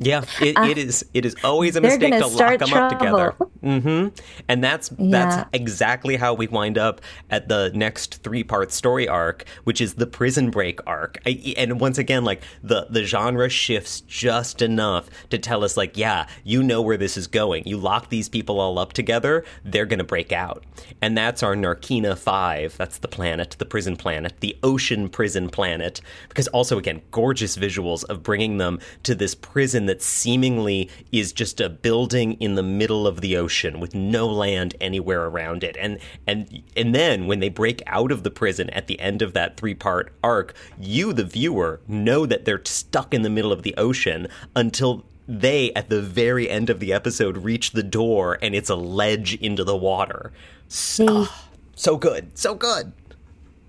yeah, 0.00 0.24
it, 0.40 0.56
uh, 0.56 0.64
it 0.68 0.78
is. 0.78 1.04
It 1.14 1.24
is 1.24 1.34
always 1.42 1.76
a 1.76 1.80
mistake 1.80 2.12
to 2.14 2.26
lock 2.26 2.58
them 2.58 2.68
trouble. 2.68 2.84
up 2.84 2.98
together. 2.98 3.34
Mm-hmm. 3.62 4.08
And 4.48 4.64
that's 4.64 4.92
yeah. 4.98 5.06
that's 5.10 5.48
exactly 5.52 6.16
how 6.16 6.34
we 6.34 6.46
wind 6.46 6.78
up 6.78 7.00
at 7.30 7.48
the 7.48 7.70
next 7.74 8.22
three 8.22 8.44
part 8.44 8.72
story 8.72 9.08
arc, 9.08 9.44
which 9.64 9.80
is 9.80 9.94
the 9.94 10.06
prison 10.06 10.50
break 10.50 10.80
arc. 10.86 11.18
I, 11.26 11.54
and 11.56 11.80
once 11.80 11.98
again, 11.98 12.24
like 12.24 12.42
the 12.62 12.86
the 12.90 13.04
genre 13.04 13.48
shifts 13.48 14.00
just 14.02 14.62
enough 14.62 15.08
to 15.30 15.38
tell 15.38 15.64
us, 15.64 15.76
like, 15.76 15.96
yeah, 15.96 16.26
you 16.44 16.62
know 16.62 16.80
where 16.80 16.96
this 16.96 17.16
is 17.16 17.26
going. 17.26 17.66
You 17.66 17.76
lock 17.76 18.08
these 18.10 18.28
people 18.28 18.60
all 18.60 18.78
up 18.78 18.92
together, 18.92 19.44
they're 19.64 19.86
going 19.86 19.98
to 19.98 20.04
break 20.04 20.32
out. 20.32 20.64
And 21.02 21.16
that's 21.16 21.42
our 21.42 21.54
Narkina 21.54 22.16
Five. 22.16 22.76
That's 22.76 22.98
the 22.98 23.08
planet, 23.08 23.56
the 23.58 23.66
prison 23.66 23.96
planet, 23.96 24.34
the 24.40 24.56
ocean 24.62 25.08
prison 25.08 25.48
planet. 25.48 26.00
Because 26.28 26.48
also, 26.48 26.78
again, 26.78 27.02
gorgeous 27.10 27.56
visuals 27.56 28.04
of 28.04 28.22
bringing 28.22 28.58
them 28.58 28.78
to 29.02 29.14
this 29.14 29.34
prison 29.34 29.79
that 29.86 30.02
seemingly 30.02 30.88
is 31.12 31.32
just 31.32 31.60
a 31.60 31.68
building 31.68 32.34
in 32.34 32.54
the 32.54 32.62
middle 32.62 33.06
of 33.06 33.20
the 33.20 33.36
ocean 33.36 33.80
with 33.80 33.94
no 33.94 34.26
land 34.26 34.76
anywhere 34.80 35.26
around 35.26 35.64
it. 35.64 35.76
And 35.78 35.98
and 36.26 36.62
and 36.76 36.94
then 36.94 37.26
when 37.26 37.40
they 37.40 37.48
break 37.48 37.82
out 37.86 38.12
of 38.12 38.22
the 38.22 38.30
prison 38.30 38.70
at 38.70 38.86
the 38.86 38.98
end 39.00 39.22
of 39.22 39.32
that 39.34 39.56
three-part 39.56 40.12
arc, 40.22 40.54
you 40.78 41.12
the 41.12 41.24
viewer 41.24 41.80
know 41.86 42.26
that 42.26 42.44
they're 42.44 42.62
stuck 42.64 43.14
in 43.14 43.22
the 43.22 43.30
middle 43.30 43.52
of 43.52 43.62
the 43.62 43.74
ocean 43.76 44.28
until 44.56 45.04
they 45.28 45.72
at 45.74 45.88
the 45.88 46.02
very 46.02 46.50
end 46.50 46.70
of 46.70 46.80
the 46.80 46.92
episode 46.92 47.38
reach 47.38 47.70
the 47.70 47.84
door 47.84 48.38
and 48.42 48.54
it's 48.54 48.70
a 48.70 48.74
ledge 48.74 49.34
into 49.36 49.62
the 49.62 49.76
water. 49.76 50.32
So, 50.66 51.06
oh, 51.08 51.44
so 51.76 51.96
good. 51.96 52.36
So 52.36 52.54
good. 52.54 52.92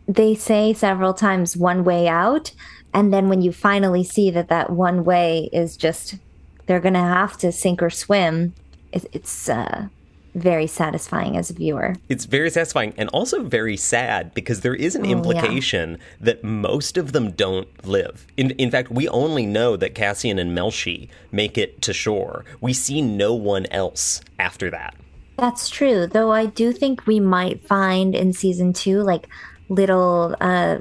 They 0.08 0.34
say 0.34 0.74
several 0.74 1.13
times 1.13 1.56
one 1.56 1.84
way 1.84 2.08
out 2.08 2.52
and 2.93 3.13
then 3.13 3.30
when 3.30 3.41
you 3.41 3.51
finally 3.51 4.04
see 4.04 4.30
that 4.32 4.49
that 4.49 4.69
one 4.69 5.04
way 5.04 5.49
is 5.51 5.77
just 5.77 6.15
they're 6.65 6.80
going 6.80 6.93
to 6.93 6.99
have 6.99 7.38
to 7.38 7.51
sink 7.51 7.82
or 7.82 7.89
swim 7.89 8.54
it, 8.91 9.06
it's 9.13 9.49
uh 9.49 9.88
very 10.34 10.67
satisfying 10.67 11.36
as 11.36 11.49
a 11.49 11.54
viewer. 11.54 11.95
It's 12.08 12.25
very 12.25 12.49
satisfying 12.49 12.93
and 12.97 13.10
also 13.10 13.43
very 13.43 13.77
sad 13.77 14.34
because 14.34 14.62
there 14.62 14.75
is 14.75 14.95
an 14.95 15.06
oh, 15.06 15.10
implication 15.10 15.91
yeah. 15.91 15.97
that 16.21 16.43
most 16.43 16.97
of 16.97 17.12
them 17.12 17.32
don't 17.32 17.67
live. 17.86 18.25
In, 18.38 18.51
in 18.51 18.71
fact, 18.71 18.91
we 18.91 19.08
only 19.10 19.45
know 19.45 19.75
that 19.75 19.95
Cassian 19.95 20.39
and 20.39 20.58
Melshi 20.58 21.10
make 21.32 21.58
it 21.58 21.82
to 21.84 21.93
shore. 21.93 22.45
We 22.62 22.73
see 22.73 23.01
no 23.01 23.34
one 23.34 23.65
else 23.67 24.21
after 24.39 24.69
that. 24.71 24.95
That's 25.38 25.69
true, 25.69 26.08
though 26.08 26.32
I 26.32 26.45
do 26.45 26.71
think 26.71 27.08
we 27.08 27.19
might 27.19 27.65
find 27.65 28.15
in 28.15 28.32
season 28.34 28.73
two, 28.73 29.01
like 29.01 29.27
little 29.69 30.36
uh, 30.39 30.80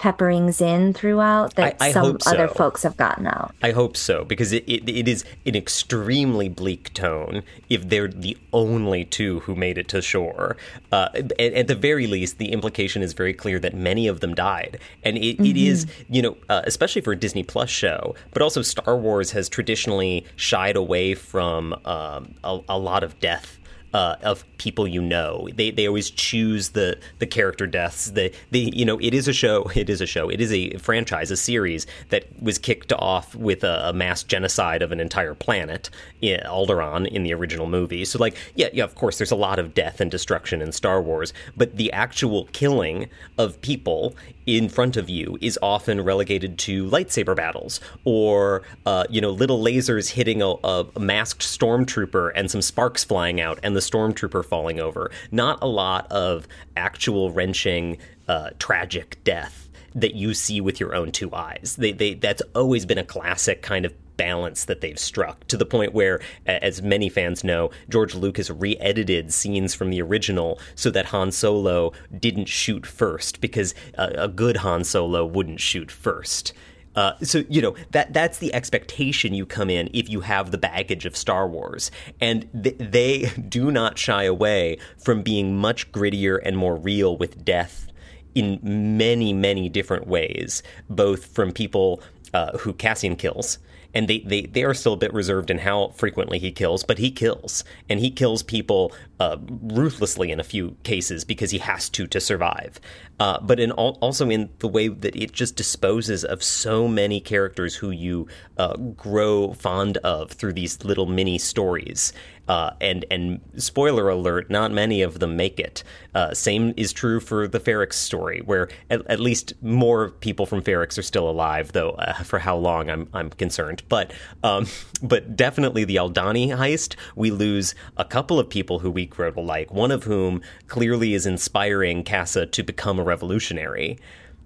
pepperings 0.00 0.62
in 0.62 0.94
throughout 0.94 1.54
that 1.56 1.76
I, 1.78 1.88
I 1.88 1.92
some 1.92 2.18
so. 2.20 2.30
other 2.30 2.48
folks 2.48 2.82
have 2.84 2.96
gotten 2.96 3.26
out. 3.26 3.54
I 3.62 3.72
hope 3.72 3.98
so 3.98 4.24
because 4.24 4.50
it, 4.50 4.64
it, 4.66 4.88
it 4.88 5.06
is 5.06 5.26
an 5.44 5.54
extremely 5.54 6.48
bleak 6.48 6.94
tone 6.94 7.42
if 7.68 7.86
they're 7.86 8.08
the 8.08 8.38
only 8.54 9.04
two 9.04 9.40
who 9.40 9.54
made 9.54 9.76
it 9.76 9.88
to 9.88 10.00
shore. 10.00 10.56
Uh, 10.90 11.10
at, 11.14 11.52
at, 11.52 11.66
the 11.68 11.74
very 11.74 12.06
least, 12.06 12.38
the 12.38 12.50
implication 12.50 13.02
is 13.02 13.12
very 13.12 13.34
clear 13.34 13.58
that 13.58 13.74
many 13.74 14.08
of 14.08 14.20
them 14.20 14.34
died, 14.34 14.78
and 15.02 15.18
it, 15.18 15.36
mm-hmm. 15.36 15.44
it 15.44 15.56
is 15.58 15.86
you 16.08 16.22
know 16.22 16.36
uh, 16.48 16.62
especially 16.64 17.02
for 17.02 17.12
a 17.12 17.16
Disney 17.16 17.42
Plus 17.42 17.68
show, 17.68 18.14
but 18.32 18.40
also 18.40 18.62
Star 18.62 18.96
Wars 18.96 19.32
has 19.32 19.50
traditionally 19.50 20.24
shied 20.36 20.76
away 20.76 21.14
from 21.14 21.74
um, 21.84 22.34
a, 22.42 22.58
a 22.70 22.78
lot 22.78 23.04
of 23.04 23.20
death 23.20 23.59
uh, 23.92 24.16
of 24.22 24.44
people 24.58 24.86
you 24.86 25.02
know. 25.02 25.48
They 25.54 25.70
they 25.70 25.86
always 25.86 26.10
choose 26.10 26.70
the 26.70 26.98
the 27.18 27.26
character 27.26 27.66
deaths. 27.66 28.10
The 28.10 28.32
the 28.50 28.70
you 28.74 28.84
know 28.84 28.98
it 29.00 29.14
is 29.14 29.28
a 29.28 29.32
show. 29.32 29.70
It 29.80 29.88
is 29.88 30.02
a 30.02 30.06
show. 30.06 30.28
It 30.28 30.42
is 30.42 30.52
a 30.52 30.76
franchise, 30.76 31.30
a 31.30 31.36
series 31.36 31.86
that 32.10 32.26
was 32.42 32.58
kicked 32.58 32.92
off 32.92 33.34
with 33.34 33.64
a, 33.64 33.88
a 33.88 33.92
mass 33.94 34.22
genocide 34.22 34.82
of 34.82 34.92
an 34.92 35.00
entire 35.00 35.34
planet, 35.34 35.88
Alderaan, 36.22 37.06
in 37.08 37.22
the 37.22 37.32
original 37.32 37.66
movie. 37.66 38.04
So 38.04 38.18
like 38.18 38.36
yeah 38.54 38.68
yeah 38.72 38.84
of 38.84 38.94
course 38.94 39.16
there's 39.16 39.30
a 39.30 39.36
lot 39.36 39.58
of 39.58 39.72
death 39.72 40.00
and 40.00 40.10
destruction 40.10 40.60
in 40.60 40.72
Star 40.72 41.00
Wars, 41.00 41.32
but 41.56 41.76
the 41.76 41.90
actual 41.92 42.44
killing 42.52 43.08
of 43.38 43.60
people 43.62 44.14
in 44.56 44.68
front 44.68 44.96
of 44.96 45.08
you 45.08 45.38
is 45.40 45.58
often 45.62 46.00
relegated 46.00 46.58
to 46.58 46.84
lightsaber 46.86 47.36
battles 47.36 47.80
or 48.04 48.62
uh, 48.86 49.04
you 49.10 49.20
know 49.20 49.30
little 49.30 49.62
lasers 49.62 50.10
hitting 50.10 50.42
a, 50.42 50.48
a 50.64 50.86
masked 50.98 51.42
stormtrooper 51.42 52.32
and 52.34 52.50
some 52.50 52.62
sparks 52.62 53.04
flying 53.04 53.40
out 53.40 53.58
and 53.62 53.76
the 53.76 53.80
stormtrooper 53.80 54.44
falling 54.44 54.80
over. 54.80 55.10
Not 55.30 55.58
a 55.62 55.66
lot 55.66 56.10
of 56.10 56.48
actual 56.76 57.30
wrenching, 57.30 57.98
uh, 58.28 58.50
tragic 58.58 59.22
death 59.24 59.68
that 59.94 60.14
you 60.14 60.34
see 60.34 60.60
with 60.60 60.78
your 60.78 60.94
own 60.94 61.10
two 61.10 61.34
eyes. 61.34 61.76
They, 61.78 61.92
they, 61.92 62.14
that's 62.14 62.42
always 62.54 62.86
been 62.86 62.98
a 62.98 63.04
classic 63.04 63.62
kind 63.62 63.84
of 63.84 63.92
balance 64.20 64.66
that 64.66 64.82
they've 64.82 64.98
struck 64.98 65.46
to 65.46 65.56
the 65.56 65.64
point 65.64 65.94
where, 65.94 66.20
as 66.44 66.82
many 66.82 67.08
fans 67.08 67.42
know, 67.42 67.70
George 67.88 68.14
Lucas 68.14 68.50
re 68.50 68.76
edited 68.76 69.32
scenes 69.32 69.74
from 69.74 69.88
the 69.88 70.02
original 70.02 70.60
so 70.74 70.90
that 70.90 71.06
Han 71.06 71.32
Solo 71.32 71.94
didn't 72.18 72.44
shoot 72.44 72.84
first 72.84 73.40
because 73.40 73.74
a, 73.94 74.24
a 74.24 74.28
good 74.28 74.58
Han 74.58 74.84
Solo 74.84 75.24
wouldn't 75.24 75.58
shoot 75.58 75.90
first. 75.90 76.52
Uh, 76.94 77.12
so 77.22 77.44
you 77.48 77.62
know 77.62 77.74
that 77.92 78.12
that's 78.12 78.38
the 78.38 78.52
expectation 78.52 79.32
you 79.32 79.46
come 79.46 79.70
in 79.70 79.88
if 79.94 80.10
you 80.10 80.20
have 80.20 80.50
the 80.50 80.58
baggage 80.58 81.06
of 81.06 81.16
Star 81.16 81.48
Wars, 81.48 81.90
and 82.20 82.46
th- 82.62 82.76
they 82.78 83.22
do 83.48 83.70
not 83.70 83.96
shy 83.96 84.24
away 84.24 84.76
from 85.02 85.22
being 85.22 85.56
much 85.56 85.90
grittier 85.92 86.38
and 86.44 86.58
more 86.58 86.76
real 86.76 87.16
with 87.16 87.42
death 87.42 87.86
in 88.34 88.58
many 88.62 89.32
many 89.32 89.70
different 89.70 90.06
ways, 90.06 90.62
both 90.90 91.24
from 91.24 91.52
people 91.52 92.02
uh, 92.34 92.58
who 92.58 92.74
Cassian 92.74 93.16
kills 93.16 93.58
and 93.94 94.08
they, 94.08 94.20
they, 94.20 94.42
they 94.42 94.64
are 94.64 94.74
still 94.74 94.94
a 94.94 94.96
bit 94.98 95.12
reserved 95.12 95.50
in 95.50 95.58
how 95.58 95.88
frequently 95.88 96.38
he 96.38 96.52
kills, 96.52 96.84
but 96.84 96.98
he 96.98 97.10
kills, 97.10 97.64
and 97.88 98.00
he 98.00 98.10
kills 98.10 98.42
people 98.42 98.92
uh, 99.20 99.36
ruthlessly 99.48 100.32
in 100.32 100.40
a 100.40 100.44
few 100.44 100.76
cases 100.82 101.24
because 101.24 101.50
he 101.50 101.58
has 101.58 101.88
to 101.90 102.06
to 102.06 102.20
survive. 102.20 102.80
Uh, 103.20 103.38
but 103.42 103.60
in 103.60 103.70
also 103.70 104.30
in 104.30 104.48
the 104.60 104.68
way 104.68 104.88
that 104.88 105.14
it 105.14 105.30
just 105.32 105.54
disposes 105.54 106.24
of 106.24 106.42
so 106.42 106.88
many 106.88 107.20
characters 107.20 107.76
who 107.76 107.90
you 107.90 108.26
uh, 108.56 108.74
grow 108.76 109.52
fond 109.52 109.98
of 109.98 110.32
through 110.32 110.54
these 110.54 110.82
little 110.84 111.06
mini 111.06 111.36
stories. 111.38 112.14
Uh, 112.48 112.74
and 112.80 113.04
and 113.12 113.40
spoiler 113.58 114.08
alert, 114.08 114.50
not 114.50 114.72
many 114.72 115.02
of 115.02 115.20
them 115.20 115.36
make 115.36 115.60
it. 115.60 115.84
Uh, 116.16 116.34
same 116.34 116.74
is 116.76 116.92
true 116.92 117.20
for 117.20 117.46
the 117.46 117.60
Ferrix 117.60 117.92
story, 117.92 118.40
where 118.44 118.68
at, 118.90 119.06
at, 119.06 119.20
least 119.20 119.52
more 119.62 120.10
people 120.10 120.46
from 120.46 120.60
Ferrix 120.60 120.98
are 120.98 121.02
still 121.02 121.30
alive, 121.30 121.70
though 121.70 121.90
uh, 121.90 122.14
for 122.24 122.40
how 122.40 122.56
long 122.56 122.90
I'm 122.90 123.08
I'm 123.14 123.30
concerned. 123.30 123.84
But 123.88 124.12
um, 124.42 124.66
but 125.02 125.36
definitely 125.36 125.84
the 125.84 125.94
Aldhani 125.94 126.48
heist, 126.48 126.96
we 127.14 127.30
lose 127.30 127.76
a 127.96 128.04
couple 128.04 128.40
of 128.40 128.50
people 128.50 128.80
who 128.80 128.90
we 128.90 129.06
grow 129.10 129.30
to 129.30 129.40
like. 129.40 129.72
One 129.72 129.90
of 129.90 130.04
whom 130.04 130.40
clearly 130.68 131.14
is 131.14 131.26
inspiring 131.26 132.04
Casa 132.04 132.46
to 132.46 132.62
become 132.62 132.98
a 132.98 133.02
revolutionary. 133.02 133.98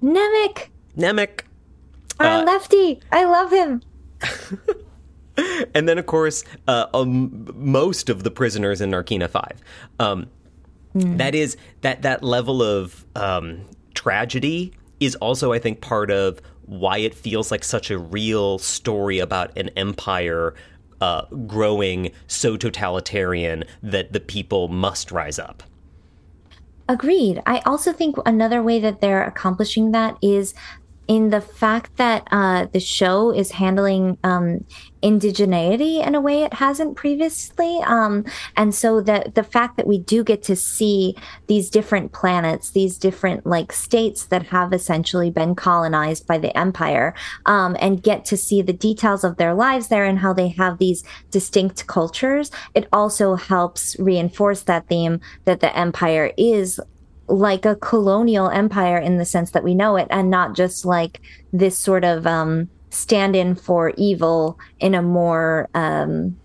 Nemik. 0.03 0.69
Nemik. 0.97 1.43
Our 2.21 2.43
uh, 2.43 2.45
lefty. 2.45 3.01
I 3.13 3.25
love 3.25 3.51
him. 3.51 3.83
and 5.75 5.89
then, 5.89 5.99
of 5.99 6.07
course, 6.07 6.45
uh, 6.69 6.87
um, 6.95 7.49
most 7.55 8.09
of 8.09 8.23
the 8.23 8.31
prisoners 8.31 8.81
in 8.81 8.91
Narkina 8.91 9.29
Five. 9.29 9.61
Um, 9.99 10.29
mm. 10.95 11.19
That 11.19 11.35
is 11.35 11.57
that 11.81 12.03
that 12.03 12.23
level 12.23 12.63
of 12.63 13.05
um, 13.17 13.67
tragedy 13.95 14.73
is 15.01 15.17
also, 15.17 15.53
I 15.53 15.59
think, 15.59 15.81
part 15.81 16.11
of 16.11 16.41
why 16.67 16.99
it 16.99 17.15
feels 17.15 17.51
like 17.51 17.65
such 17.65 17.91
a 17.91 17.99
real 17.99 18.59
story 18.59 19.19
about 19.19 19.57
an 19.59 19.71
empire 19.71 20.55
uh, 21.01 21.27
growing 21.47 22.11
so 22.27 22.57
totalitarian 22.57 23.65
that 23.83 24.13
the 24.13 24.21
people 24.21 24.69
must 24.69 25.11
rise 25.11 25.39
up. 25.39 25.63
Agreed. 26.89 27.43
I 27.47 27.61
also 27.61 27.93
think 27.93 28.17
another 28.27 28.63
way 28.63 28.79
that 28.81 29.01
they're 29.01 29.25
accomplishing 29.25 29.93
that 29.93 30.19
is 30.21 30.55
in 31.07 31.31
the 31.31 31.41
fact 31.41 31.97
that 31.97 32.27
uh, 32.31 32.67
the 32.73 32.81
show 32.81 33.31
is 33.31 33.51
handling 33.53 34.17
um, 34.25 34.65
indigeneity 35.03 36.05
in 36.05 36.15
a 36.15 36.21
way 36.21 36.43
it 36.43 36.55
hasn't 36.55 36.97
previously. 36.97 37.79
Um, 37.85 38.25
and 38.57 38.75
so 38.75 39.03
that 39.03 39.35
the 39.35 39.43
fact 39.43 39.77
that 39.77 39.87
we 39.87 39.99
do 39.99 40.25
get 40.25 40.43
to 40.45 40.57
see 40.57 41.15
these 41.47 41.69
different 41.69 42.13
planets, 42.13 42.71
these 42.71 42.97
different 42.97 43.47
like 43.47 43.71
states 43.71 44.27
that 44.27 44.45
have 44.45 44.73
essentially 44.73 45.31
been 45.31 45.55
colonized 45.55 46.27
by 46.27 46.39
the 46.39 46.57
empire, 46.57 47.15
um, 47.45 47.77
and 47.81 48.03
get 48.03 48.25
to 48.27 48.37
see 48.37 48.63
the 48.63 48.73
details 48.73 49.25
of 49.25 49.37
their 49.37 49.53
lives 49.53 49.89
there 49.89 50.05
and 50.05 50.19
how 50.19 50.33
they 50.33 50.49
have 50.49 50.79
these 50.79 51.05
distinct 51.31 51.87
cultures, 51.87 52.51
it 52.75 52.89
also 52.93 53.35
helps 53.35 53.97
reinforce 53.99 54.63
that 54.63 54.89
theme 54.89 55.21
that 55.45 55.61
the 55.61 55.77
empire 55.77 56.33
is 56.39 56.81
like 57.27 57.65
a 57.65 57.77
colonial 57.77 58.49
empire 58.51 58.99
in 58.99 59.19
the 59.19 59.25
sense 59.25 59.53
that 59.53 59.65
we 59.65 59.75
know 59.75 59.97
it 59.97 60.07
and 60.11 60.31
not 60.31 60.55
just 60.55 60.85
like 60.85 61.21
this 61.53 61.77
sort 61.77 62.05
of 62.05 62.27
um, 62.27 62.69
stand 62.91 63.35
in 63.35 63.55
for 63.55 63.93
evil 63.97 64.59
in 64.81 64.95
a 64.95 65.03
more 65.03 65.69
um, 65.75 66.37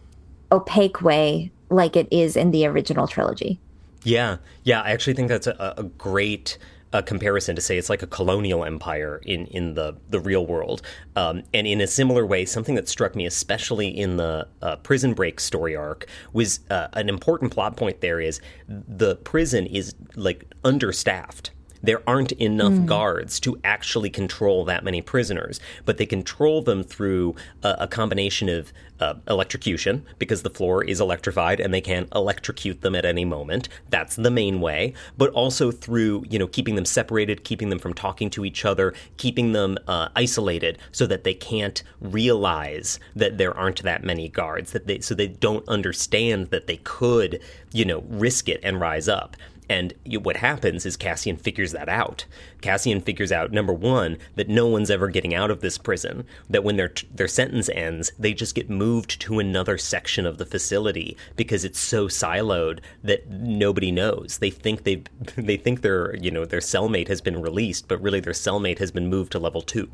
opaque 0.52 1.02
way 1.02 1.52
like 1.70 1.96
it 1.96 2.08
is 2.12 2.36
in 2.36 2.52
the 2.52 2.66
original 2.66 3.08
trilogy. 3.08 3.60
Yeah. 4.04 4.38
Yeah. 4.64 4.82
I 4.82 4.92
actually 4.92 5.14
think 5.14 5.28
that's 5.28 5.48
a, 5.48 5.76
a 5.78 5.84
great 5.84 6.58
a 6.94 7.04
comparison 7.04 7.56
to 7.56 7.62
say 7.62 7.78
it's 7.78 7.90
like 7.90 8.02
a 8.02 8.08
colonial 8.08 8.66
empire 8.66 9.22
in, 9.24 9.46
in 9.48 9.76
the, 9.76 9.96
the 10.10 10.20
real 10.20 10.46
world. 10.46 10.82
Um, 11.16 11.44
and 11.54 11.68
in 11.68 11.82
a 11.82 11.88
similar 11.88 12.26
way, 12.26 12.46
something 12.46 12.76
that 12.76 12.90
struck 12.90 13.16
me, 13.16 13.26
especially 13.26 13.88
in 13.88 14.18
the 14.18 14.48
uh, 14.62 14.78
prison 14.78 15.14
break 15.14 15.40
story 15.40 15.76
arc, 15.76 16.08
was 16.34 16.62
uh, 16.70 16.88
an 16.94 17.10
important 17.10 17.52
plot 17.52 17.78
point 17.78 18.02
there 18.02 18.20
is 18.20 18.42
the 18.68 19.16
prison 19.18 19.66
is 19.66 19.96
like 20.16 20.46
understaffed 20.64 21.52
there 21.82 22.02
aren't 22.08 22.32
enough 22.34 22.74
mm. 22.74 22.86
guards 22.86 23.40
to 23.42 23.60
actually 23.64 24.10
control 24.10 24.66
that 24.66 24.84
many 24.84 25.02
prisoners, 25.02 25.60
but 25.86 25.98
they 25.98 26.06
control 26.06 26.62
them 26.62 26.84
through 26.84 27.36
a, 27.64 27.78
a 27.82 27.88
combination 27.88 28.50
of 28.50 28.74
uh, 29.00 29.16
electrocution 29.28 30.06
because 30.18 30.44
the 30.44 30.50
floor 30.50 30.84
is 30.84 31.00
electrified 31.00 31.60
and 31.60 31.74
they 31.74 31.82
can 31.82 32.08
electrocute 32.14 32.82
them 32.82 32.96
at 32.96 33.06
any 33.06 33.26
moment. 33.26 33.70
That's 33.90 34.16
the 34.16 34.32
main 34.32 34.60
way, 34.60 34.94
but 35.18 35.30
also 35.32 35.72
through 35.72 36.26
you 36.30 36.38
know 36.38 36.48
keeping 36.48 36.76
them 36.76 36.86
separated, 36.86 37.44
keeping 37.44 37.70
them 37.70 37.80
from 37.80 37.94
talking 37.94 38.30
to 38.32 38.46
each 38.46 38.66
other, 38.66 38.94
keeping 39.18 39.54
them 39.54 39.78
uh, 39.88 40.10
isolated 40.16 40.78
so 40.92 41.06
that 41.08 41.24
they 41.24 41.34
can't 41.34 41.82
realize 42.02 43.00
that 43.16 43.38
there 43.38 43.56
aren't 43.56 43.84
that 43.84 44.04
many 44.04 44.28
guards. 44.28 44.72
That 44.72 44.88
they 44.88 45.00
so 45.00 45.16
they 45.16 45.28
don't 45.28 45.68
understand 45.68 46.50
that 46.50 46.68
they 46.68 46.78
could 46.78 47.40
you 47.72 47.86
know 47.86 48.04
risk 48.10 48.50
it 48.50 48.60
and 48.64 48.80
rise 48.80 49.08
up. 49.08 49.38
And 49.70 49.94
what 50.22 50.38
happens 50.38 50.86
is 50.86 50.98
Cassian 50.98 51.38
figures 51.38 51.72
that 51.74 51.88
out. 51.88 52.26
Cassian 52.62 53.02
figures 53.02 53.32
out 53.32 53.52
number 53.52 53.72
one 53.72 54.18
that 54.36 54.50
no 54.50 54.66
one's 54.66 54.90
ever 54.90 55.10
getting 55.10 55.36
out 55.36 55.52
of 55.52 55.62
this 55.62 55.78
prison. 55.78 56.26
That 56.50 56.64
when 56.64 56.76
their 56.76 56.92
their 57.14 57.28
sentence 57.28 57.70
ends, 57.70 58.12
they 58.18 58.34
just 58.34 58.56
get 58.56 58.70
moved 58.70 59.22
to 59.22 59.40
another 59.40 59.78
section 59.78 60.26
of 60.26 60.40
the 60.40 60.46
facility 60.46 61.16
because 61.36 61.64
it's 61.64 61.80
so 61.80 62.08
siloed 62.08 62.80
that 63.04 63.30
nobody 63.30 63.92
knows. 63.92 64.40
They 64.40 64.50
think 64.50 64.84
they 64.84 65.04
they 65.38 65.58
think 65.58 65.82
their 65.82 66.16
you 66.16 66.32
know 66.32 66.46
their 66.46 66.60
cellmate 66.60 67.08
has 67.08 67.22
been 67.22 67.42
released, 67.42 67.88
but 67.88 68.02
really 68.02 68.20
their 68.20 68.34
cellmate 68.34 68.80
has 68.80 68.92
been 68.92 69.08
moved 69.08 69.32
to 69.34 69.40
level 69.40 69.62
two. 69.62 69.90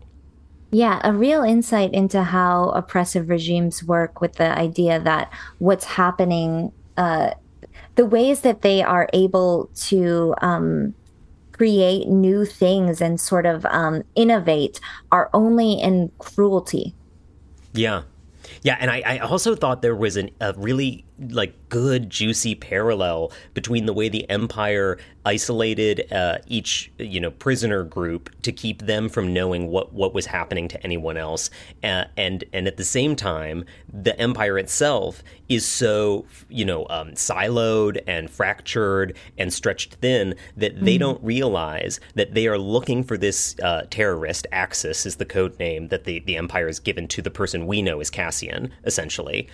Yeah, 0.72 1.00
a 1.04 1.14
real 1.14 1.44
insight 1.44 1.94
into 1.94 2.24
how 2.24 2.70
oppressive 2.70 3.30
regimes 3.30 3.84
work 3.84 4.20
with 4.20 4.34
the 4.34 4.58
idea 4.58 5.00
that 5.00 5.32
what's 5.60 5.86
happening 5.86 6.72
uh, 6.98 7.32
the 7.96 8.06
ways 8.06 8.42
that 8.42 8.62
they 8.62 8.82
are 8.84 9.10
able 9.14 9.70
to 9.76 10.36
um, 10.42 10.94
create 11.52 12.08
new 12.08 12.46
things 12.46 13.02
and 13.02 13.20
sort 13.20 13.46
of 13.46 13.66
um, 13.68 14.04
innovate 14.16 14.80
are 15.12 15.30
only 15.34 15.74
in 15.74 16.12
cruelty. 16.20 16.94
Yeah. 17.74 18.04
Yeah, 18.62 18.78
and 18.80 18.92
I, 18.92 19.02
I 19.06 19.18
also 19.20 19.56
thought 19.56 19.82
there 19.82 19.96
was 19.96 20.18
an, 20.18 20.32
a 20.42 20.54
really 20.54 21.05
like 21.20 21.56
good 21.70 22.10
juicy 22.10 22.56
parallel 22.56 23.32
between 23.54 23.86
the 23.86 23.94
way 23.94 24.10
the 24.10 24.30
empire 24.30 24.98
isolated 25.26 26.12
uh, 26.12 26.38
each 26.48 26.92
you 27.00 27.20
know 27.20 27.32
prisoner 27.32 27.84
group 27.84 28.30
to 28.42 28.52
keep 28.52 28.84
them 28.84 29.10
from 29.10 29.34
knowing 29.34 29.68
what 29.70 29.94
what 29.94 30.14
was 30.14 30.26
happening 30.26 30.68
to 30.68 30.82
anyone 30.84 31.18
else 31.18 31.50
uh, 31.84 32.06
and 32.18 32.44
and 32.54 32.68
at 32.68 32.78
the 32.78 32.84
same 32.84 33.16
time 33.16 33.66
the 33.92 34.18
empire 34.20 34.58
itself 34.58 35.24
is 35.50 35.66
so 35.66 36.26
you 36.50 36.66
know 36.66 36.86
um, 36.90 37.12
siloed 37.12 38.02
and 38.08 38.30
fractured 38.30 39.18
and 39.38 39.52
stretched 39.54 39.96
thin 39.96 40.36
that 40.58 40.80
they 40.84 40.94
mm-hmm. 40.94 41.00
don't 41.00 41.24
realize 41.24 42.00
that 42.14 42.34
they 42.34 42.48
are 42.48 42.60
looking 42.60 43.04
for 43.04 43.18
this 43.18 43.56
uh, 43.64 43.84
terrorist 43.90 44.46
axis 44.52 45.06
is 45.06 45.16
the 45.16 45.26
code 45.26 45.58
name 45.60 45.88
that 45.88 46.04
the, 46.04 46.20
the 46.20 46.38
empire 46.38 46.68
has 46.68 46.80
given 46.80 47.08
to 47.08 47.22
the 47.22 47.32
person 47.32 47.66
we 47.66 47.82
know 47.82 48.00
as 48.00 48.10
cassian 48.10 48.72
essentially 48.84 49.48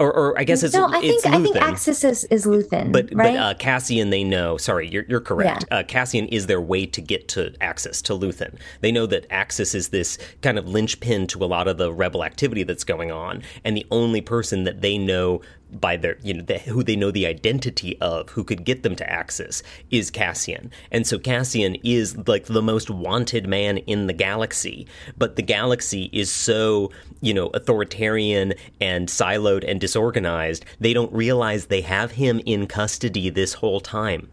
or, 0.00 0.12
or 0.12 0.38
I 0.38 0.44
guess 0.44 0.62
it's 0.62 0.74
no. 0.74 0.86
I 0.86 1.00
think 1.00 1.26
I 1.26 1.42
think 1.42 1.56
Axis 1.56 2.04
is, 2.04 2.24
is 2.24 2.46
Luthen, 2.46 2.92
but 2.92 3.12
right? 3.12 3.34
but 3.34 3.36
uh, 3.36 3.54
Cassian 3.54 4.10
they 4.10 4.24
know. 4.24 4.56
Sorry, 4.56 4.88
you're 4.88 5.04
you're 5.08 5.20
correct. 5.20 5.64
Yeah. 5.70 5.78
Uh, 5.78 5.82
Cassian 5.82 6.28
is 6.28 6.46
their 6.46 6.60
way 6.60 6.86
to 6.86 7.00
get 7.00 7.28
to 7.28 7.54
Axis 7.60 8.00
to 8.02 8.12
Luthen. 8.12 8.58
They 8.80 8.92
know 8.92 9.06
that 9.06 9.26
Axis 9.30 9.74
is 9.74 9.88
this 9.88 10.18
kind 10.42 10.58
of 10.58 10.68
linchpin 10.68 11.26
to 11.28 11.44
a 11.44 11.46
lot 11.46 11.68
of 11.68 11.78
the 11.78 11.92
rebel 11.92 12.24
activity 12.24 12.62
that's 12.62 12.84
going 12.84 13.10
on, 13.10 13.42
and 13.64 13.76
the 13.76 13.86
only 13.90 14.20
person 14.20 14.64
that 14.64 14.80
they 14.82 14.98
know 14.98 15.40
by 15.72 15.96
their 15.96 16.16
you 16.22 16.34
know 16.34 16.42
the, 16.42 16.58
who 16.58 16.82
they 16.82 16.96
know 16.96 17.10
the 17.10 17.26
identity 17.26 17.98
of 18.00 18.30
who 18.30 18.44
could 18.44 18.64
get 18.64 18.82
them 18.82 18.96
to 18.96 19.10
Axis 19.10 19.62
is 19.90 20.10
Cassian. 20.10 20.70
And 20.90 21.06
so 21.06 21.18
Cassian 21.18 21.76
is 21.84 22.16
like 22.26 22.46
the 22.46 22.62
most 22.62 22.90
wanted 22.90 23.46
man 23.48 23.78
in 23.78 24.06
the 24.06 24.12
galaxy, 24.12 24.86
but 25.16 25.36
the 25.36 25.42
galaxy 25.42 26.10
is 26.12 26.30
so, 26.30 26.90
you 27.20 27.34
know, 27.34 27.48
authoritarian 27.48 28.54
and 28.80 29.08
siloed 29.08 29.64
and 29.68 29.80
disorganized, 29.80 30.64
they 30.80 30.92
don't 30.92 31.12
realize 31.12 31.66
they 31.66 31.82
have 31.82 32.12
him 32.12 32.40
in 32.46 32.66
custody 32.66 33.30
this 33.30 33.54
whole 33.54 33.80
time. 33.80 34.30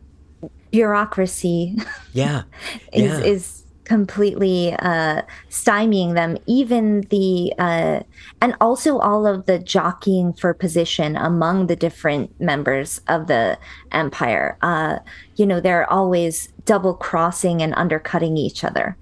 Bureaucracy. 0.71 1.75
Yeah. 2.13 2.43
is 2.93 3.19
yeah. 3.19 3.25
is 3.25 3.64
completely 3.85 4.73
uh, 4.79 5.21
stymieing 5.49 6.13
them. 6.13 6.37
Even 6.45 7.01
the 7.09 7.53
uh, 7.57 8.01
and 8.41 8.55
also 8.59 8.99
all 8.99 9.25
of 9.25 9.45
the 9.45 9.59
jockeying 9.59 10.33
for 10.33 10.53
position 10.53 11.15
among 11.15 11.67
the 11.67 11.75
different 11.75 12.39
members 12.41 12.99
of 13.07 13.27
the 13.27 13.57
empire. 13.91 14.57
Uh, 14.61 14.99
you 15.35 15.45
know, 15.45 15.59
they're 15.59 15.89
always 15.89 16.49
double 16.65 16.93
crossing 16.93 17.61
and 17.61 17.73
undercutting 17.75 18.37
each 18.37 18.63
other. 18.63 18.97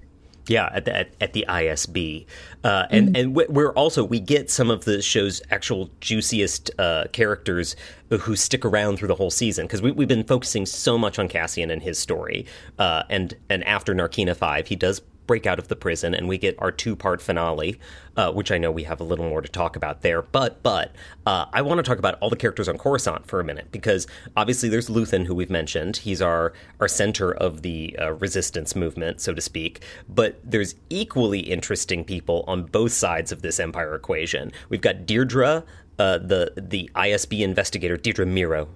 Yeah, 0.46 0.68
at 0.74 0.84
the, 0.84 0.94
at, 0.94 1.08
at 1.22 1.32
the 1.32 1.46
ISB, 1.48 2.26
uh, 2.64 2.86
and 2.90 3.14
mm. 3.14 3.20
and 3.20 3.34
we're 3.34 3.72
also 3.72 4.04
we 4.04 4.20
get 4.20 4.50
some 4.50 4.70
of 4.70 4.84
the 4.84 5.00
show's 5.00 5.40
actual 5.50 5.88
juiciest 6.00 6.70
uh, 6.78 7.04
characters 7.12 7.76
who 8.10 8.36
stick 8.36 8.62
around 8.62 8.98
through 8.98 9.08
the 9.08 9.14
whole 9.14 9.30
season 9.30 9.66
because 9.66 9.80
we, 9.80 9.90
have 9.90 10.08
been 10.08 10.22
focusing 10.22 10.66
so 10.66 10.98
much 10.98 11.18
on 11.18 11.28
Cassian 11.28 11.70
and 11.70 11.82
his 11.82 11.98
story, 11.98 12.44
uh, 12.78 13.04
and 13.08 13.34
and 13.48 13.64
after 13.64 13.94
Narkina 13.94 14.36
Five, 14.36 14.66
he 14.66 14.76
does 14.76 15.00
break 15.26 15.46
out 15.46 15.58
of 15.58 15.68
the 15.68 15.76
prison 15.76 16.14
and 16.14 16.28
we 16.28 16.38
get 16.38 16.54
our 16.58 16.70
two 16.70 16.94
part 16.96 17.20
finale, 17.22 17.78
uh, 18.16 18.32
which 18.32 18.50
I 18.52 18.58
know 18.58 18.70
we 18.70 18.84
have 18.84 19.00
a 19.00 19.04
little 19.04 19.28
more 19.28 19.40
to 19.40 19.48
talk 19.48 19.76
about 19.76 20.02
there. 20.02 20.22
But 20.22 20.62
but 20.62 20.94
uh, 21.26 21.46
I 21.52 21.62
want 21.62 21.78
to 21.78 21.82
talk 21.82 21.98
about 21.98 22.18
all 22.20 22.30
the 22.30 22.36
characters 22.36 22.68
on 22.68 22.78
Coruscant 22.78 23.26
for 23.26 23.40
a 23.40 23.44
minute 23.44 23.70
because 23.72 24.06
obviously 24.36 24.68
there's 24.68 24.88
Luthen 24.88 25.26
who 25.26 25.34
we've 25.34 25.50
mentioned. 25.50 25.98
He's 25.98 26.20
our 26.22 26.52
our 26.80 26.88
center 26.88 27.32
of 27.32 27.62
the 27.62 27.96
uh, 28.00 28.12
resistance 28.12 28.76
movement, 28.76 29.20
so 29.20 29.34
to 29.34 29.40
speak. 29.40 29.82
But 30.08 30.38
there's 30.44 30.74
equally 30.90 31.40
interesting 31.40 32.04
people 32.04 32.44
on 32.46 32.64
both 32.64 32.92
sides 32.92 33.32
of 33.32 33.42
this 33.42 33.58
Empire 33.58 33.94
equation. 33.94 34.52
We've 34.68 34.80
got 34.80 35.06
Dedra. 35.06 35.64
Uh, 35.96 36.18
the 36.18 36.52
the 36.56 36.90
ISB 36.96 37.38
investigator 37.38 37.96
Dedra 37.96 38.26
Meero, 38.26 38.66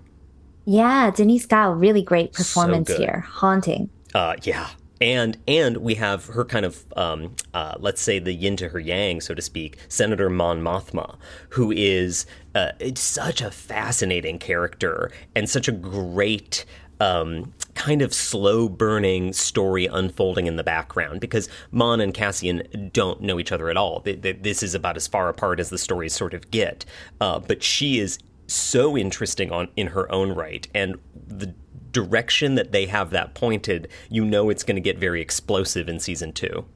Yeah, 0.67 1.11
Denise 1.11 1.47
Gough, 1.47 1.75
really 1.81 2.01
great 2.01 2.33
performance 2.33 2.87
so 2.89 2.97
here, 2.97 3.25
haunting. 3.29 3.91
Uh, 4.15 4.37
yeah, 4.45 4.69
and 5.01 5.39
and 5.47 5.79
we 5.79 5.95
have 5.95 6.27
her 6.27 6.45
kind 6.45 6.65
of 6.65 6.85
um, 6.97 7.35
uh, 7.55 7.75
let's 7.79 8.01
say 8.01 8.19
the 8.19 8.33
yin 8.33 8.57
to 8.57 8.69
her 8.69 8.79
yang, 8.79 9.21
so 9.21 9.35
to 9.35 9.43
speak, 9.43 9.79
Senator 9.89 10.29
Mon 10.29 10.61
Mothma, 10.61 11.17
who 11.51 11.71
is 11.71 12.27
uh, 12.55 12.73
such 12.95 13.41
a 13.41 13.51
fascinating 13.51 14.39
character 14.39 15.11
and 15.35 15.49
such 15.49 15.69
a 15.69 15.73
great. 15.73 16.65
Um, 17.01 17.53
kind 17.77 18.03
of 18.03 18.13
slow 18.13 18.69
burning 18.69 19.33
story 19.33 19.87
unfolding 19.87 20.49
in 20.49 20.57
the 20.57 20.65
background 20.65 21.21
because 21.21 21.49
Mon 21.71 22.01
and 22.01 22.13
Cassian 22.13 22.91
don't 22.93 23.21
know 23.21 23.39
each 23.39 23.53
other 23.53 23.71
at 23.71 23.77
all. 23.77 24.01
This 24.05 24.65
is 24.65 24.75
about 24.75 24.97
as 24.97 25.07
far 25.07 25.29
apart 25.29 25.61
as 25.61 25.71
the 25.71 25.79
stories 25.79 26.13
sort 26.13 26.35
of 26.35 26.51
get. 26.51 26.85
Uh, 27.21 27.39
but 27.39 27.63
she 27.63 28.01
is 28.01 28.19
so 28.49 28.97
interesting 28.97 29.53
on 29.53 29.69
in 29.77 29.89
her 29.89 30.11
own 30.11 30.33
right, 30.33 30.67
and 30.75 30.99
the 31.15 31.55
direction 31.93 32.55
that 32.57 32.73
they 32.73 32.87
have 32.87 33.11
that 33.11 33.35
pointed, 33.35 33.89
you 34.11 34.25
know 34.25 34.51
it's 34.51 34.65
going 34.65 34.77
to 34.77 34.81
get 34.81 34.99
very 34.99 35.21
explosive 35.21 35.89
in 35.89 36.01
season 36.01 36.33
two. 36.33 36.67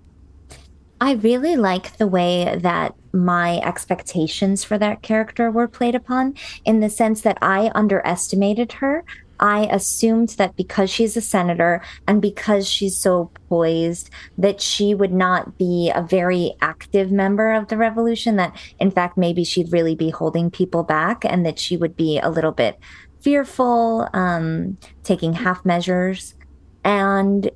I 1.02 1.14
really 1.14 1.56
like 1.56 1.96
the 1.96 2.06
way 2.06 2.56
that 2.60 2.94
my 3.12 3.58
expectations 3.58 4.62
for 4.62 4.78
that 4.78 5.02
character 5.02 5.50
were 5.50 5.66
played 5.66 5.96
upon 5.96 6.34
in 6.64 6.78
the 6.78 6.88
sense 6.88 7.22
that 7.22 7.38
I 7.42 7.72
underestimated 7.74 8.74
her. 8.74 9.04
I 9.40 9.66
assumed 9.66 10.28
that 10.38 10.54
because 10.54 10.88
she's 10.88 11.16
a 11.16 11.20
senator 11.20 11.82
and 12.06 12.22
because 12.22 12.68
she's 12.68 12.96
so 12.96 13.32
poised, 13.48 14.10
that 14.38 14.60
she 14.60 14.94
would 14.94 15.12
not 15.12 15.58
be 15.58 15.90
a 15.92 16.02
very 16.02 16.54
active 16.60 17.10
member 17.10 17.52
of 17.52 17.66
the 17.66 17.76
revolution, 17.76 18.36
that 18.36 18.56
in 18.78 18.92
fact, 18.92 19.18
maybe 19.18 19.42
she'd 19.42 19.72
really 19.72 19.96
be 19.96 20.10
holding 20.10 20.52
people 20.52 20.84
back 20.84 21.24
and 21.24 21.44
that 21.44 21.58
she 21.58 21.76
would 21.76 21.96
be 21.96 22.20
a 22.20 22.30
little 22.30 22.52
bit 22.52 22.78
fearful, 23.22 24.08
um, 24.12 24.76
taking 25.04 25.32
half 25.32 25.64
measures. 25.64 26.34
And 26.84 27.50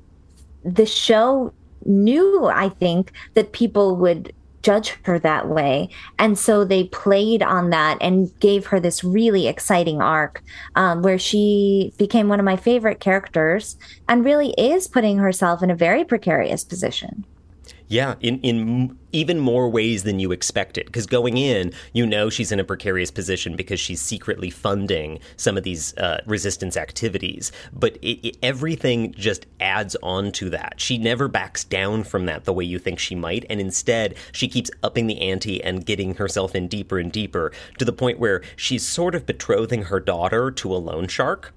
the 0.63 0.85
show 0.85 1.53
knew, 1.85 2.45
I 2.45 2.69
think, 2.69 3.11
that 3.33 3.51
people 3.51 3.95
would 3.97 4.33
judge 4.63 4.97
her 5.03 5.17
that 5.19 5.47
way. 5.47 5.87
And 6.19 6.37
so 6.37 6.65
they 6.65 6.85
played 6.85 7.41
on 7.41 7.69
that 7.69 7.97
and 8.01 8.37
gave 8.39 8.65
her 8.65 8.81
this 8.81 9.01
really 9.01 9.47
exciting 9.47 10.01
arc 10.01 10.43
um, 10.75 11.03
where 11.03 11.17
she 11.17 11.93
became 11.97 12.27
one 12.27 12.39
of 12.39 12.45
my 12.45 12.57
favorite 12.57 12.99
characters 12.99 13.77
and 14.09 14.25
really 14.25 14.53
is 14.57 14.87
putting 14.87 15.19
herself 15.19 15.63
in 15.63 15.71
a 15.71 15.75
very 15.75 16.03
precarious 16.03 16.65
position. 16.65 17.23
Yeah, 17.89 18.15
in 18.19 18.39
in 18.41 18.97
even 19.13 19.39
more 19.39 19.69
ways 19.69 20.03
than 20.03 20.19
you 20.19 20.31
expected. 20.31 20.85
Because 20.87 21.05
going 21.05 21.37
in, 21.37 21.71
you 21.93 22.05
know 22.05 22.29
she's 22.29 22.51
in 22.51 22.59
a 22.59 22.63
precarious 22.63 23.11
position 23.11 23.55
because 23.55 23.79
she's 23.79 24.01
secretly 24.01 24.49
funding 24.49 25.19
some 25.37 25.57
of 25.57 25.63
these 25.63 25.95
uh, 25.97 26.21
resistance 26.25 26.75
activities. 26.75 27.51
But 27.71 27.97
it, 27.97 28.27
it, 28.27 28.37
everything 28.43 29.13
just 29.13 29.45
adds 29.59 29.95
on 30.03 30.31
to 30.33 30.49
that. 30.49 30.75
She 30.77 30.97
never 30.97 31.27
backs 31.27 31.63
down 31.63 32.03
from 32.03 32.25
that 32.25 32.43
the 32.43 32.53
way 32.53 32.65
you 32.65 32.77
think 32.77 32.99
she 32.99 33.15
might, 33.15 33.45
and 33.49 33.61
instead 33.61 34.15
she 34.33 34.47
keeps 34.49 34.69
upping 34.83 35.07
the 35.07 35.21
ante 35.21 35.63
and 35.63 35.85
getting 35.85 36.15
herself 36.15 36.55
in 36.55 36.67
deeper 36.67 36.99
and 36.99 37.11
deeper 37.11 37.53
to 37.79 37.85
the 37.85 37.93
point 37.93 38.19
where 38.19 38.41
she's 38.57 38.85
sort 38.85 39.15
of 39.15 39.25
betrothing 39.25 39.83
her 39.83 40.01
daughter 40.01 40.51
to 40.51 40.75
a 40.75 40.77
loan 40.77 41.07
shark. 41.07 41.53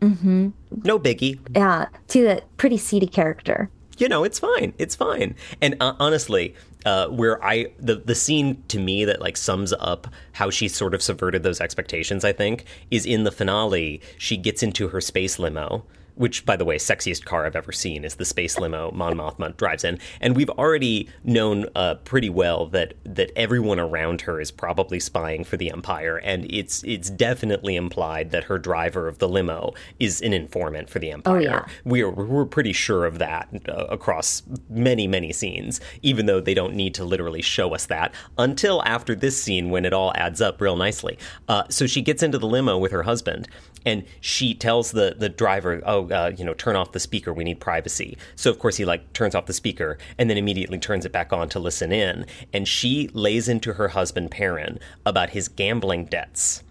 Mm-hmm. 0.00 0.50
No 0.84 0.98
biggie. 0.98 1.38
Yeah, 1.54 1.86
to 2.08 2.26
a 2.26 2.40
pretty 2.56 2.76
seedy 2.76 3.06
character 3.06 3.70
you 3.96 4.08
know, 4.08 4.24
it's 4.24 4.38
fine. 4.38 4.74
It's 4.78 4.94
fine. 4.94 5.34
And 5.60 5.76
uh, 5.80 5.94
honestly, 5.98 6.54
uh, 6.84 7.08
where 7.08 7.42
I 7.44 7.66
the 7.78 7.96
the 7.96 8.14
scene 8.14 8.62
to 8.68 8.78
me 8.78 9.04
that 9.04 9.20
like 9.20 9.36
sums 9.36 9.72
up 9.72 10.06
how 10.32 10.50
she 10.50 10.68
sort 10.68 10.94
of 10.94 11.02
subverted 11.02 11.42
those 11.42 11.60
expectations, 11.60 12.24
I 12.24 12.32
think, 12.32 12.64
is 12.90 13.04
in 13.04 13.24
the 13.24 13.32
finale. 13.32 14.00
She 14.18 14.36
gets 14.36 14.62
into 14.62 14.88
her 14.88 15.00
space 15.00 15.38
limo 15.38 15.84
which, 16.16 16.44
by 16.44 16.56
the 16.56 16.64
way, 16.64 16.76
sexiest 16.76 17.24
car 17.24 17.46
I've 17.46 17.56
ever 17.56 17.72
seen 17.72 18.04
is 18.04 18.16
the 18.16 18.24
space 18.24 18.58
limo 18.58 18.90
Mon 18.92 19.14
Mothma 19.14 19.56
drives 19.56 19.84
in, 19.84 19.98
and 20.20 20.36
we've 20.36 20.50
already 20.50 21.08
known 21.24 21.66
uh, 21.74 21.96
pretty 22.04 22.30
well 22.30 22.66
that 22.66 22.94
that 23.04 23.30
everyone 23.36 23.78
around 23.78 24.22
her 24.22 24.40
is 24.40 24.50
probably 24.50 24.98
spying 25.00 25.44
for 25.44 25.56
the 25.56 25.70
Empire, 25.70 26.16
and 26.18 26.50
it's 26.50 26.82
it's 26.84 27.10
definitely 27.10 27.76
implied 27.76 28.30
that 28.30 28.44
her 28.44 28.58
driver 28.58 29.08
of 29.08 29.18
the 29.18 29.28
limo 29.28 29.72
is 30.00 30.20
an 30.20 30.32
informant 30.32 30.88
for 30.88 30.98
the 30.98 31.10
Empire. 31.10 31.36
Oh, 31.36 31.40
yeah. 31.40 31.66
We're 31.84 32.10
we're 32.10 32.46
pretty 32.46 32.72
sure 32.72 33.04
of 33.04 33.18
that 33.18 33.48
uh, 33.68 33.84
across 33.86 34.42
many 34.68 35.06
many 35.06 35.32
scenes, 35.32 35.80
even 36.02 36.26
though 36.26 36.40
they 36.40 36.54
don't 36.54 36.74
need 36.74 36.94
to 36.94 37.04
literally 37.04 37.42
show 37.42 37.74
us 37.74 37.86
that 37.86 38.14
until 38.38 38.82
after 38.84 39.14
this 39.14 39.40
scene 39.42 39.70
when 39.70 39.84
it 39.84 39.92
all 39.92 40.12
adds 40.14 40.40
up 40.40 40.60
real 40.60 40.76
nicely. 40.76 41.18
Uh, 41.48 41.64
so 41.68 41.86
she 41.86 42.02
gets 42.02 42.22
into 42.22 42.38
the 42.38 42.46
limo 42.46 42.78
with 42.78 42.92
her 42.92 43.02
husband, 43.02 43.48
and 43.84 44.04
she 44.20 44.54
tells 44.54 44.92
the 44.92 45.14
the 45.18 45.28
driver, 45.28 45.82
"Oh, 45.84 46.05
uh, 46.10 46.32
you 46.36 46.44
know, 46.44 46.54
turn 46.54 46.76
off 46.76 46.92
the 46.92 47.00
speaker. 47.00 47.32
We 47.32 47.44
need 47.44 47.60
privacy." 47.60 48.16
So 48.34 48.50
of 48.50 48.58
course 48.58 48.76
he 48.76 48.84
like 48.84 49.12
turns 49.12 49.34
off 49.34 49.46
the 49.46 49.52
speaker 49.52 49.98
and 50.18 50.28
then 50.28 50.36
immediately 50.36 50.78
turns 50.78 51.04
it 51.04 51.12
back 51.12 51.32
on 51.32 51.48
to 51.50 51.58
listen 51.58 51.92
in. 51.92 52.26
And 52.52 52.66
she 52.66 53.08
lays 53.08 53.48
into 53.48 53.74
her 53.74 53.88
husband 53.88 54.30
Perrin 54.30 54.78
about 55.04 55.30
his 55.30 55.48
gambling 55.48 56.06
debts, 56.06 56.62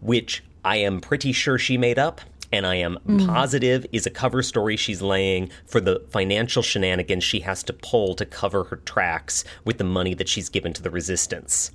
which 0.00 0.42
I 0.64 0.76
am 0.76 1.00
pretty 1.00 1.32
sure 1.32 1.58
she 1.58 1.78
made 1.78 1.98
up 1.98 2.20
and 2.52 2.66
I 2.66 2.76
am 2.76 2.98
mm. 3.06 3.26
positive 3.26 3.86
is 3.92 4.06
a 4.06 4.10
cover 4.10 4.42
story 4.42 4.76
she's 4.76 5.02
laying 5.02 5.50
for 5.66 5.80
the 5.80 6.00
financial 6.10 6.62
shenanigans 6.62 7.24
she 7.24 7.40
has 7.40 7.62
to 7.64 7.72
pull 7.72 8.14
to 8.14 8.24
cover 8.24 8.64
her 8.64 8.76
tracks 8.76 9.44
with 9.64 9.78
the 9.78 9.84
money 9.84 10.14
that 10.14 10.28
she's 10.28 10.48
given 10.48 10.72
to 10.74 10.82
the 10.82 10.90
resistance. 10.90 11.70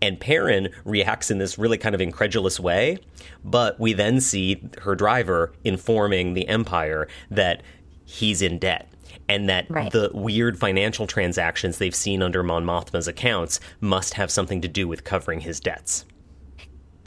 And 0.00 0.18
Perrin 0.18 0.70
reacts 0.84 1.30
in 1.30 1.38
this 1.38 1.58
really 1.58 1.78
kind 1.78 1.94
of 1.94 2.00
incredulous 2.00 2.58
way, 2.58 2.98
but 3.44 3.78
we 3.78 3.92
then 3.92 4.20
see 4.20 4.62
her 4.82 4.94
driver 4.94 5.52
informing 5.64 6.34
the 6.34 6.48
Empire 6.48 7.08
that 7.30 7.62
he's 8.04 8.42
in 8.42 8.58
debt 8.58 8.90
and 9.28 9.48
that 9.48 9.70
right. 9.70 9.90
the 9.92 10.10
weird 10.12 10.58
financial 10.58 11.06
transactions 11.06 11.78
they've 11.78 11.94
seen 11.94 12.22
under 12.22 12.42
Mon 12.42 12.64
Mothma's 12.64 13.08
accounts 13.08 13.60
must 13.80 14.14
have 14.14 14.30
something 14.30 14.60
to 14.60 14.68
do 14.68 14.86
with 14.86 15.04
covering 15.04 15.40
his 15.40 15.60
debts 15.60 16.04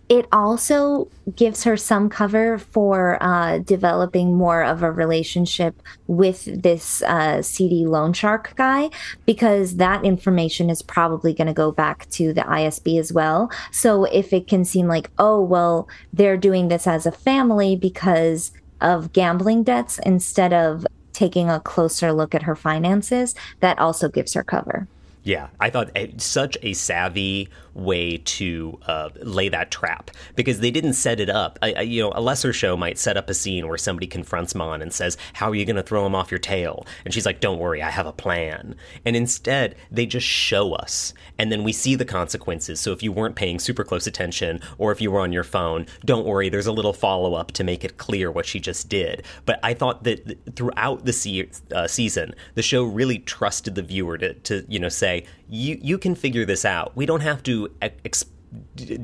it 0.10 0.26
also 0.32 1.10
gives 1.36 1.64
her 1.64 1.76
some 1.76 2.10
cover 2.10 2.58
for 2.58 3.22
uh, 3.22 3.58
developing 3.60 4.36
more 4.36 4.64
of 4.64 4.82
a 4.82 4.92
relationship 4.92 5.82
with 6.08 6.46
this 6.62 7.02
uh, 7.04 7.42
seedy 7.42 7.86
loan 7.86 8.14
shark 8.14 8.54
guy 8.56 8.90
because 9.26 9.76
that 9.76 10.06
information 10.06 10.70
is 10.70 10.82
probably 10.82 11.34
going 11.34 11.48
to 11.48 11.54
go 11.54 11.72
back 11.72 12.10
to 12.10 12.32
the 12.32 12.42
ISB 12.42 12.98
as 13.00 13.12
well. 13.12 13.52
So 13.72 14.06
if 14.06 14.32
it 14.32 14.48
can 14.48 14.64
seem 14.64 14.88
like, 14.88 15.12
oh, 15.18 15.42
well, 15.42 15.90
they're 16.14 16.38
doing 16.38 16.70
this 16.70 16.88
as 16.88 17.06
a 17.06 17.12
family 17.12 17.76
because 17.76 18.52
of 18.80 19.12
gambling 19.12 19.64
debts 19.64 20.00
instead 20.00 20.54
of 20.54 20.86
taking 21.12 21.50
a 21.50 21.60
closer 21.60 22.14
look 22.14 22.34
at 22.34 22.44
her 22.44 22.56
finances, 22.56 23.36
that 23.60 23.78
also 23.80 24.08
gives 24.08 24.36
her 24.36 24.44
cover. 24.44 24.88
Yeah, 25.28 25.50
I 25.60 25.70
thought 25.70 25.92
eh, 25.94 26.08
such 26.16 26.58
a 26.62 26.72
savvy 26.72 27.50
way 27.78 28.18
to 28.18 28.80
uh, 28.88 29.10
lay 29.22 29.50
that 29.50 29.72
trap 29.72 30.12
because 30.36 30.60
they 30.60 30.72
didn't 30.72 30.94
set 30.94 31.20
it 31.20 31.30
up. 31.30 31.60
I, 31.62 31.74
I, 31.74 31.82
you 31.82 32.02
know, 32.02 32.12
a 32.16 32.22
lesser 32.22 32.52
show 32.52 32.76
might 32.76 32.98
set 32.98 33.18
up 33.18 33.30
a 33.30 33.34
scene 33.34 33.68
where 33.68 33.78
somebody 33.78 34.08
confronts 34.08 34.56
Mon 34.56 34.82
and 34.82 34.92
says, 34.92 35.18
"How 35.34 35.50
are 35.50 35.56
you 35.56 35.66
going 35.66 35.76
to 35.76 35.84
throw 35.84 36.06
him 36.06 36.16
off 36.16 36.32
your 36.32 36.40
tail?" 36.40 36.86
And 37.06 37.14
she's 37.14 37.26
like, 37.26 37.40
"Don't 37.40 37.60
worry, 37.60 37.82
I 37.82 37.92
have 37.92 38.08
a 38.08 38.12
plan." 38.12 38.76
And 39.06 39.16
instead, 39.16 39.76
they 39.92 40.06
just 40.06 40.28
show 40.28 40.74
us, 40.74 41.14
and 41.38 41.52
then 41.52 41.64
we 41.64 41.72
see 41.72 41.96
the 41.96 42.06
consequences. 42.06 42.80
So 42.80 42.92
if 42.92 43.04
you 43.04 43.12
weren't 43.12 43.36
paying 43.36 43.60
super 43.60 43.84
close 43.84 44.08
attention, 44.08 44.60
or 44.78 44.92
if 44.92 45.00
you 45.00 45.12
were 45.12 45.22
on 45.22 45.32
your 45.32 45.44
phone, 45.44 45.86
don't 46.04 46.26
worry. 46.26 46.50
There's 46.50 46.68
a 46.68 46.72
little 46.72 46.94
follow 46.94 47.36
up 47.36 47.52
to 47.54 47.64
make 47.64 47.84
it 47.84 47.98
clear 47.98 48.32
what 48.32 48.46
she 48.46 48.60
just 48.60 48.90
did. 48.90 49.24
But 49.46 49.60
I 49.64 49.74
thought 49.74 50.04
that 50.04 50.56
throughout 50.56 51.06
the 51.06 51.14
se- 51.14 51.50
uh, 51.74 51.88
season, 51.88 52.34
the 52.56 52.64
show 52.64 52.84
really 52.84 53.20
trusted 53.20 53.76
the 53.76 53.84
viewer 53.84 54.18
to, 54.18 54.34
to 54.34 54.66
you 54.68 54.80
know 54.80 54.90
say, 54.90 55.26
"You 55.50 55.80
you 55.82 55.98
can 55.98 56.16
figure 56.16 56.46
this 56.46 56.66
out. 56.66 56.96
We 56.96 57.06
don't 57.06 57.22
have 57.22 57.44
to." 57.44 57.70
ex- 57.82 58.26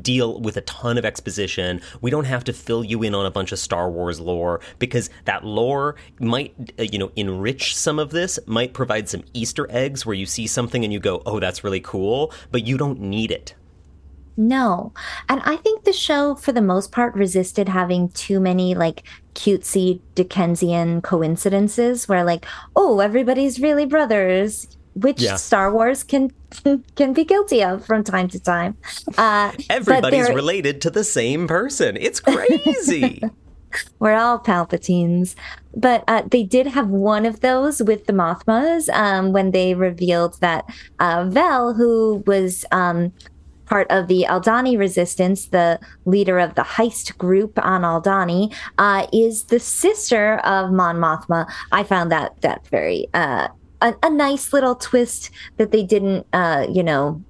deal 0.02 0.40
with 0.40 0.58
a 0.58 0.62
ton 0.62 0.98
of 0.98 1.06
exposition. 1.06 1.82
We 2.02 2.12
don't 2.12 2.26
have 2.26 2.44
to 2.46 2.54
fill 2.54 2.84
you 2.84 3.04
in 3.04 3.14
on 3.16 3.26
a 3.26 3.32
bunch 3.32 3.52
of 3.52 3.60
Star 3.60 3.90
Wars 3.90 4.20
lore 4.20 4.62
because 4.80 5.10
that 5.26 5.44
lore 5.44 5.96
might, 6.20 6.54
uh, 6.80 6.84
you 6.84 6.98
know, 6.98 7.12
enrich 7.16 7.76
some 7.76 8.00
of 8.00 8.12
this, 8.12 8.40
might 8.46 8.74
provide 8.74 9.10
some 9.10 9.24
Easter 9.34 9.68
eggs 9.70 10.06
where 10.06 10.16
you 10.16 10.26
see 10.26 10.48
something 10.48 10.84
and 10.84 10.94
you 10.94 11.00
go, 11.00 11.22
oh, 11.26 11.40
that's 11.40 11.64
really 11.64 11.82
cool, 11.82 12.32
but 12.52 12.66
you 12.66 12.78
don't 12.78 13.00
need 13.00 13.32
it. 13.32 13.56
No. 14.36 14.94
And 15.30 15.42
I 15.46 15.58
think 15.58 15.84
the 15.84 15.94
show, 15.94 16.34
for 16.34 16.52
the 16.52 16.62
most 16.62 16.92
part, 16.92 17.14
resisted 17.14 17.70
having 17.70 18.10
too 18.10 18.40
many 18.40 18.74
like 18.74 19.04
cutesy 19.36 20.00
Dickensian 20.16 21.02
coincidences 21.02 22.08
where, 22.08 22.24
like, 22.24 22.46
oh, 22.76 23.00
everybody's 23.00 23.60
really 23.60 23.86
brothers 23.86 24.68
which 24.96 25.22
yeah. 25.22 25.36
Star 25.36 25.72
Wars 25.72 26.04
can 26.04 26.32
can 26.96 27.14
be 27.14 27.26
guilty 27.26 27.64
of 27.64 27.86
from 27.86 28.04
time 28.04 28.28
to 28.30 28.40
time. 28.40 28.78
Uh, 29.18 29.52
Everybody's 29.70 30.30
related 30.30 30.82
to 30.82 30.90
the 30.90 31.04
same 31.04 31.48
person. 31.48 31.98
It's 31.98 32.20
crazy. 32.20 33.22
We're 34.00 34.16
all 34.16 34.40
Palpatines. 34.40 35.36
But 35.76 36.04
uh, 36.08 36.24
they 36.30 36.44
did 36.44 36.68
have 36.68 36.90
one 36.90 37.26
of 37.26 37.40
those 37.40 37.82
with 37.82 38.06
the 38.06 38.14
Mothmas 38.14 38.88
um, 38.90 39.34
when 39.34 39.52
they 39.52 39.74
revealed 39.74 40.40
that 40.42 40.66
uh, 41.00 41.26
Vel, 41.28 41.74
who 41.74 42.24
was 42.28 42.66
um, 42.72 43.12
part 43.66 43.90
of 43.90 44.08
the 44.08 44.26
Aldhani 44.30 44.78
resistance, 44.78 45.48
the 45.48 45.80
leader 46.06 46.38
of 46.38 46.54
the 46.56 46.62
heist 46.62 47.18
group 47.18 47.58
on 47.64 47.82
Aldhani, 47.82 48.54
uh, 48.78 49.08
is 49.12 49.46
the 49.46 49.60
sister 49.60 50.38
of 50.40 50.72
Mon 50.72 50.98
Mothma. 50.98 51.52
I 51.72 51.84
found 51.84 52.12
that 52.12 52.40
that 52.42 52.68
very 52.68 53.08
uh, 53.14 53.48
a, 53.84 53.94
a 54.02 54.10
nice 54.10 54.54
little 54.54 54.76
twist 54.76 55.30
that 55.58 55.72
they 55.72 55.84
didn't, 55.84 56.26
uh, 56.34 56.66
you 56.70 56.82
know, 56.82 57.22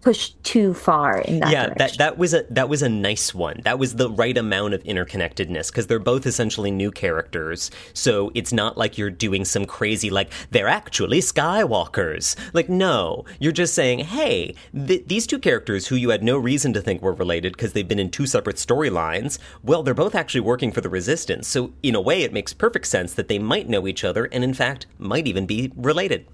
push 0.00 0.30
too 0.42 0.72
far 0.74 1.20
in 1.20 1.40
that 1.40 1.50
yeah 1.50 1.66
direction. 1.66 1.78
that 1.78 1.98
that 1.98 2.18
was 2.18 2.34
a 2.34 2.44
that 2.50 2.68
was 2.68 2.82
a 2.82 2.88
nice 2.88 3.34
one. 3.34 3.60
That 3.64 3.78
was 3.78 3.96
the 3.96 4.10
right 4.10 4.36
amount 4.36 4.74
of 4.74 4.82
interconnectedness 4.84 5.68
because 5.70 5.86
they're 5.86 5.98
both 5.98 6.26
essentially 6.26 6.70
new 6.70 6.90
characters. 6.90 7.70
So 7.92 8.30
it's 8.34 8.52
not 8.52 8.78
like 8.78 8.98
you're 8.98 9.10
doing 9.10 9.44
some 9.44 9.66
crazy 9.66 10.10
like 10.10 10.30
they're 10.50 10.68
actually 10.68 11.20
skywalkers. 11.20 12.36
Like 12.54 12.68
no 12.68 13.24
you're 13.38 13.52
just 13.52 13.74
saying 13.74 14.00
hey 14.00 14.54
th- 14.74 15.06
these 15.06 15.26
two 15.26 15.38
characters 15.38 15.88
who 15.88 15.96
you 15.96 16.10
had 16.10 16.22
no 16.22 16.38
reason 16.38 16.72
to 16.72 16.80
think 16.80 17.02
were 17.02 17.12
related 17.12 17.52
because 17.52 17.72
they've 17.72 17.86
been 17.86 17.98
in 17.98 18.10
two 18.10 18.26
separate 18.26 18.56
storylines 18.56 19.38
well 19.62 19.82
they're 19.82 19.94
both 19.94 20.14
actually 20.14 20.40
working 20.40 20.72
for 20.72 20.80
the 20.80 20.88
resistance. 20.88 21.46
So 21.48 21.72
in 21.82 21.94
a 21.94 22.00
way 22.00 22.22
it 22.22 22.32
makes 22.32 22.52
perfect 22.54 22.86
sense 22.86 23.14
that 23.14 23.28
they 23.28 23.38
might 23.38 23.68
know 23.68 23.86
each 23.86 24.04
other 24.04 24.26
and 24.26 24.42
in 24.44 24.54
fact 24.54 24.86
might 24.98 25.26
even 25.26 25.46
be 25.46 25.72
related 25.76 26.26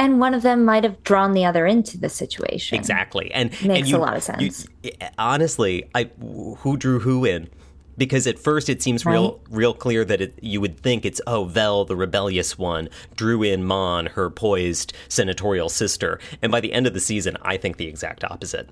and 0.00 0.18
one 0.18 0.32
of 0.32 0.40
them 0.40 0.64
might 0.64 0.82
have 0.82 1.02
drawn 1.04 1.34
the 1.34 1.44
other 1.44 1.66
into 1.66 1.98
the 1.98 2.08
situation. 2.08 2.78
Exactly, 2.78 3.30
and 3.32 3.50
makes 3.62 3.80
and 3.80 3.88
you, 3.88 3.96
a 3.96 3.98
lot 3.98 4.16
of 4.16 4.22
sense. 4.22 4.66
You, 4.82 4.92
eh, 4.98 5.10
honestly, 5.18 5.88
I 5.94 6.04
who 6.18 6.76
drew 6.78 7.00
who 7.00 7.26
in? 7.26 7.50
Because 7.98 8.26
at 8.26 8.38
first 8.38 8.70
it 8.70 8.80
seems 8.80 9.04
right? 9.04 9.12
real, 9.12 9.40
real 9.50 9.74
clear 9.74 10.06
that 10.06 10.22
it, 10.22 10.38
you 10.40 10.58
would 10.62 10.80
think 10.80 11.04
it's 11.04 11.20
oh 11.26 11.44
Vel, 11.44 11.84
the 11.84 11.96
rebellious 11.96 12.56
one, 12.56 12.88
drew 13.14 13.42
in 13.42 13.62
Mon, 13.62 14.06
her 14.06 14.30
poised 14.30 14.94
senatorial 15.08 15.68
sister, 15.68 16.18
and 16.40 16.50
by 16.50 16.60
the 16.60 16.72
end 16.72 16.86
of 16.86 16.94
the 16.94 17.00
season, 17.00 17.36
I 17.42 17.58
think 17.58 17.76
the 17.76 17.86
exact 17.86 18.24
opposite. 18.24 18.70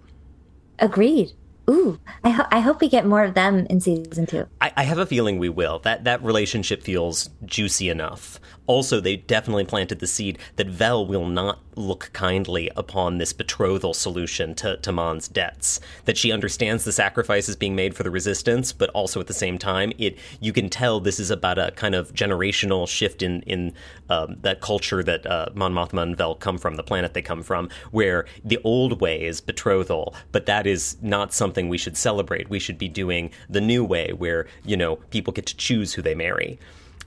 Agreed. 0.78 1.32
Ooh, 1.68 2.00
I, 2.24 2.30
ho- 2.30 2.46
I 2.50 2.60
hope 2.60 2.80
we 2.80 2.88
get 2.88 3.04
more 3.04 3.22
of 3.22 3.34
them 3.34 3.66
in 3.68 3.80
season 3.80 4.24
two. 4.24 4.46
I, 4.62 4.72
I 4.78 4.84
have 4.84 4.96
a 4.96 5.04
feeling 5.04 5.38
we 5.38 5.50
will. 5.50 5.80
That 5.80 6.04
that 6.04 6.22
relationship 6.22 6.82
feels 6.82 7.28
juicy 7.44 7.90
enough. 7.90 8.40
Also, 8.68 9.00
they 9.00 9.16
definitely 9.16 9.64
planted 9.64 9.98
the 9.98 10.06
seed 10.06 10.38
that 10.56 10.68
Vel 10.68 11.06
will 11.06 11.26
not 11.26 11.58
look 11.74 12.10
kindly 12.12 12.70
upon 12.76 13.16
this 13.16 13.32
betrothal 13.32 13.94
solution 13.94 14.54
to, 14.54 14.76
to 14.76 14.92
Mon's 14.92 15.26
debts. 15.26 15.80
That 16.04 16.18
she 16.18 16.30
understands 16.30 16.84
the 16.84 16.92
sacrifices 16.92 17.56
being 17.56 17.74
made 17.74 17.96
for 17.96 18.02
the 18.02 18.10
resistance, 18.10 18.74
but 18.74 18.90
also 18.90 19.20
at 19.20 19.26
the 19.26 19.32
same 19.32 19.56
time, 19.56 19.92
it 19.96 20.18
you 20.38 20.52
can 20.52 20.68
tell 20.68 21.00
this 21.00 21.18
is 21.18 21.30
about 21.30 21.58
a 21.58 21.70
kind 21.76 21.94
of 21.94 22.12
generational 22.12 22.86
shift 22.86 23.22
in 23.22 23.40
in 23.42 23.72
um, 24.10 24.36
that 24.42 24.60
culture 24.60 25.02
that 25.02 25.24
uh, 25.26 25.48
Mon 25.54 25.72
Mothma 25.72 26.02
and 26.02 26.16
Vel 26.16 26.34
come 26.34 26.58
from, 26.58 26.76
the 26.76 26.82
planet 26.82 27.14
they 27.14 27.22
come 27.22 27.42
from, 27.42 27.70
where 27.90 28.26
the 28.44 28.58
old 28.64 29.00
way 29.00 29.24
is 29.24 29.40
betrothal, 29.40 30.14
but 30.30 30.44
that 30.44 30.66
is 30.66 30.98
not 31.00 31.32
something 31.32 31.70
we 31.70 31.78
should 31.78 31.96
celebrate. 31.96 32.50
We 32.50 32.58
should 32.58 32.76
be 32.76 32.88
doing 32.88 33.30
the 33.48 33.62
new 33.62 33.82
way, 33.82 34.12
where 34.12 34.46
you 34.62 34.76
know 34.76 34.96
people 35.08 35.32
get 35.32 35.46
to 35.46 35.56
choose 35.56 35.94
who 35.94 36.02
they 36.02 36.14
marry. 36.14 36.58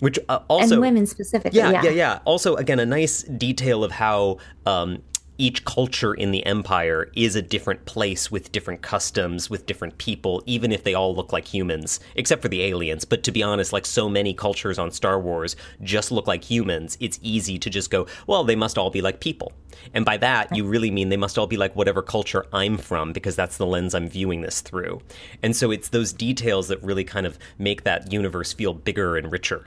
Which 0.01 0.19
uh, 0.29 0.39
also 0.47 0.75
and 0.75 0.81
women 0.81 1.05
specifically. 1.05 1.57
Yeah, 1.57 1.69
yeah, 1.69 1.83
yeah, 1.83 1.89
yeah. 1.91 2.19
Also, 2.25 2.55
again, 2.55 2.79
a 2.79 2.85
nice 2.85 3.21
detail 3.21 3.83
of 3.83 3.91
how 3.91 4.37
um, 4.65 5.03
each 5.37 5.63
culture 5.63 6.13
in 6.13 6.31
the 6.31 6.43
empire 6.45 7.11
is 7.15 7.35
a 7.35 7.41
different 7.41 7.85
place 7.85 8.31
with 8.31 8.51
different 8.51 8.81
customs, 8.81 9.47
with 9.47 9.67
different 9.67 9.99
people, 9.99 10.41
even 10.47 10.71
if 10.71 10.83
they 10.83 10.95
all 10.95 11.15
look 11.15 11.31
like 11.31 11.47
humans, 11.47 11.99
except 12.15 12.41
for 12.41 12.47
the 12.47 12.63
aliens. 12.63 13.05
But 13.05 13.23
to 13.23 13.31
be 13.31 13.43
honest, 13.43 13.73
like 13.73 13.85
so 13.85 14.09
many 14.09 14.33
cultures 14.33 14.79
on 14.79 14.91
Star 14.91 15.19
Wars 15.19 15.55
just 15.83 16.11
look 16.11 16.25
like 16.25 16.43
humans, 16.43 16.97
it's 16.99 17.19
easy 17.21 17.59
to 17.59 17.69
just 17.69 17.91
go, 17.91 18.07
well, 18.25 18.43
they 18.43 18.55
must 18.55 18.79
all 18.79 18.89
be 18.89 19.01
like 19.01 19.19
people. 19.19 19.51
And 19.93 20.03
by 20.03 20.17
that, 20.17 20.55
you 20.55 20.65
really 20.65 20.89
mean 20.91 21.09
they 21.09 21.17
must 21.17 21.37
all 21.37 21.47
be 21.47 21.57
like 21.57 21.75
whatever 21.75 22.01
culture 22.01 22.45
I'm 22.53 22.77
from, 22.77 23.13
because 23.13 23.35
that's 23.35 23.57
the 23.57 23.65
lens 23.65 23.95
I'm 23.95 24.07
viewing 24.07 24.41
this 24.41 24.61
through. 24.61 25.01
And 25.43 25.55
so 25.55 25.69
it's 25.69 25.89
those 25.89 26.11
details 26.11 26.67
that 26.69 26.81
really 26.83 27.03
kind 27.03 27.25
of 27.25 27.37
make 27.59 27.83
that 27.83 28.11
universe 28.11 28.51
feel 28.51 28.73
bigger 28.73 29.15
and 29.15 29.31
richer. 29.31 29.65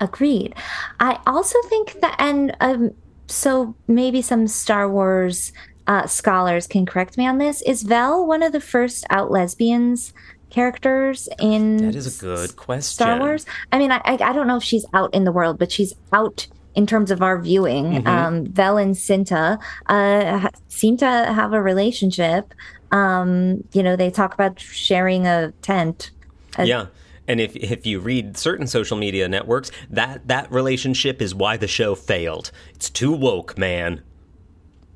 Agreed. 0.00 0.54
I 1.00 1.18
also 1.26 1.58
think 1.68 2.00
that, 2.00 2.14
and 2.18 2.56
um, 2.60 2.92
so 3.26 3.74
maybe 3.86 4.22
some 4.22 4.46
Star 4.46 4.88
Wars 4.88 5.52
uh, 5.86 6.06
scholars 6.06 6.66
can 6.66 6.86
correct 6.86 7.16
me 7.18 7.26
on 7.26 7.38
this. 7.38 7.62
Is 7.62 7.82
Vel 7.82 8.26
one 8.26 8.42
of 8.42 8.52
the 8.52 8.60
first 8.60 9.04
out 9.10 9.30
lesbians 9.30 10.12
characters 10.50 11.28
in? 11.40 11.78
That 11.78 11.96
is 11.96 12.22
a 12.22 12.24
good 12.24 12.56
question. 12.56 12.82
Star 12.82 13.18
Wars. 13.18 13.46
I 13.72 13.78
mean, 13.78 13.90
I, 13.90 14.00
I, 14.04 14.32
don't 14.32 14.46
know 14.46 14.58
if 14.58 14.62
she's 14.62 14.86
out 14.94 15.12
in 15.14 15.24
the 15.24 15.32
world, 15.32 15.58
but 15.58 15.72
she's 15.72 15.94
out 16.12 16.46
in 16.74 16.86
terms 16.86 17.10
of 17.10 17.22
our 17.22 17.40
viewing. 17.40 17.86
Mm-hmm. 17.86 18.06
Um, 18.06 18.46
Vel 18.46 18.76
and 18.76 18.94
Cinta 18.94 19.58
uh, 19.86 20.48
seem 20.68 20.96
to 20.98 21.06
have 21.06 21.52
a 21.52 21.60
relationship. 21.60 22.54
Um, 22.92 23.64
you 23.72 23.82
know, 23.82 23.96
they 23.96 24.10
talk 24.10 24.32
about 24.34 24.60
sharing 24.60 25.26
a 25.26 25.52
tent. 25.62 26.10
A, 26.56 26.66
yeah. 26.66 26.86
And 27.28 27.40
if 27.40 27.54
if 27.54 27.86
you 27.86 28.00
read 28.00 28.36
certain 28.36 28.66
social 28.66 28.96
media 28.96 29.28
networks, 29.28 29.70
that 29.90 30.26
that 30.26 30.50
relationship 30.50 31.22
is 31.22 31.34
why 31.34 31.58
the 31.58 31.68
show 31.68 31.94
failed. 31.94 32.50
It's 32.74 32.88
too 32.88 33.12
woke, 33.12 33.56
man. 33.58 34.02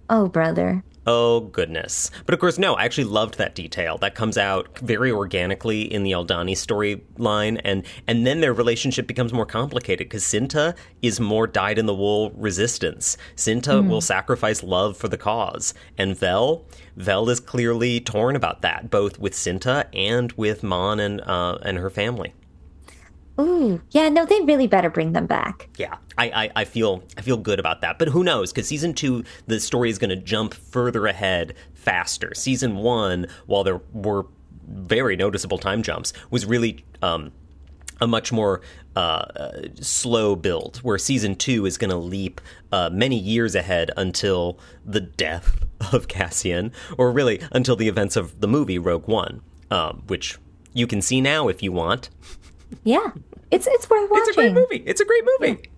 Oh, 0.08 0.28
brother. 0.28 0.82
Oh 1.05 1.40
goodness. 1.40 2.12
But 2.26 2.34
of 2.34 2.38
course, 2.38 2.59
no, 2.59 2.74
I 2.74 2.84
actually 2.84 3.05
loved 3.05 3.36
that 3.38 3.57
detail. 3.57 3.98
That 3.98 4.14
comes 4.14 4.38
out 4.38 4.78
very 4.78 5.11
organically 5.11 5.82
in 5.82 6.05
the 6.05 6.12
Aldhani 6.12 6.53
storyline, 6.53 7.61
and 7.64 7.84
and 8.07 8.24
then 8.24 8.40
their 8.40 8.53
relationship 8.53 9.09
becomes 9.09 9.32
more 9.32 9.46
complicated 9.46 10.09
because 10.09 10.22
Cinta 10.22 10.76
is 11.00 11.18
more 11.18 11.48
dyed 11.48 11.78
in 11.78 11.86
the 11.86 11.94
wool 11.94 12.30
resistance. 12.30 13.16
Cinta 13.34 13.82
mm. 13.82 13.88
will 13.88 14.00
sacrifice 14.00 14.62
love 14.62 14.96
for 14.96 15.09
the 15.09 15.18
cause, 15.18 15.74
and 15.98 16.16
Vel, 16.16 16.64
Vel 16.96 17.28
is 17.30 17.40
clearly 17.40 17.98
torn 17.98 18.36
about 18.36 18.62
that, 18.62 18.88
both 18.88 19.18
with 19.18 19.32
Cinta 19.32 19.86
and 19.92 20.30
with 20.32 20.62
Mon 20.62 21.00
and 21.00 21.20
uh, 21.22 21.59
and 21.62 21.78
her 21.78 21.90
family. 21.90 22.32
Ooh, 23.40 23.80
yeah, 23.90 24.08
no, 24.08 24.26
they 24.26 24.40
really 24.42 24.66
better 24.66 24.90
bring 24.90 25.12
them 25.12 25.26
back. 25.26 25.68
Yeah, 25.78 25.96
I, 26.18 26.30
I, 26.44 26.50
I 26.56 26.64
feel 26.64 27.02
I 27.16 27.22
feel 27.22 27.38
good 27.38 27.58
about 27.58 27.80
that. 27.80 27.98
But 27.98 28.08
who 28.08 28.22
knows? 28.22 28.52
Because 28.52 28.68
season 28.68 28.92
two, 28.92 29.24
the 29.46 29.58
story 29.58 29.88
is 29.88 29.98
going 29.98 30.10
to 30.10 30.16
jump 30.16 30.52
further 30.54 31.06
ahead 31.06 31.54
faster. 31.74 32.34
Season 32.34 32.76
one, 32.76 33.26
while 33.46 33.64
there 33.64 33.80
were 33.92 34.26
very 34.68 35.16
noticeable 35.16 35.58
time 35.58 35.82
jumps, 35.82 36.12
was 36.30 36.44
really 36.44 36.84
um, 37.00 37.32
a 38.00 38.06
much 38.06 38.32
more 38.32 38.60
uh, 38.96 38.98
uh, 38.98 39.62
slow 39.80 40.36
build. 40.36 40.78
Where 40.78 40.98
season 40.98 41.34
two 41.34 41.64
is 41.64 41.78
going 41.78 41.90
to 41.90 41.96
leap 41.96 42.40
uh, 42.70 42.90
many 42.92 43.18
years 43.18 43.54
ahead 43.54 43.90
until 43.96 44.58
the 44.84 45.00
death 45.00 45.64
of 45.92 46.06
Cassian, 46.06 46.70
or 46.98 47.10
really 47.10 47.40
until 47.50 47.76
the 47.76 47.88
events 47.88 48.16
of 48.16 48.40
the 48.40 48.48
movie 48.48 48.78
Rogue 48.78 49.08
One, 49.08 49.40
um, 49.70 50.02
which 50.06 50.36
you 50.74 50.86
can 50.86 51.00
see 51.00 51.20
now 51.22 51.48
if 51.48 51.62
you 51.62 51.72
want. 51.72 52.10
Yeah, 52.84 53.10
it's 53.50 53.66
it's 53.66 53.88
worth 53.88 54.10
watching. 54.10 54.28
It's 54.28 54.36
a 54.36 54.40
great 54.40 54.52
movie. 54.52 54.82
It's 54.86 55.00
a 55.00 55.04
great 55.04 55.24
movie. 55.24 55.60
Yeah. 55.62 55.68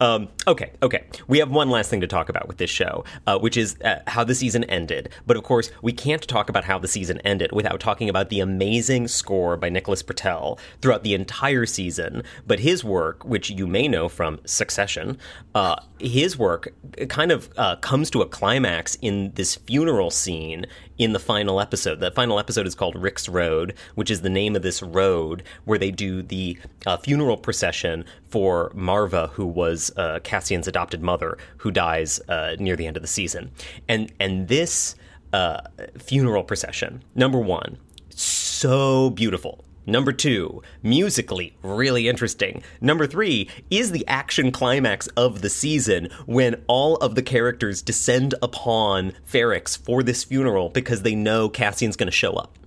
Um, 0.00 0.28
okay, 0.46 0.72
okay. 0.82 1.04
We 1.28 1.38
have 1.38 1.50
one 1.50 1.70
last 1.70 1.90
thing 1.90 2.00
to 2.00 2.06
talk 2.06 2.28
about 2.28 2.48
with 2.48 2.56
this 2.56 2.70
show, 2.70 3.04
uh, 3.26 3.38
which 3.38 3.56
is 3.56 3.76
uh, 3.82 4.00
how 4.06 4.24
the 4.24 4.34
season 4.34 4.64
ended. 4.64 5.10
But 5.26 5.36
of 5.36 5.42
course, 5.42 5.70
we 5.82 5.92
can't 5.92 6.26
talk 6.26 6.48
about 6.48 6.64
how 6.64 6.78
the 6.78 6.88
season 6.88 7.20
ended 7.20 7.52
without 7.52 7.80
talking 7.80 8.08
about 8.08 8.30
the 8.30 8.40
amazing 8.40 9.08
score 9.08 9.56
by 9.56 9.68
Nicholas 9.68 10.02
Britell 10.02 10.58
throughout 10.80 11.02
the 11.02 11.14
entire 11.14 11.66
season. 11.66 12.22
But 12.46 12.60
his 12.60 12.82
work, 12.82 13.24
which 13.24 13.50
you 13.50 13.66
may 13.66 13.88
know 13.88 14.08
from 14.08 14.40
Succession, 14.44 15.18
uh, 15.54 15.76
his 15.98 16.38
work 16.38 16.72
kind 17.08 17.30
of 17.30 17.50
uh, 17.56 17.76
comes 17.76 18.10
to 18.10 18.22
a 18.22 18.26
climax 18.26 18.96
in 18.96 19.32
this 19.34 19.56
funeral 19.56 20.10
scene 20.10 20.66
in 21.00 21.14
the 21.14 21.18
final 21.18 21.62
episode. 21.62 21.98
That 22.00 22.14
final 22.14 22.38
episode 22.38 22.66
is 22.66 22.74
called 22.74 22.94
Rix 22.94 23.26
Road, 23.26 23.74
which 23.94 24.10
is 24.10 24.20
the 24.20 24.28
name 24.28 24.54
of 24.54 24.60
this 24.60 24.82
road 24.82 25.42
where 25.64 25.78
they 25.78 25.90
do 25.90 26.20
the 26.20 26.58
uh, 26.84 26.98
funeral 26.98 27.38
procession 27.38 28.04
for 28.28 28.70
Marva, 28.74 29.28
who 29.28 29.46
was 29.46 29.90
uh, 29.96 30.20
Cassian's 30.22 30.68
adopted 30.68 31.02
mother, 31.02 31.38
who 31.56 31.70
dies 31.70 32.20
uh, 32.28 32.54
near 32.58 32.76
the 32.76 32.86
end 32.86 32.98
of 32.98 33.02
the 33.02 33.08
season. 33.08 33.50
And 33.88 34.12
and 34.20 34.48
this 34.48 34.94
uh, 35.32 35.62
funeral 35.98 36.44
procession, 36.44 37.02
number 37.14 37.38
one, 37.38 37.78
so 38.10 39.08
beautiful 39.08 39.64
Number 39.86 40.12
two, 40.12 40.62
musically, 40.82 41.56
really 41.62 42.08
interesting. 42.08 42.62
Number 42.80 43.06
three 43.06 43.48
is 43.70 43.92
the 43.92 44.06
action 44.06 44.52
climax 44.52 45.06
of 45.08 45.40
the 45.40 45.50
season 45.50 46.08
when 46.26 46.62
all 46.66 46.96
of 46.96 47.14
the 47.14 47.22
characters 47.22 47.82
descend 47.82 48.34
upon 48.42 49.12
Ferrix 49.28 49.76
for 49.76 50.02
this 50.02 50.22
funeral 50.22 50.68
because 50.68 51.02
they 51.02 51.14
know 51.14 51.48
Cassian's 51.48 51.96
going 51.96 52.08
to 52.08 52.12
show 52.12 52.32
up. 52.32 52.58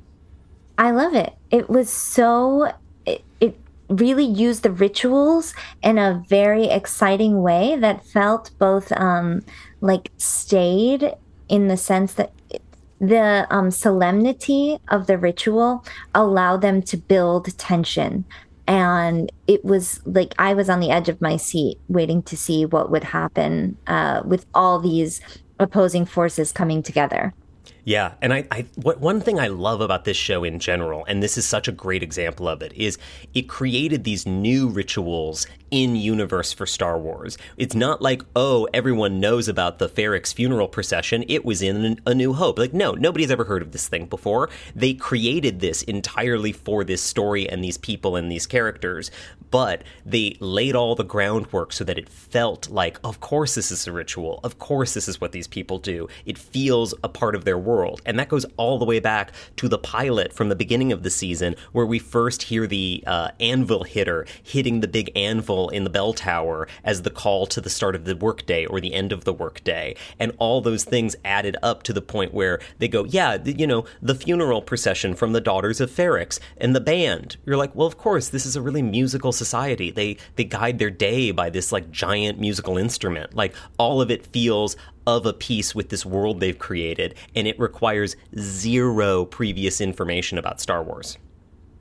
I 0.78 0.91
love 0.91 1.14
it. 1.14 1.34
It 1.51 1.70
was 1.70 1.91
so. 1.91 2.74
It, 3.05 3.24
it 3.39 3.57
really 3.89 4.26
used 4.26 4.64
the 4.64 4.72
rituals 4.72 5.53
in 5.84 5.97
a 5.97 6.24
very 6.28 6.66
exciting 6.66 7.41
way 7.41 7.76
that 7.78 8.05
felt 8.05 8.51
both 8.57 8.91
um, 8.93 9.43
like 9.82 10.09
stayed 10.18 11.14
in 11.47 11.68
the 11.68 11.78
sense 11.78 12.14
that 12.16 12.32
the 13.08 13.47
um, 13.49 13.70
solemnity 13.72 14.80
of 14.89 15.08
the 15.08 15.18
ritual 15.18 15.84
allowed 16.16 16.62
them 16.62 16.82
to 16.84 16.97
build 16.97 17.58
tension. 17.58 18.26
And 18.66 19.30
it 19.45 19.66
was 19.66 19.99
like 20.06 20.34
i 20.39 20.54
was 20.54 20.70
on 20.70 20.80
the 20.80 20.89
edge 20.89 21.10
of 21.10 21.20
my 21.20 21.36
seat 21.36 21.78
waiting 21.89 22.24
to 22.24 22.38
see 22.38 22.66
what 22.66 22.89
would 22.89 23.04
happen 23.04 23.78
uh, 23.88 24.22
with 24.26 24.45
all 24.54 24.80
these 24.80 25.20
opposing 25.60 26.06
forces 26.06 26.54
coming 26.54 26.82
together 26.82 27.34
yeah, 27.86 28.14
and 28.22 28.34
I, 28.34 28.48
I 28.50 28.66
what 28.76 29.00
one 29.00 29.20
thing 29.20 29.40
I 29.40 29.48
love 29.48 29.82
about 29.82 30.06
this 30.06 30.18
show 30.18 30.44
in 30.44 30.60
general, 30.60 31.04
and 31.06 31.22
this 31.22 31.38
is 31.38 31.46
such 31.46 31.68
a 31.68 31.72
great 31.72 32.02
example 32.02 32.48
of 32.48 32.62
it, 32.62 32.74
is 32.74 32.98
it 33.34 33.50
created 33.50 34.04
these 34.04 34.26
new 34.26 34.70
rituals 34.70 35.48
in 35.74 35.96
universe 35.96 36.54
for 36.54 36.68
Star 36.68 37.00
Wars. 37.00 37.36
It's 37.58 37.74
not 37.74 38.00
like, 38.00 38.22
oh, 38.36 38.68
everyone 38.76 39.20
knows 39.20 39.48
about 39.48 39.80
the 39.80 39.90
Ferrix 39.90 40.32
funeral 40.32 40.68
procession. 40.68 41.26
It 41.28 41.44
was 41.44 41.64
in 41.64 42.00
A 42.06 42.14
New 42.14 42.34
Hope. 42.34 42.60
Like, 42.60 42.76
no, 42.76 42.92
nobody's 42.92 43.32
ever 43.32 43.46
heard 43.46 43.64
of 43.64 43.72
this 43.72 43.88
thing 43.88 44.06
before. 44.06 44.52
They 44.76 44.94
created 44.94 45.62
this 45.62 45.82
entirely 45.82 46.52
for 46.52 46.84
this 46.84 47.02
story 47.02 47.50
and 47.50 47.64
these 47.64 47.80
people 47.80 48.16
and 48.16 48.32
these 48.32 48.46
characters, 48.46 49.10
but 49.50 49.84
they 50.06 50.38
laid 50.40 50.76
all 50.76 50.94
the 50.94 51.04
groundwork 51.04 51.74
so 51.74 51.84
that 51.86 51.98
it 51.98 52.08
felt 52.08 52.70
like, 52.70 53.00
of 53.04 53.20
course, 53.20 53.56
this 53.56 53.72
is 53.72 53.88
a 53.88 53.92
ritual. 53.92 54.42
Of 54.44 54.60
course, 54.60 54.94
this 54.94 55.08
is 55.08 55.20
what 55.20 55.32
these 55.32 55.48
people 55.48 55.80
do. 55.80 56.08
It 56.28 56.38
feels 56.38 56.94
a 57.04 57.10
part 57.10 57.34
of 57.34 57.46
their 57.46 57.58
world. 57.58 57.72
And 58.05 58.19
that 58.19 58.30
goes 58.30 58.45
all 58.57 58.78
the 58.78 58.86
way 58.86 58.99
back 58.99 59.32
to 59.57 59.67
the 59.67 59.78
pilot 59.78 60.34
from 60.34 60.49
the 60.49 60.55
beginning 60.55 60.91
of 60.91 61.03
the 61.03 61.09
season, 61.09 61.55
where 61.71 61.86
we 61.86 61.99
first 61.99 62.43
hear 62.43 62.67
the 62.67 63.03
uh, 63.07 63.30
anvil 63.39 63.84
hitter 63.84 64.26
hitting 64.41 64.80
the 64.80 64.88
big 64.88 65.11
anvil 65.15 65.69
in 65.69 65.84
the 65.84 65.89
bell 65.89 66.13
tower 66.13 66.67
as 66.84 67.01
the 67.01 67.09
call 67.09 67.45
to 67.47 67.61
the 67.61 67.69
start 67.69 67.95
of 67.95 68.05
the 68.05 68.15
workday 68.15 68.65
or 68.65 68.80
the 68.80 68.93
end 68.93 69.11
of 69.11 69.24
the 69.24 69.34
workday. 69.34 69.95
And 70.19 70.34
all 70.38 70.61
those 70.61 70.84
things 70.84 71.15
added 71.26 71.57
up 71.63 71.84
to 71.84 71.93
the 71.93 72.01
point 72.01 72.34
where 72.34 72.59
they 72.80 72.88
go, 72.88 73.05
yeah, 73.05 73.38
you 73.43 73.67
know, 73.67 73.86
the 74.01 74.15
funeral 74.15 74.61
procession 74.61 75.15
from 75.15 75.34
the 75.34 75.41
Daughters 75.41 75.82
of 75.82 75.89
Ferrix 75.89 76.39
and 76.57 76.76
the 76.76 76.82
band. 76.82 77.38
You're 77.45 77.57
like, 77.57 77.76
well, 77.76 77.88
of 77.88 77.97
course, 77.97 78.30
this 78.30 78.45
is 78.45 78.55
a 78.55 78.61
really 78.61 78.82
musical 78.82 79.32
society. 79.32 79.91
They 79.91 80.17
they 80.36 80.43
guide 80.43 80.80
their 80.80 80.89
day 80.89 81.32
by 81.32 81.49
this 81.49 81.71
like 81.71 81.91
giant 81.91 82.39
musical 82.39 82.78
instrument. 82.78 83.34
Like 83.36 83.55
all 83.78 84.01
of 84.01 84.11
it 84.11 84.26
feels 84.26 84.76
of 85.06 85.26
a 85.26 85.34
piece 85.34 85.76
with 85.76 85.89
this 85.89 86.06
world 86.06 86.39
they've 86.39 86.58
created, 86.58 87.16
and 87.36 87.47
it 87.47 87.60
requires 87.60 88.16
zero 88.38 89.26
previous 89.26 89.82
information 89.82 90.38
about 90.38 90.62
Star 90.62 90.84
Wars. 90.84 91.18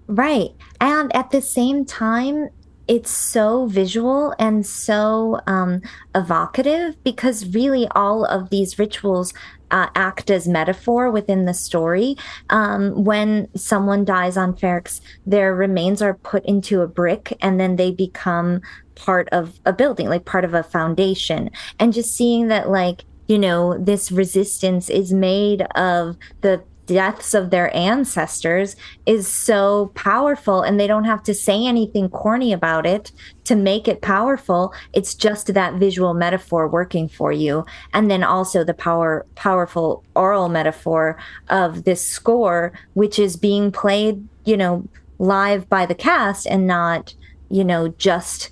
Right. 0.07 0.51
And 0.81 1.15
at 1.15 1.31
the 1.31 1.41
same 1.41 1.85
time, 1.85 2.51
it's 2.89 3.11
so 3.11 3.67
visual 3.67 4.35
and 4.39 4.67
so 4.67 5.41
um, 5.47 5.81
evocative 6.15 7.03
because 7.05 7.55
really 7.55 7.87
all 7.93 8.25
of 8.25 8.51
these 8.51 8.79
rituals 8.79 9.33
uh, 9.71 9.89
act 9.95 10.31
as 10.31 10.47
metaphor 10.47 11.11
within 11.11 11.45
the 11.47 11.55
story. 11.55 12.17
Um, 12.51 13.05
when 13.05 13.49
someone 13.57 14.05
dies 14.05 14.37
on 14.37 14.55
Ferrix, 14.55 15.01
their 15.25 15.55
remains 15.55 16.03
are 16.03 16.15
put 16.15 16.45
into 16.45 16.83
a 16.83 16.89
brick 16.89 17.37
and 17.41 17.59
then 17.59 17.77
they 17.77 17.93
become 17.93 18.61
part 18.95 19.29
of 19.31 19.61
a 19.65 19.73
building, 19.73 20.09
like 20.09 20.25
part 20.25 20.45
of 20.45 20.53
a 20.53 20.63
foundation. 20.63 21.51
And 21.79 21.95
just 21.95 22.15
seeing 22.15 22.49
that, 22.49 22.69
like, 22.69 23.05
you 23.33 23.39
know, 23.39 23.79
this 23.79 24.13
resistance 24.13 24.91
is 24.91 25.11
made 25.11 25.63
of 25.75 26.19
the 26.43 26.63
deaths 26.85 27.33
of 27.33 27.49
their 27.49 27.75
ancestors 27.75 28.77
is 29.07 29.27
so 29.27 29.91
powerful 29.95 30.61
and 30.61 30.79
they 30.79 30.87
don't 30.87 31.07
have 31.07 31.23
to 31.23 31.33
say 31.33 31.65
anything 31.65 32.11
corny 32.11 32.53
about 32.53 32.85
it 32.85 33.11
to 33.45 33.57
make 33.57 33.89
it 33.89 34.03
powerful. 34.03 34.75
It's 34.93 35.15
just 35.15 35.55
that 35.55 35.77
visual 35.77 36.13
metaphor 36.13 36.69
working 36.69 37.09
for 37.09 37.33
you. 37.33 37.65
And 37.95 38.11
then 38.11 38.23
also 38.23 38.65
the 38.65 38.75
power 38.75 39.25
powerful 39.35 40.05
oral 40.15 40.51
metaphor 40.51 41.17
of 41.49 41.85
this 41.85 42.07
score 42.07 42.75
which 42.93 43.19
is 43.19 43.37
being 43.37 43.73
played 43.73 44.29
you 44.45 44.59
know 44.59 44.87
live 45.19 45.71
by 45.71 45.87
the 45.87 45.95
cast 45.95 46.47
and 46.47 46.67
not 46.67 47.15
you 47.49 47.65
know 47.65 47.89
just 47.97 48.51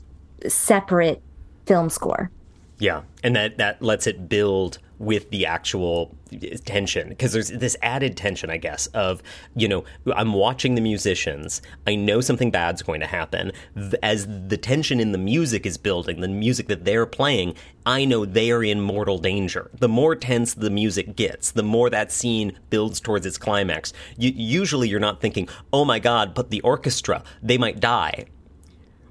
separate 0.49 1.21
film 1.67 1.91
score 1.91 2.31
yeah 2.81 3.03
and 3.23 3.37
that 3.37 3.59
that 3.59 3.81
lets 3.81 4.07
it 4.07 4.29
build 4.29 4.79
with 5.01 5.31
the 5.31 5.47
actual 5.47 6.15
eh, 6.31 6.57
tension 6.65 7.09
because 7.09 7.33
there's 7.33 7.49
this 7.49 7.77
added 7.83 8.17
tension 8.17 8.51
i 8.51 8.57
guess 8.59 8.87
of 8.89 9.23
you 9.57 9.67
know 9.67 9.83
i'm 10.15 10.35
watching 10.35 10.75
the 10.75 10.81
musicians 10.81 11.63
i 11.87 11.95
know 11.95 12.21
something 12.21 12.51
bad's 12.51 12.83
going 12.83 13.01
to 13.01 13.07
happen. 13.07 13.53
As 14.03 14.27
the 14.27 14.59
tension 14.59 15.01
in 15.01 15.13
the 15.13 15.19
music 15.19 15.65
is 15.65 15.79
building 15.79 16.21
the 16.21 16.29
music 16.29 16.69
that 16.69 16.85
they're 16.85 17.07
playing 17.07 17.55
i 17.87 18.05
know 18.05 18.25
they 18.25 18.51
are 18.51 18.63
in 18.63 18.81
mortal 18.81 19.19
danger. 19.19 19.71
The 19.79 19.89
more 19.89 20.15
tense 20.15 20.55
the 20.55 20.71
music 20.71 21.17
gets 21.17 21.51
the 21.53 21.63
more 21.63 21.89
that 21.91 22.13
scene 22.13 22.59
builds 22.69 23.01
towards 23.01 23.25
its 23.25 23.39
climax. 23.39 23.93
Usually 24.19 24.89
you're 24.89 25.01
not 25.01 25.21
thinking 25.21 25.49
oh 25.73 25.85
my 25.85 25.99
god 25.99 26.35
but 26.35 26.51
the 26.51 26.61
orchestra 26.61 27.23
they 27.43 27.57
might 27.57 27.81
die 27.81 28.27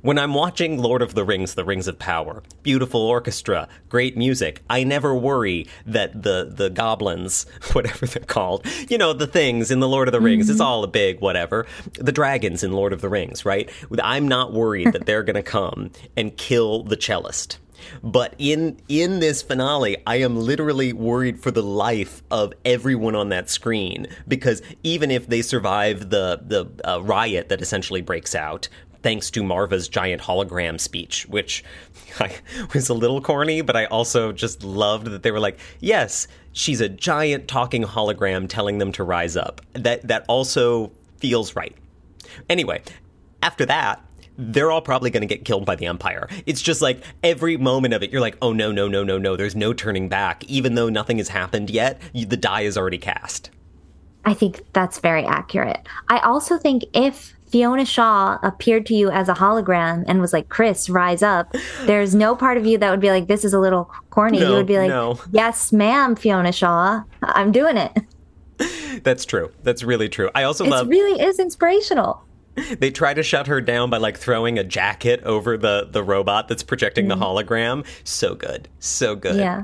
When 0.01 0.17
I'm 0.17 0.33
watching 0.33 0.77
Lord 0.77 1.01
of 1.01 1.13
the 1.13 1.25
Rings, 1.25 1.55
The 1.55 1.65
Rings 1.65 1.85
of 1.89 1.99
Power, 1.99 2.41
beautiful 2.63 3.01
orchestra, 3.01 3.67
great 3.89 4.15
music, 4.15 4.61
I 4.69 4.85
never 4.85 5.13
worry 5.13 5.67
that 5.85 6.23
the, 6.23 6.49
the 6.55 6.69
goblins, 6.69 7.45
whatever 7.73 8.05
they're 8.05 8.23
called, 8.23 8.65
you 8.89 8.97
know, 8.97 9.11
the 9.11 9.27
things 9.27 9.71
in 9.71 9.81
the 9.81 9.89
Lord 9.89 10.07
of 10.07 10.13
the 10.13 10.21
Rings, 10.21 10.45
mm-hmm. 10.45 10.53
it's 10.53 10.61
all 10.61 10.85
a 10.85 10.87
big 10.87 11.19
whatever. 11.19 11.65
The 11.95 12.13
dragons 12.13 12.63
in 12.63 12.71
Lord 12.71 12.93
of 12.93 13.01
the 13.01 13.09
Rings, 13.09 13.43
right? 13.43 13.69
I'm 14.01 14.25
not 14.25 14.53
worried 14.53 14.93
that 14.93 15.05
they're 15.05 15.23
going 15.23 15.35
to 15.35 15.43
come 15.43 15.91
and 16.15 16.37
kill 16.37 16.83
the 16.83 16.95
cellist. 16.95 17.57
But 18.03 18.35
in 18.37 18.77
in 18.89 19.19
this 19.19 19.41
finale, 19.41 19.97
I 20.05 20.17
am 20.17 20.35
literally 20.35 20.91
worried 20.91 21.39
for 21.39 21.49
the 21.49 21.63
life 21.63 22.21
of 22.29 22.53
everyone 22.65 23.15
on 23.15 23.29
that 23.29 23.49
screen 23.49 24.07
because 24.27 24.61
even 24.83 25.11
if 25.11 25.27
they 25.27 25.41
survive 25.41 26.09
the 26.09 26.41
the 26.45 26.69
uh, 26.89 27.01
riot 27.01 27.47
that 27.49 27.61
essentially 27.61 28.01
breaks 28.01 28.35
out, 28.35 28.67
thanks 29.01 29.31
to 29.31 29.43
Marva's 29.43 29.87
giant 29.87 30.21
hologram 30.21 30.79
speech, 30.79 31.27
which 31.27 31.63
I, 32.19 32.35
was 32.73 32.89
a 32.89 32.93
little 32.93 33.21
corny, 33.21 33.61
but 33.61 33.75
I 33.75 33.85
also 33.85 34.31
just 34.31 34.63
loved 34.63 35.07
that 35.07 35.23
they 35.23 35.31
were 35.31 35.39
like, 35.39 35.59
yes, 35.79 36.27
she's 36.51 36.81
a 36.81 36.89
giant 36.89 37.47
talking 37.47 37.83
hologram 37.83 38.47
telling 38.47 38.77
them 38.77 38.91
to 38.93 39.03
rise 39.03 39.37
up. 39.37 39.61
That 39.73 40.07
that 40.07 40.25
also 40.27 40.91
feels 41.17 41.55
right. 41.55 41.75
Anyway, 42.49 42.81
after 43.41 43.65
that, 43.65 44.03
they're 44.37 44.71
all 44.71 44.81
probably 44.81 45.09
going 45.09 45.21
to 45.21 45.27
get 45.27 45.43
killed 45.43 45.65
by 45.65 45.75
the 45.75 45.85
Empire. 45.85 46.29
It's 46.45 46.61
just 46.61 46.81
like 46.81 47.03
every 47.23 47.57
moment 47.57 47.93
of 47.93 48.03
it, 48.03 48.11
you're 48.11 48.21
like, 48.21 48.37
oh 48.41 48.53
no, 48.53 48.71
no, 48.71 48.87
no, 48.87 49.03
no, 49.03 49.17
no. 49.17 49.35
There's 49.35 49.55
no 49.55 49.73
turning 49.73 50.07
back. 50.07 50.43
Even 50.45 50.75
though 50.75 50.89
nothing 50.89 51.17
has 51.17 51.27
happened 51.27 51.69
yet, 51.69 52.01
you, 52.13 52.25
the 52.25 52.37
die 52.37 52.61
is 52.61 52.77
already 52.77 52.97
cast. 52.97 53.49
I 54.25 54.33
think 54.33 54.61
that's 54.73 54.99
very 54.99 55.25
accurate. 55.25 55.85
I 56.07 56.19
also 56.19 56.57
think 56.57 56.85
if 56.93 57.33
Fiona 57.49 57.85
Shaw 57.85 58.37
appeared 58.43 58.85
to 58.87 58.95
you 58.95 59.09
as 59.09 59.27
a 59.27 59.33
hologram 59.33 60.03
and 60.07 60.21
was 60.21 60.33
like, 60.33 60.49
Chris, 60.49 60.89
rise 60.89 61.23
up, 61.23 61.55
there's 61.85 62.13
no 62.13 62.35
part 62.35 62.57
of 62.57 62.65
you 62.65 62.77
that 62.77 62.91
would 62.91 62.99
be 62.99 63.09
like, 63.09 63.27
this 63.27 63.43
is 63.43 63.53
a 63.53 63.59
little 63.59 63.91
corny. 64.11 64.39
No, 64.39 64.49
you 64.49 64.53
would 64.55 64.67
be 64.67 64.77
like, 64.77 64.89
no. 64.89 65.19
yes, 65.31 65.71
ma'am, 65.71 66.15
Fiona 66.15 66.51
Shaw, 66.51 67.03
I'm 67.23 67.51
doing 67.51 67.77
it. 67.77 67.97
That's 69.03 69.25
true. 69.25 69.51
That's 69.63 69.83
really 69.83 70.09
true. 70.09 70.29
I 70.35 70.43
also 70.43 70.65
it 70.65 70.69
love. 70.69 70.87
It 70.87 70.89
really 70.89 71.21
is 71.21 71.39
inspirational. 71.39 72.23
They 72.77 72.91
try 72.91 73.13
to 73.13 73.23
shut 73.23 73.47
her 73.47 73.61
down 73.61 73.89
by 73.89 73.97
like 73.97 74.17
throwing 74.17 74.59
a 74.59 74.65
jacket 74.65 75.23
over 75.23 75.57
the 75.57 75.87
the 75.89 76.03
robot 76.03 76.49
that's 76.49 76.63
projecting 76.63 77.05
mm. 77.05 77.09
the 77.09 77.15
hologram. 77.15 77.85
So 78.03 78.35
good. 78.35 78.67
So 78.79 79.15
good. 79.15 79.37
Yeah. 79.37 79.63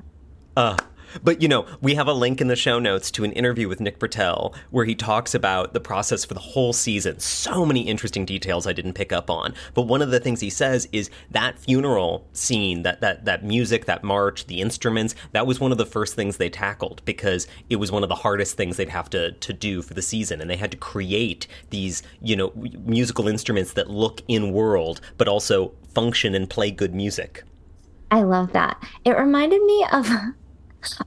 Uh, 0.55 0.77
but 1.23 1.41
you 1.41 1.47
know, 1.47 1.65
we 1.81 1.95
have 1.95 2.07
a 2.07 2.13
link 2.13 2.41
in 2.41 2.47
the 2.47 2.55
show 2.55 2.79
notes 2.79 3.11
to 3.11 3.23
an 3.23 3.31
interview 3.33 3.67
with 3.67 3.79
Nick 3.79 3.99
Britell 3.99 4.55
where 4.71 4.85
he 4.85 4.95
talks 4.95 5.33
about 5.33 5.73
the 5.73 5.79
process 5.79 6.25
for 6.25 6.33
the 6.33 6.39
whole 6.39 6.73
season. 6.73 7.19
So 7.19 7.65
many 7.65 7.81
interesting 7.81 8.25
details 8.25 8.67
I 8.67 8.73
didn't 8.73 8.93
pick 8.93 9.11
up 9.11 9.29
on. 9.29 9.53
But 9.73 9.83
one 9.83 10.01
of 10.01 10.11
the 10.11 10.19
things 10.19 10.39
he 10.39 10.49
says 10.49 10.87
is 10.91 11.09
that 11.31 11.59
funeral 11.59 12.25
scene, 12.33 12.83
that 12.83 13.01
that 13.01 13.25
that 13.25 13.43
music, 13.43 13.85
that 13.85 14.03
march, 14.03 14.47
the 14.47 14.61
instruments, 14.61 15.15
that 15.31 15.47
was 15.47 15.59
one 15.59 15.71
of 15.71 15.77
the 15.77 15.85
first 15.85 16.15
things 16.15 16.37
they 16.37 16.49
tackled 16.49 17.01
because 17.05 17.47
it 17.69 17.77
was 17.77 17.91
one 17.91 18.03
of 18.03 18.09
the 18.09 18.15
hardest 18.15 18.57
things 18.57 18.77
they'd 18.77 18.89
have 18.89 19.09
to 19.11 19.31
to 19.31 19.53
do 19.53 19.81
for 19.81 19.93
the 19.93 20.01
season 20.01 20.41
and 20.41 20.49
they 20.49 20.57
had 20.57 20.71
to 20.71 20.77
create 20.77 21.47
these, 21.69 22.03
you 22.21 22.35
know, 22.35 22.51
musical 22.85 23.27
instruments 23.27 23.73
that 23.73 23.89
look 23.89 24.21
in 24.27 24.51
world 24.51 25.01
but 25.17 25.27
also 25.27 25.73
function 25.93 26.35
and 26.35 26.49
play 26.49 26.71
good 26.71 26.93
music. 26.93 27.43
I 28.11 28.21
love 28.21 28.53
that. 28.53 28.81
It 29.03 29.17
reminded 29.17 29.63
me 29.63 29.85
of 29.91 30.07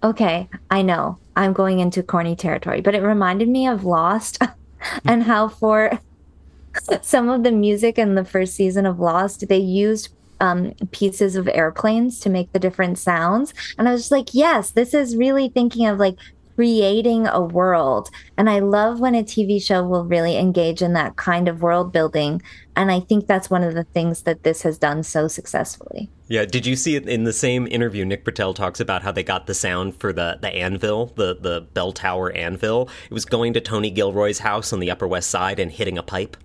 Okay, 0.02 0.48
I 0.70 0.82
know 0.82 1.18
I'm 1.36 1.52
going 1.52 1.80
into 1.80 2.02
corny 2.02 2.36
territory, 2.36 2.80
but 2.80 2.94
it 2.94 3.02
reminded 3.02 3.48
me 3.48 3.66
of 3.66 3.84
Lost 3.84 4.38
and 5.04 5.22
how 5.22 5.48
for 5.48 5.98
some 7.02 7.28
of 7.28 7.42
the 7.42 7.52
music 7.52 7.98
in 7.98 8.14
the 8.14 8.24
first 8.24 8.54
season 8.54 8.86
of 8.86 9.00
Lost, 9.00 9.48
they 9.48 9.58
used 9.58 10.10
um, 10.40 10.72
pieces 10.92 11.36
of 11.36 11.48
airplanes 11.48 12.20
to 12.20 12.30
make 12.30 12.52
the 12.52 12.58
different 12.58 12.98
sounds. 12.98 13.52
And 13.76 13.88
I 13.88 13.92
was 13.92 14.10
like, 14.10 14.34
yes, 14.34 14.70
this 14.70 14.94
is 14.94 15.16
really 15.16 15.48
thinking 15.48 15.86
of 15.86 15.98
like 15.98 16.16
creating 16.58 17.24
a 17.28 17.40
world. 17.40 18.10
And 18.36 18.50
I 18.50 18.58
love 18.58 18.98
when 18.98 19.14
a 19.14 19.22
TV 19.22 19.62
show 19.62 19.84
will 19.84 20.04
really 20.04 20.36
engage 20.36 20.82
in 20.82 20.92
that 20.94 21.14
kind 21.14 21.46
of 21.46 21.62
world 21.62 21.92
building. 21.92 22.42
And 22.74 22.90
I 22.90 22.98
think 22.98 23.28
that's 23.28 23.48
one 23.48 23.62
of 23.62 23.74
the 23.74 23.84
things 23.84 24.22
that 24.22 24.42
this 24.42 24.62
has 24.62 24.76
done 24.76 25.04
so 25.04 25.28
successfully. 25.28 26.10
Yeah, 26.26 26.46
did 26.46 26.66
you 26.66 26.74
see 26.74 26.96
it 26.96 27.08
in 27.08 27.22
the 27.22 27.32
same 27.32 27.68
interview? 27.68 28.04
Nick 28.04 28.24
Britell 28.24 28.56
talks 28.56 28.80
about 28.80 29.04
how 29.04 29.12
they 29.12 29.22
got 29.22 29.46
the 29.46 29.54
sound 29.54 30.00
for 30.00 30.12
the, 30.12 30.40
the 30.42 30.48
anvil, 30.48 31.12
the, 31.14 31.36
the 31.40 31.60
bell 31.74 31.92
tower 31.92 32.32
anvil. 32.32 32.90
It 33.08 33.14
was 33.14 33.24
going 33.24 33.52
to 33.52 33.60
Tony 33.60 33.92
Gilroy's 33.92 34.40
house 34.40 34.72
on 34.72 34.80
the 34.80 34.90
Upper 34.90 35.06
West 35.06 35.30
Side 35.30 35.60
and 35.60 35.70
hitting 35.70 35.96
a 35.96 36.02
pipe. 36.02 36.36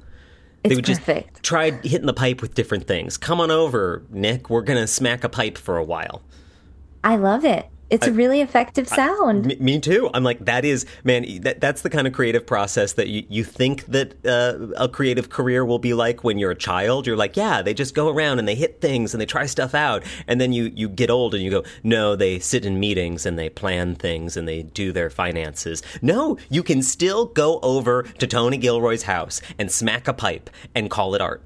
It's 0.64 0.70
they 0.70 0.76
would 0.76 0.86
perfect. 0.86 1.34
just 1.34 1.44
try 1.44 1.72
hitting 1.72 2.06
the 2.06 2.14
pipe 2.14 2.40
with 2.40 2.54
different 2.54 2.86
things. 2.86 3.18
Come 3.18 3.42
on 3.42 3.50
over, 3.50 4.06
Nick. 4.12 4.52
We're 4.52 4.62
going 4.62 4.80
to 4.80 4.86
smack 4.86 5.24
a 5.24 5.30
pipe 5.30 5.58
for 5.58 5.78
a 5.78 5.84
while. 5.84 6.22
I 7.04 7.16
love 7.16 7.44
it. 7.44 7.68
It's 7.94 8.08
I, 8.08 8.10
a 8.10 8.14
really 8.14 8.42
effective 8.42 8.88
sound. 8.88 9.52
I, 9.52 9.64
me, 9.64 9.80
too. 9.80 10.10
I'm 10.16 10.24
like, 10.24 10.44
that 10.46 10.66
is, 10.66 10.88
man, 11.04 11.42
that, 11.42 11.62
that's 11.62 11.84
the 11.84 11.92
kind 11.92 12.08
of 12.08 12.14
creative 12.14 12.48
process 12.48 12.94
that 12.94 13.08
you, 13.08 13.24
you 13.30 13.44
think 13.44 13.86
that 13.86 14.26
uh, 14.26 14.74
a 14.84 14.90
creative 14.90 15.30
career 15.30 15.64
will 15.64 15.78
be 15.78 15.94
like 15.94 16.24
when 16.24 16.40
you're 16.40 16.50
a 16.50 16.56
child. 16.56 17.06
You're 17.06 17.16
like, 17.16 17.38
yeah, 17.38 17.62
they 17.62 17.76
just 17.76 17.94
go 17.94 18.10
around 18.10 18.40
and 18.40 18.48
they 18.48 18.56
hit 18.56 18.82
things 18.82 19.14
and 19.14 19.22
they 19.22 19.28
try 19.28 19.46
stuff 19.46 19.76
out. 19.76 20.04
And 20.26 20.42
then 20.42 20.54
you, 20.54 20.72
you 20.74 20.90
get 20.90 21.12
old 21.12 21.36
and 21.36 21.44
you 21.44 21.52
go, 21.52 21.64
no, 21.84 22.16
they 22.16 22.40
sit 22.40 22.66
in 22.66 22.80
meetings 22.80 23.28
and 23.28 23.38
they 23.38 23.50
plan 23.50 23.94
things 23.94 24.36
and 24.36 24.48
they 24.48 24.64
do 24.64 24.92
their 24.92 25.12
finances. 25.12 25.84
No, 26.02 26.38
you 26.50 26.64
can 26.64 26.82
still 26.82 27.28
go 27.28 27.60
over 27.62 28.04
to 28.18 28.26
Tony 28.26 28.58
Gilroy's 28.58 29.04
house 29.04 29.40
and 29.60 29.72
smack 29.72 30.08
a 30.08 30.14
pipe 30.14 30.50
and 30.74 30.90
call 30.90 31.14
it 31.14 31.22
art. 31.22 31.44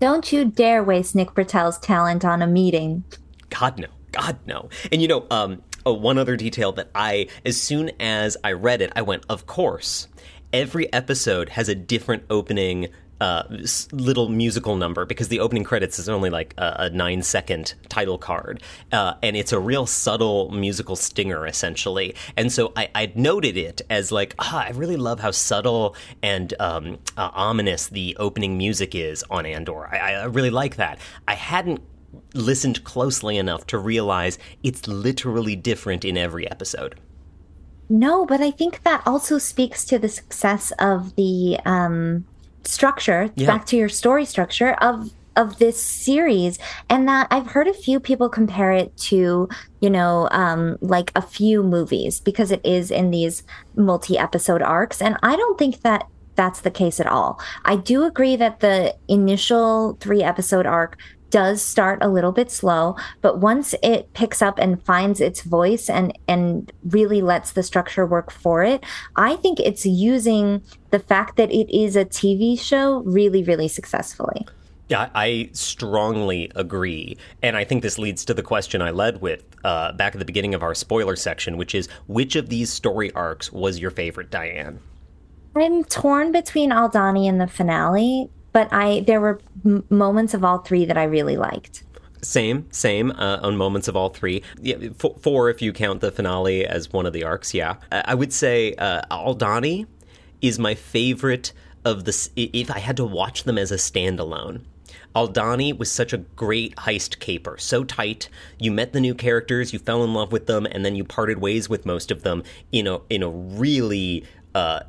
Don't 0.00 0.32
you 0.32 0.44
dare 0.44 0.82
waste 0.82 1.14
Nick 1.14 1.34
Britell's 1.34 1.78
talent 1.78 2.24
on 2.24 2.42
a 2.42 2.48
meeting. 2.48 3.04
God, 3.50 3.78
no. 3.78 3.86
God, 4.10 4.38
no. 4.46 4.68
And 4.90 5.02
you 5.02 5.08
know, 5.08 5.26
um, 5.30 5.62
oh, 5.88 5.94
one 5.94 6.18
other 6.18 6.36
detail 6.36 6.72
that 6.72 6.90
I, 6.94 7.28
as 7.46 7.60
soon 7.60 7.90
as 7.98 8.36
I 8.44 8.52
read 8.52 8.82
it, 8.82 8.92
I 8.94 9.02
went, 9.02 9.24
of 9.28 9.46
course. 9.46 10.06
Every 10.52 10.92
episode 10.92 11.50
has 11.50 11.68
a 11.68 11.74
different 11.74 12.24
opening 12.28 12.88
uh, 13.20 13.42
little 13.90 14.28
musical 14.28 14.76
number 14.76 15.04
because 15.04 15.28
the 15.28 15.40
opening 15.40 15.64
credits 15.64 15.98
is 15.98 16.08
only 16.08 16.30
like 16.30 16.54
a, 16.58 16.76
a 16.78 16.90
nine 16.90 17.22
second 17.22 17.74
title 17.88 18.18
card. 18.18 18.62
Uh, 18.92 19.14
and 19.22 19.34
it's 19.34 19.52
a 19.52 19.58
real 19.58 19.86
subtle 19.86 20.50
musical 20.50 20.94
stinger, 20.94 21.46
essentially. 21.46 22.14
And 22.36 22.52
so 22.52 22.72
I, 22.76 22.90
I 22.94 23.12
noted 23.14 23.56
it 23.56 23.80
as 23.88 24.12
like, 24.12 24.34
ah, 24.38 24.66
I 24.66 24.70
really 24.70 24.96
love 24.96 25.20
how 25.20 25.30
subtle 25.30 25.96
and 26.22 26.52
um, 26.60 26.98
uh, 27.16 27.30
ominous 27.32 27.88
the 27.88 28.14
opening 28.20 28.58
music 28.58 28.94
is 28.94 29.24
on 29.30 29.46
Andor. 29.46 29.86
I, 29.86 30.14
I 30.14 30.24
really 30.24 30.50
like 30.50 30.76
that. 30.76 30.98
I 31.26 31.34
hadn't 31.34 31.80
listened 32.34 32.84
closely 32.84 33.36
enough 33.36 33.66
to 33.66 33.78
realize 33.78 34.38
it's 34.62 34.86
literally 34.86 35.56
different 35.56 36.04
in 36.04 36.16
every 36.16 36.50
episode. 36.50 36.98
No, 37.88 38.26
but 38.26 38.40
I 38.40 38.50
think 38.50 38.82
that 38.82 39.02
also 39.06 39.38
speaks 39.38 39.84
to 39.86 39.98
the 39.98 40.08
success 40.08 40.72
of 40.78 41.16
the 41.16 41.58
um, 41.64 42.26
structure. 42.64 43.30
Yeah. 43.34 43.46
Back 43.46 43.66
to 43.66 43.76
your 43.76 43.88
story 43.88 44.24
structure 44.24 44.72
of 44.74 45.12
of 45.36 45.58
this 45.60 45.80
series, 45.80 46.58
and 46.90 47.06
that 47.06 47.28
I've 47.30 47.46
heard 47.46 47.68
a 47.68 47.72
few 47.72 48.00
people 48.00 48.28
compare 48.28 48.72
it 48.72 48.96
to, 48.96 49.48
you 49.80 49.88
know, 49.88 50.28
um, 50.32 50.76
like 50.80 51.12
a 51.14 51.22
few 51.22 51.62
movies 51.62 52.18
because 52.18 52.50
it 52.50 52.60
is 52.64 52.90
in 52.90 53.12
these 53.12 53.44
multi 53.76 54.18
episode 54.18 54.62
arcs, 54.62 55.00
and 55.00 55.16
I 55.22 55.36
don't 55.36 55.56
think 55.56 55.82
that 55.82 56.08
that's 56.34 56.60
the 56.60 56.70
case 56.70 57.00
at 57.00 57.06
all. 57.06 57.40
I 57.64 57.76
do 57.76 58.04
agree 58.04 58.36
that 58.36 58.60
the 58.60 58.96
initial 59.08 59.96
three 60.00 60.22
episode 60.22 60.66
arc 60.66 60.98
does 61.30 61.62
start 61.62 61.98
a 62.02 62.08
little 62.08 62.32
bit 62.32 62.50
slow, 62.50 62.96
but 63.20 63.38
once 63.38 63.74
it 63.82 64.12
picks 64.14 64.42
up 64.42 64.58
and 64.58 64.82
finds 64.84 65.20
its 65.20 65.42
voice 65.42 65.88
and 65.88 66.16
and 66.26 66.72
really 66.90 67.20
lets 67.20 67.52
the 67.52 67.62
structure 67.62 68.06
work 68.06 68.30
for 68.30 68.62
it, 68.62 68.84
I 69.16 69.36
think 69.36 69.60
it's 69.60 69.84
using 69.86 70.62
the 70.90 70.98
fact 70.98 71.36
that 71.36 71.50
it 71.50 71.70
is 71.74 71.96
a 71.96 72.04
TV 72.04 72.58
show 72.58 73.00
really 73.00 73.42
really 73.42 73.68
successfully. 73.68 74.46
Yeah, 74.88 75.10
I 75.14 75.50
strongly 75.52 76.50
agree. 76.54 77.18
And 77.42 77.56
I 77.56 77.64
think 77.64 77.82
this 77.82 77.98
leads 77.98 78.24
to 78.24 78.32
the 78.34 78.42
question 78.42 78.80
I 78.80 78.90
led 78.90 79.20
with 79.20 79.44
uh, 79.62 79.92
back 79.92 80.14
at 80.14 80.18
the 80.18 80.24
beginning 80.24 80.54
of 80.54 80.62
our 80.62 80.74
spoiler 80.74 81.14
section, 81.14 81.58
which 81.58 81.74
is 81.74 81.88
which 82.06 82.36
of 82.36 82.48
these 82.48 82.72
story 82.72 83.12
arcs 83.12 83.52
was 83.52 83.78
your 83.78 83.90
favorite, 83.90 84.30
Diane? 84.30 84.80
I'm 85.54 85.84
torn 85.84 86.32
between 86.32 86.70
Aldhani 86.70 87.28
and 87.28 87.40
the 87.40 87.48
finale 87.48 88.30
but 88.58 88.72
I 88.72 89.00
there 89.06 89.20
were 89.20 89.40
m- 89.64 89.84
moments 89.88 90.34
of 90.34 90.44
all 90.44 90.58
three 90.58 90.84
that 90.86 90.98
I 90.98 91.04
really 91.04 91.36
liked. 91.36 91.84
Same, 92.22 92.66
same 92.72 93.12
uh, 93.12 93.38
on 93.40 93.56
moments 93.56 93.86
of 93.86 93.94
all 93.94 94.08
three. 94.08 94.42
Yeah, 94.60 94.78
f- 95.00 95.22
four 95.22 95.48
if 95.48 95.62
you 95.62 95.72
count 95.72 96.00
the 96.00 96.10
finale 96.10 96.66
as 96.66 96.92
one 96.92 97.06
of 97.06 97.12
the 97.12 97.22
arcs. 97.22 97.54
Yeah, 97.54 97.76
I 97.92 98.16
would 98.16 98.32
say 98.32 98.74
uh, 98.74 99.02
Aldhani 99.12 99.86
is 100.42 100.58
my 100.58 100.74
favorite 100.74 101.52
of 101.84 102.04
the. 102.04 102.30
If 102.34 102.68
I 102.68 102.80
had 102.80 102.96
to 102.96 103.04
watch 103.04 103.44
them 103.44 103.58
as 103.58 103.70
a 103.70 103.76
standalone, 103.76 104.62
Aldhani 105.14 105.78
was 105.78 105.92
such 105.92 106.12
a 106.12 106.18
great 106.18 106.74
heist 106.74 107.20
caper, 107.20 107.58
so 107.58 107.84
tight. 107.84 108.28
You 108.58 108.72
met 108.72 108.92
the 108.92 109.00
new 109.00 109.14
characters, 109.14 109.72
you 109.72 109.78
fell 109.78 110.02
in 110.02 110.14
love 110.14 110.32
with 110.32 110.46
them, 110.48 110.66
and 110.66 110.84
then 110.84 110.96
you 110.96 111.04
parted 111.04 111.38
ways 111.38 111.68
with 111.68 111.86
most 111.86 112.10
of 112.10 112.24
them 112.24 112.42
in 112.72 112.88
a 112.88 112.98
in 113.08 113.22
a 113.22 113.28
really 113.28 114.24
uh, 114.56 114.80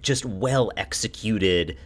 just 0.00 0.24
well 0.24 0.72
executed 0.78 1.76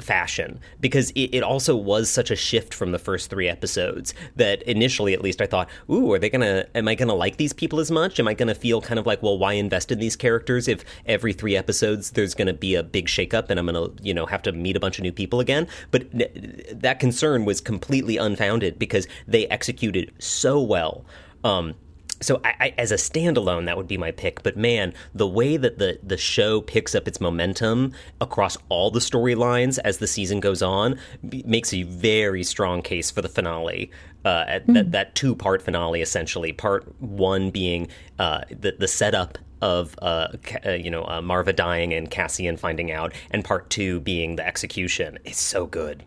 fashion 0.00 0.60
because 0.80 1.10
it, 1.10 1.34
it, 1.34 1.42
also 1.42 1.76
was 1.76 2.08
such 2.08 2.30
a 2.30 2.36
shift 2.36 2.72
from 2.72 2.92
the 2.92 2.98
first 2.98 3.28
three 3.28 3.48
episodes 3.48 4.14
that 4.36 4.62
initially 4.62 5.12
at 5.12 5.20
least 5.20 5.40
i 5.40 5.46
thought 5.46 5.68
ooh 5.90 6.12
are 6.12 6.18
they 6.18 6.30
gonna 6.30 6.66
am 6.74 6.88
i 6.88 6.94
gonna 6.94 7.14
like 7.14 7.36
these 7.36 7.52
people 7.52 7.80
as 7.80 7.90
much? 7.90 8.18
Am 8.20 8.28
i 8.28 8.34
gonna 8.34 8.54
feel 8.54 8.80
kind 8.80 8.98
of 8.98 9.06
like 9.06 9.22
well 9.22 9.38
why 9.38 9.54
invest 9.54 9.92
in 9.92 9.98
these 9.98 10.16
characters 10.16 10.68
if 10.68 10.84
every 11.06 11.32
three 11.32 11.56
episodes 11.56 12.12
there's 12.12 12.34
gonna 12.34 12.52
be 12.52 12.74
a 12.74 12.82
big 12.82 13.06
shakeup 13.06 13.50
and 13.50 13.58
i'm 13.58 13.66
gonna 13.66 13.88
you 14.00 14.14
know 14.14 14.26
have 14.26 14.42
to 14.42 14.52
meet 14.52 14.76
a 14.76 14.80
bunch 14.80 14.98
of 14.98 15.02
new 15.02 15.12
people 15.12 15.40
again? 15.40 15.66
But 15.90 16.06
that 16.12 17.00
concern 17.00 17.44
was 17.44 17.60
completely 17.60 18.16
unfounded 18.16 18.78
because 18.78 19.06
they 19.26 19.46
executed 19.48 20.12
so 20.18 20.60
well 20.60 21.04
um, 21.44 21.74
so 22.22 22.40
I, 22.44 22.54
I, 22.60 22.74
as 22.78 22.92
a 22.92 22.96
standalone, 22.96 23.66
that 23.66 23.76
would 23.76 23.88
be 23.88 23.98
my 23.98 24.10
pick. 24.10 24.42
But 24.42 24.56
man, 24.56 24.94
the 25.14 25.26
way 25.26 25.56
that 25.56 25.78
the 25.78 25.98
the 26.02 26.16
show 26.16 26.60
picks 26.60 26.94
up 26.94 27.06
its 27.06 27.20
momentum 27.20 27.92
across 28.20 28.56
all 28.68 28.90
the 28.90 29.00
storylines 29.00 29.78
as 29.84 29.98
the 29.98 30.06
season 30.06 30.40
goes 30.40 30.62
on 30.62 30.98
makes 31.22 31.72
a 31.74 31.82
very 31.82 32.42
strong 32.42 32.82
case 32.82 33.10
for 33.10 33.22
the 33.22 33.28
finale. 33.28 33.90
Uh, 34.24 34.44
mm. 34.44 34.74
that, 34.74 34.92
that 34.92 35.14
two 35.14 35.34
part 35.34 35.62
finale, 35.62 36.00
essentially. 36.00 36.52
Part 36.52 36.86
one 37.00 37.50
being 37.50 37.88
uh, 38.18 38.42
the 38.50 38.76
the 38.78 38.88
setup 38.88 39.38
of 39.60 39.94
uh, 40.02 40.28
uh, 40.66 40.70
you 40.70 40.90
know 40.90 41.04
uh, 41.04 41.22
Marva 41.22 41.52
dying 41.52 41.92
and 41.92 42.10
Cassian 42.10 42.56
finding 42.56 42.92
out, 42.92 43.12
and 43.30 43.44
part 43.44 43.70
two 43.70 44.00
being 44.00 44.36
the 44.36 44.46
execution. 44.46 45.18
It's 45.24 45.40
so 45.40 45.66
good. 45.66 46.04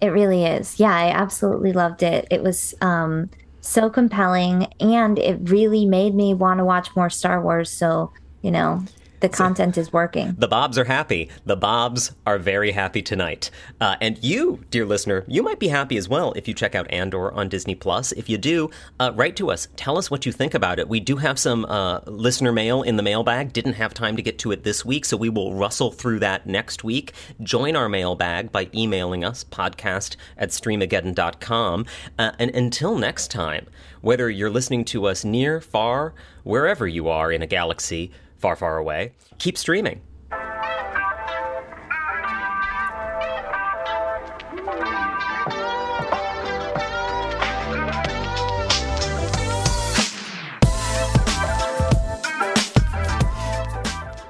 It 0.00 0.08
really 0.08 0.44
is. 0.44 0.78
Yeah, 0.78 0.94
I 0.94 1.08
absolutely 1.08 1.72
loved 1.72 2.02
it. 2.02 2.26
It 2.30 2.42
was. 2.42 2.74
Um, 2.80 3.30
so 3.66 3.90
compelling 3.90 4.66
and 4.80 5.18
it 5.18 5.38
really 5.50 5.86
made 5.86 6.14
me 6.14 6.34
want 6.34 6.58
to 6.58 6.64
watch 6.64 6.94
more 6.96 7.10
Star 7.10 7.42
Wars. 7.42 7.70
So, 7.70 8.12
you 8.42 8.50
know, 8.50 8.84
the 9.20 9.28
content 9.28 9.78
is 9.78 9.92
working. 9.92 10.34
The 10.38 10.48
Bobs 10.48 10.78
are 10.78 10.84
happy. 10.84 11.28
The 11.44 11.56
Bobs 11.56 12.12
are 12.26 12.38
very 12.38 12.72
happy 12.72 13.02
tonight. 13.02 13.50
Uh, 13.80 13.96
and 14.00 14.22
you, 14.22 14.64
dear 14.70 14.84
listener, 14.84 15.24
you 15.26 15.42
might 15.42 15.58
be 15.58 15.68
happy 15.68 15.96
as 15.96 16.08
well 16.08 16.32
if 16.34 16.46
you 16.48 16.54
check 16.54 16.74
out 16.74 16.90
Andor 16.90 17.32
on 17.32 17.48
Disney 17.48 17.74
Plus. 17.74 18.12
If 18.12 18.28
you 18.28 18.38
do, 18.38 18.70
uh, 19.00 19.12
write 19.14 19.36
to 19.36 19.50
us. 19.50 19.68
Tell 19.76 19.98
us 19.98 20.10
what 20.10 20.26
you 20.26 20.32
think 20.32 20.54
about 20.54 20.78
it. 20.78 20.88
We 20.88 21.00
do 21.00 21.16
have 21.16 21.38
some 21.38 21.64
uh, 21.66 22.00
listener 22.06 22.52
mail 22.52 22.82
in 22.82 22.96
the 22.96 23.02
mailbag. 23.02 23.52
Didn't 23.52 23.74
have 23.74 23.94
time 23.94 24.16
to 24.16 24.22
get 24.22 24.38
to 24.40 24.52
it 24.52 24.64
this 24.64 24.84
week, 24.84 25.04
so 25.04 25.16
we 25.16 25.28
will 25.28 25.54
rustle 25.54 25.90
through 25.90 26.20
that 26.20 26.46
next 26.46 26.84
week. 26.84 27.12
Join 27.42 27.76
our 27.76 27.88
mailbag 27.88 28.52
by 28.52 28.68
emailing 28.74 29.24
us, 29.24 29.44
podcast 29.44 30.16
at 30.36 30.50
streamageddon.com. 30.50 31.86
Uh, 32.18 32.32
and 32.38 32.50
until 32.50 32.96
next 32.96 33.30
time, 33.30 33.66
whether 34.00 34.30
you're 34.30 34.50
listening 34.50 34.84
to 34.84 35.06
us 35.06 35.24
near, 35.24 35.60
far, 35.60 36.14
wherever 36.44 36.86
you 36.86 37.08
are 37.08 37.32
in 37.32 37.42
a 37.42 37.46
galaxy, 37.46 38.12
far, 38.38 38.56
far 38.56 38.76
away. 38.76 39.12
Keep 39.38 39.58
streaming. 39.58 40.00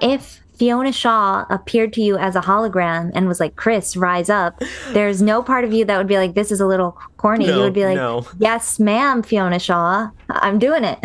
If 0.00 0.40
Fiona 0.56 0.92
Shaw 0.92 1.44
appeared 1.50 1.92
to 1.94 2.00
you 2.02 2.16
as 2.16 2.36
a 2.36 2.40
hologram 2.40 3.10
and 3.14 3.28
was 3.28 3.40
like, 3.40 3.56
Chris, 3.56 3.96
rise 3.96 4.30
up, 4.30 4.62
there's 4.90 5.20
no 5.20 5.42
part 5.42 5.64
of 5.64 5.72
you 5.72 5.84
that 5.84 5.98
would 5.98 6.06
be 6.06 6.16
like, 6.16 6.34
this 6.34 6.50
is 6.50 6.60
a 6.60 6.66
little 6.66 6.98
corny. 7.16 7.46
No, 7.46 7.56
you 7.56 7.60
would 7.62 7.72
be 7.74 7.84
like, 7.84 7.96
no. 7.96 8.26
yes, 8.38 8.78
ma'am, 8.78 9.22
Fiona 9.22 9.58
Shaw, 9.58 10.10
I'm 10.30 10.58
doing 10.58 10.84
it. 10.84 10.98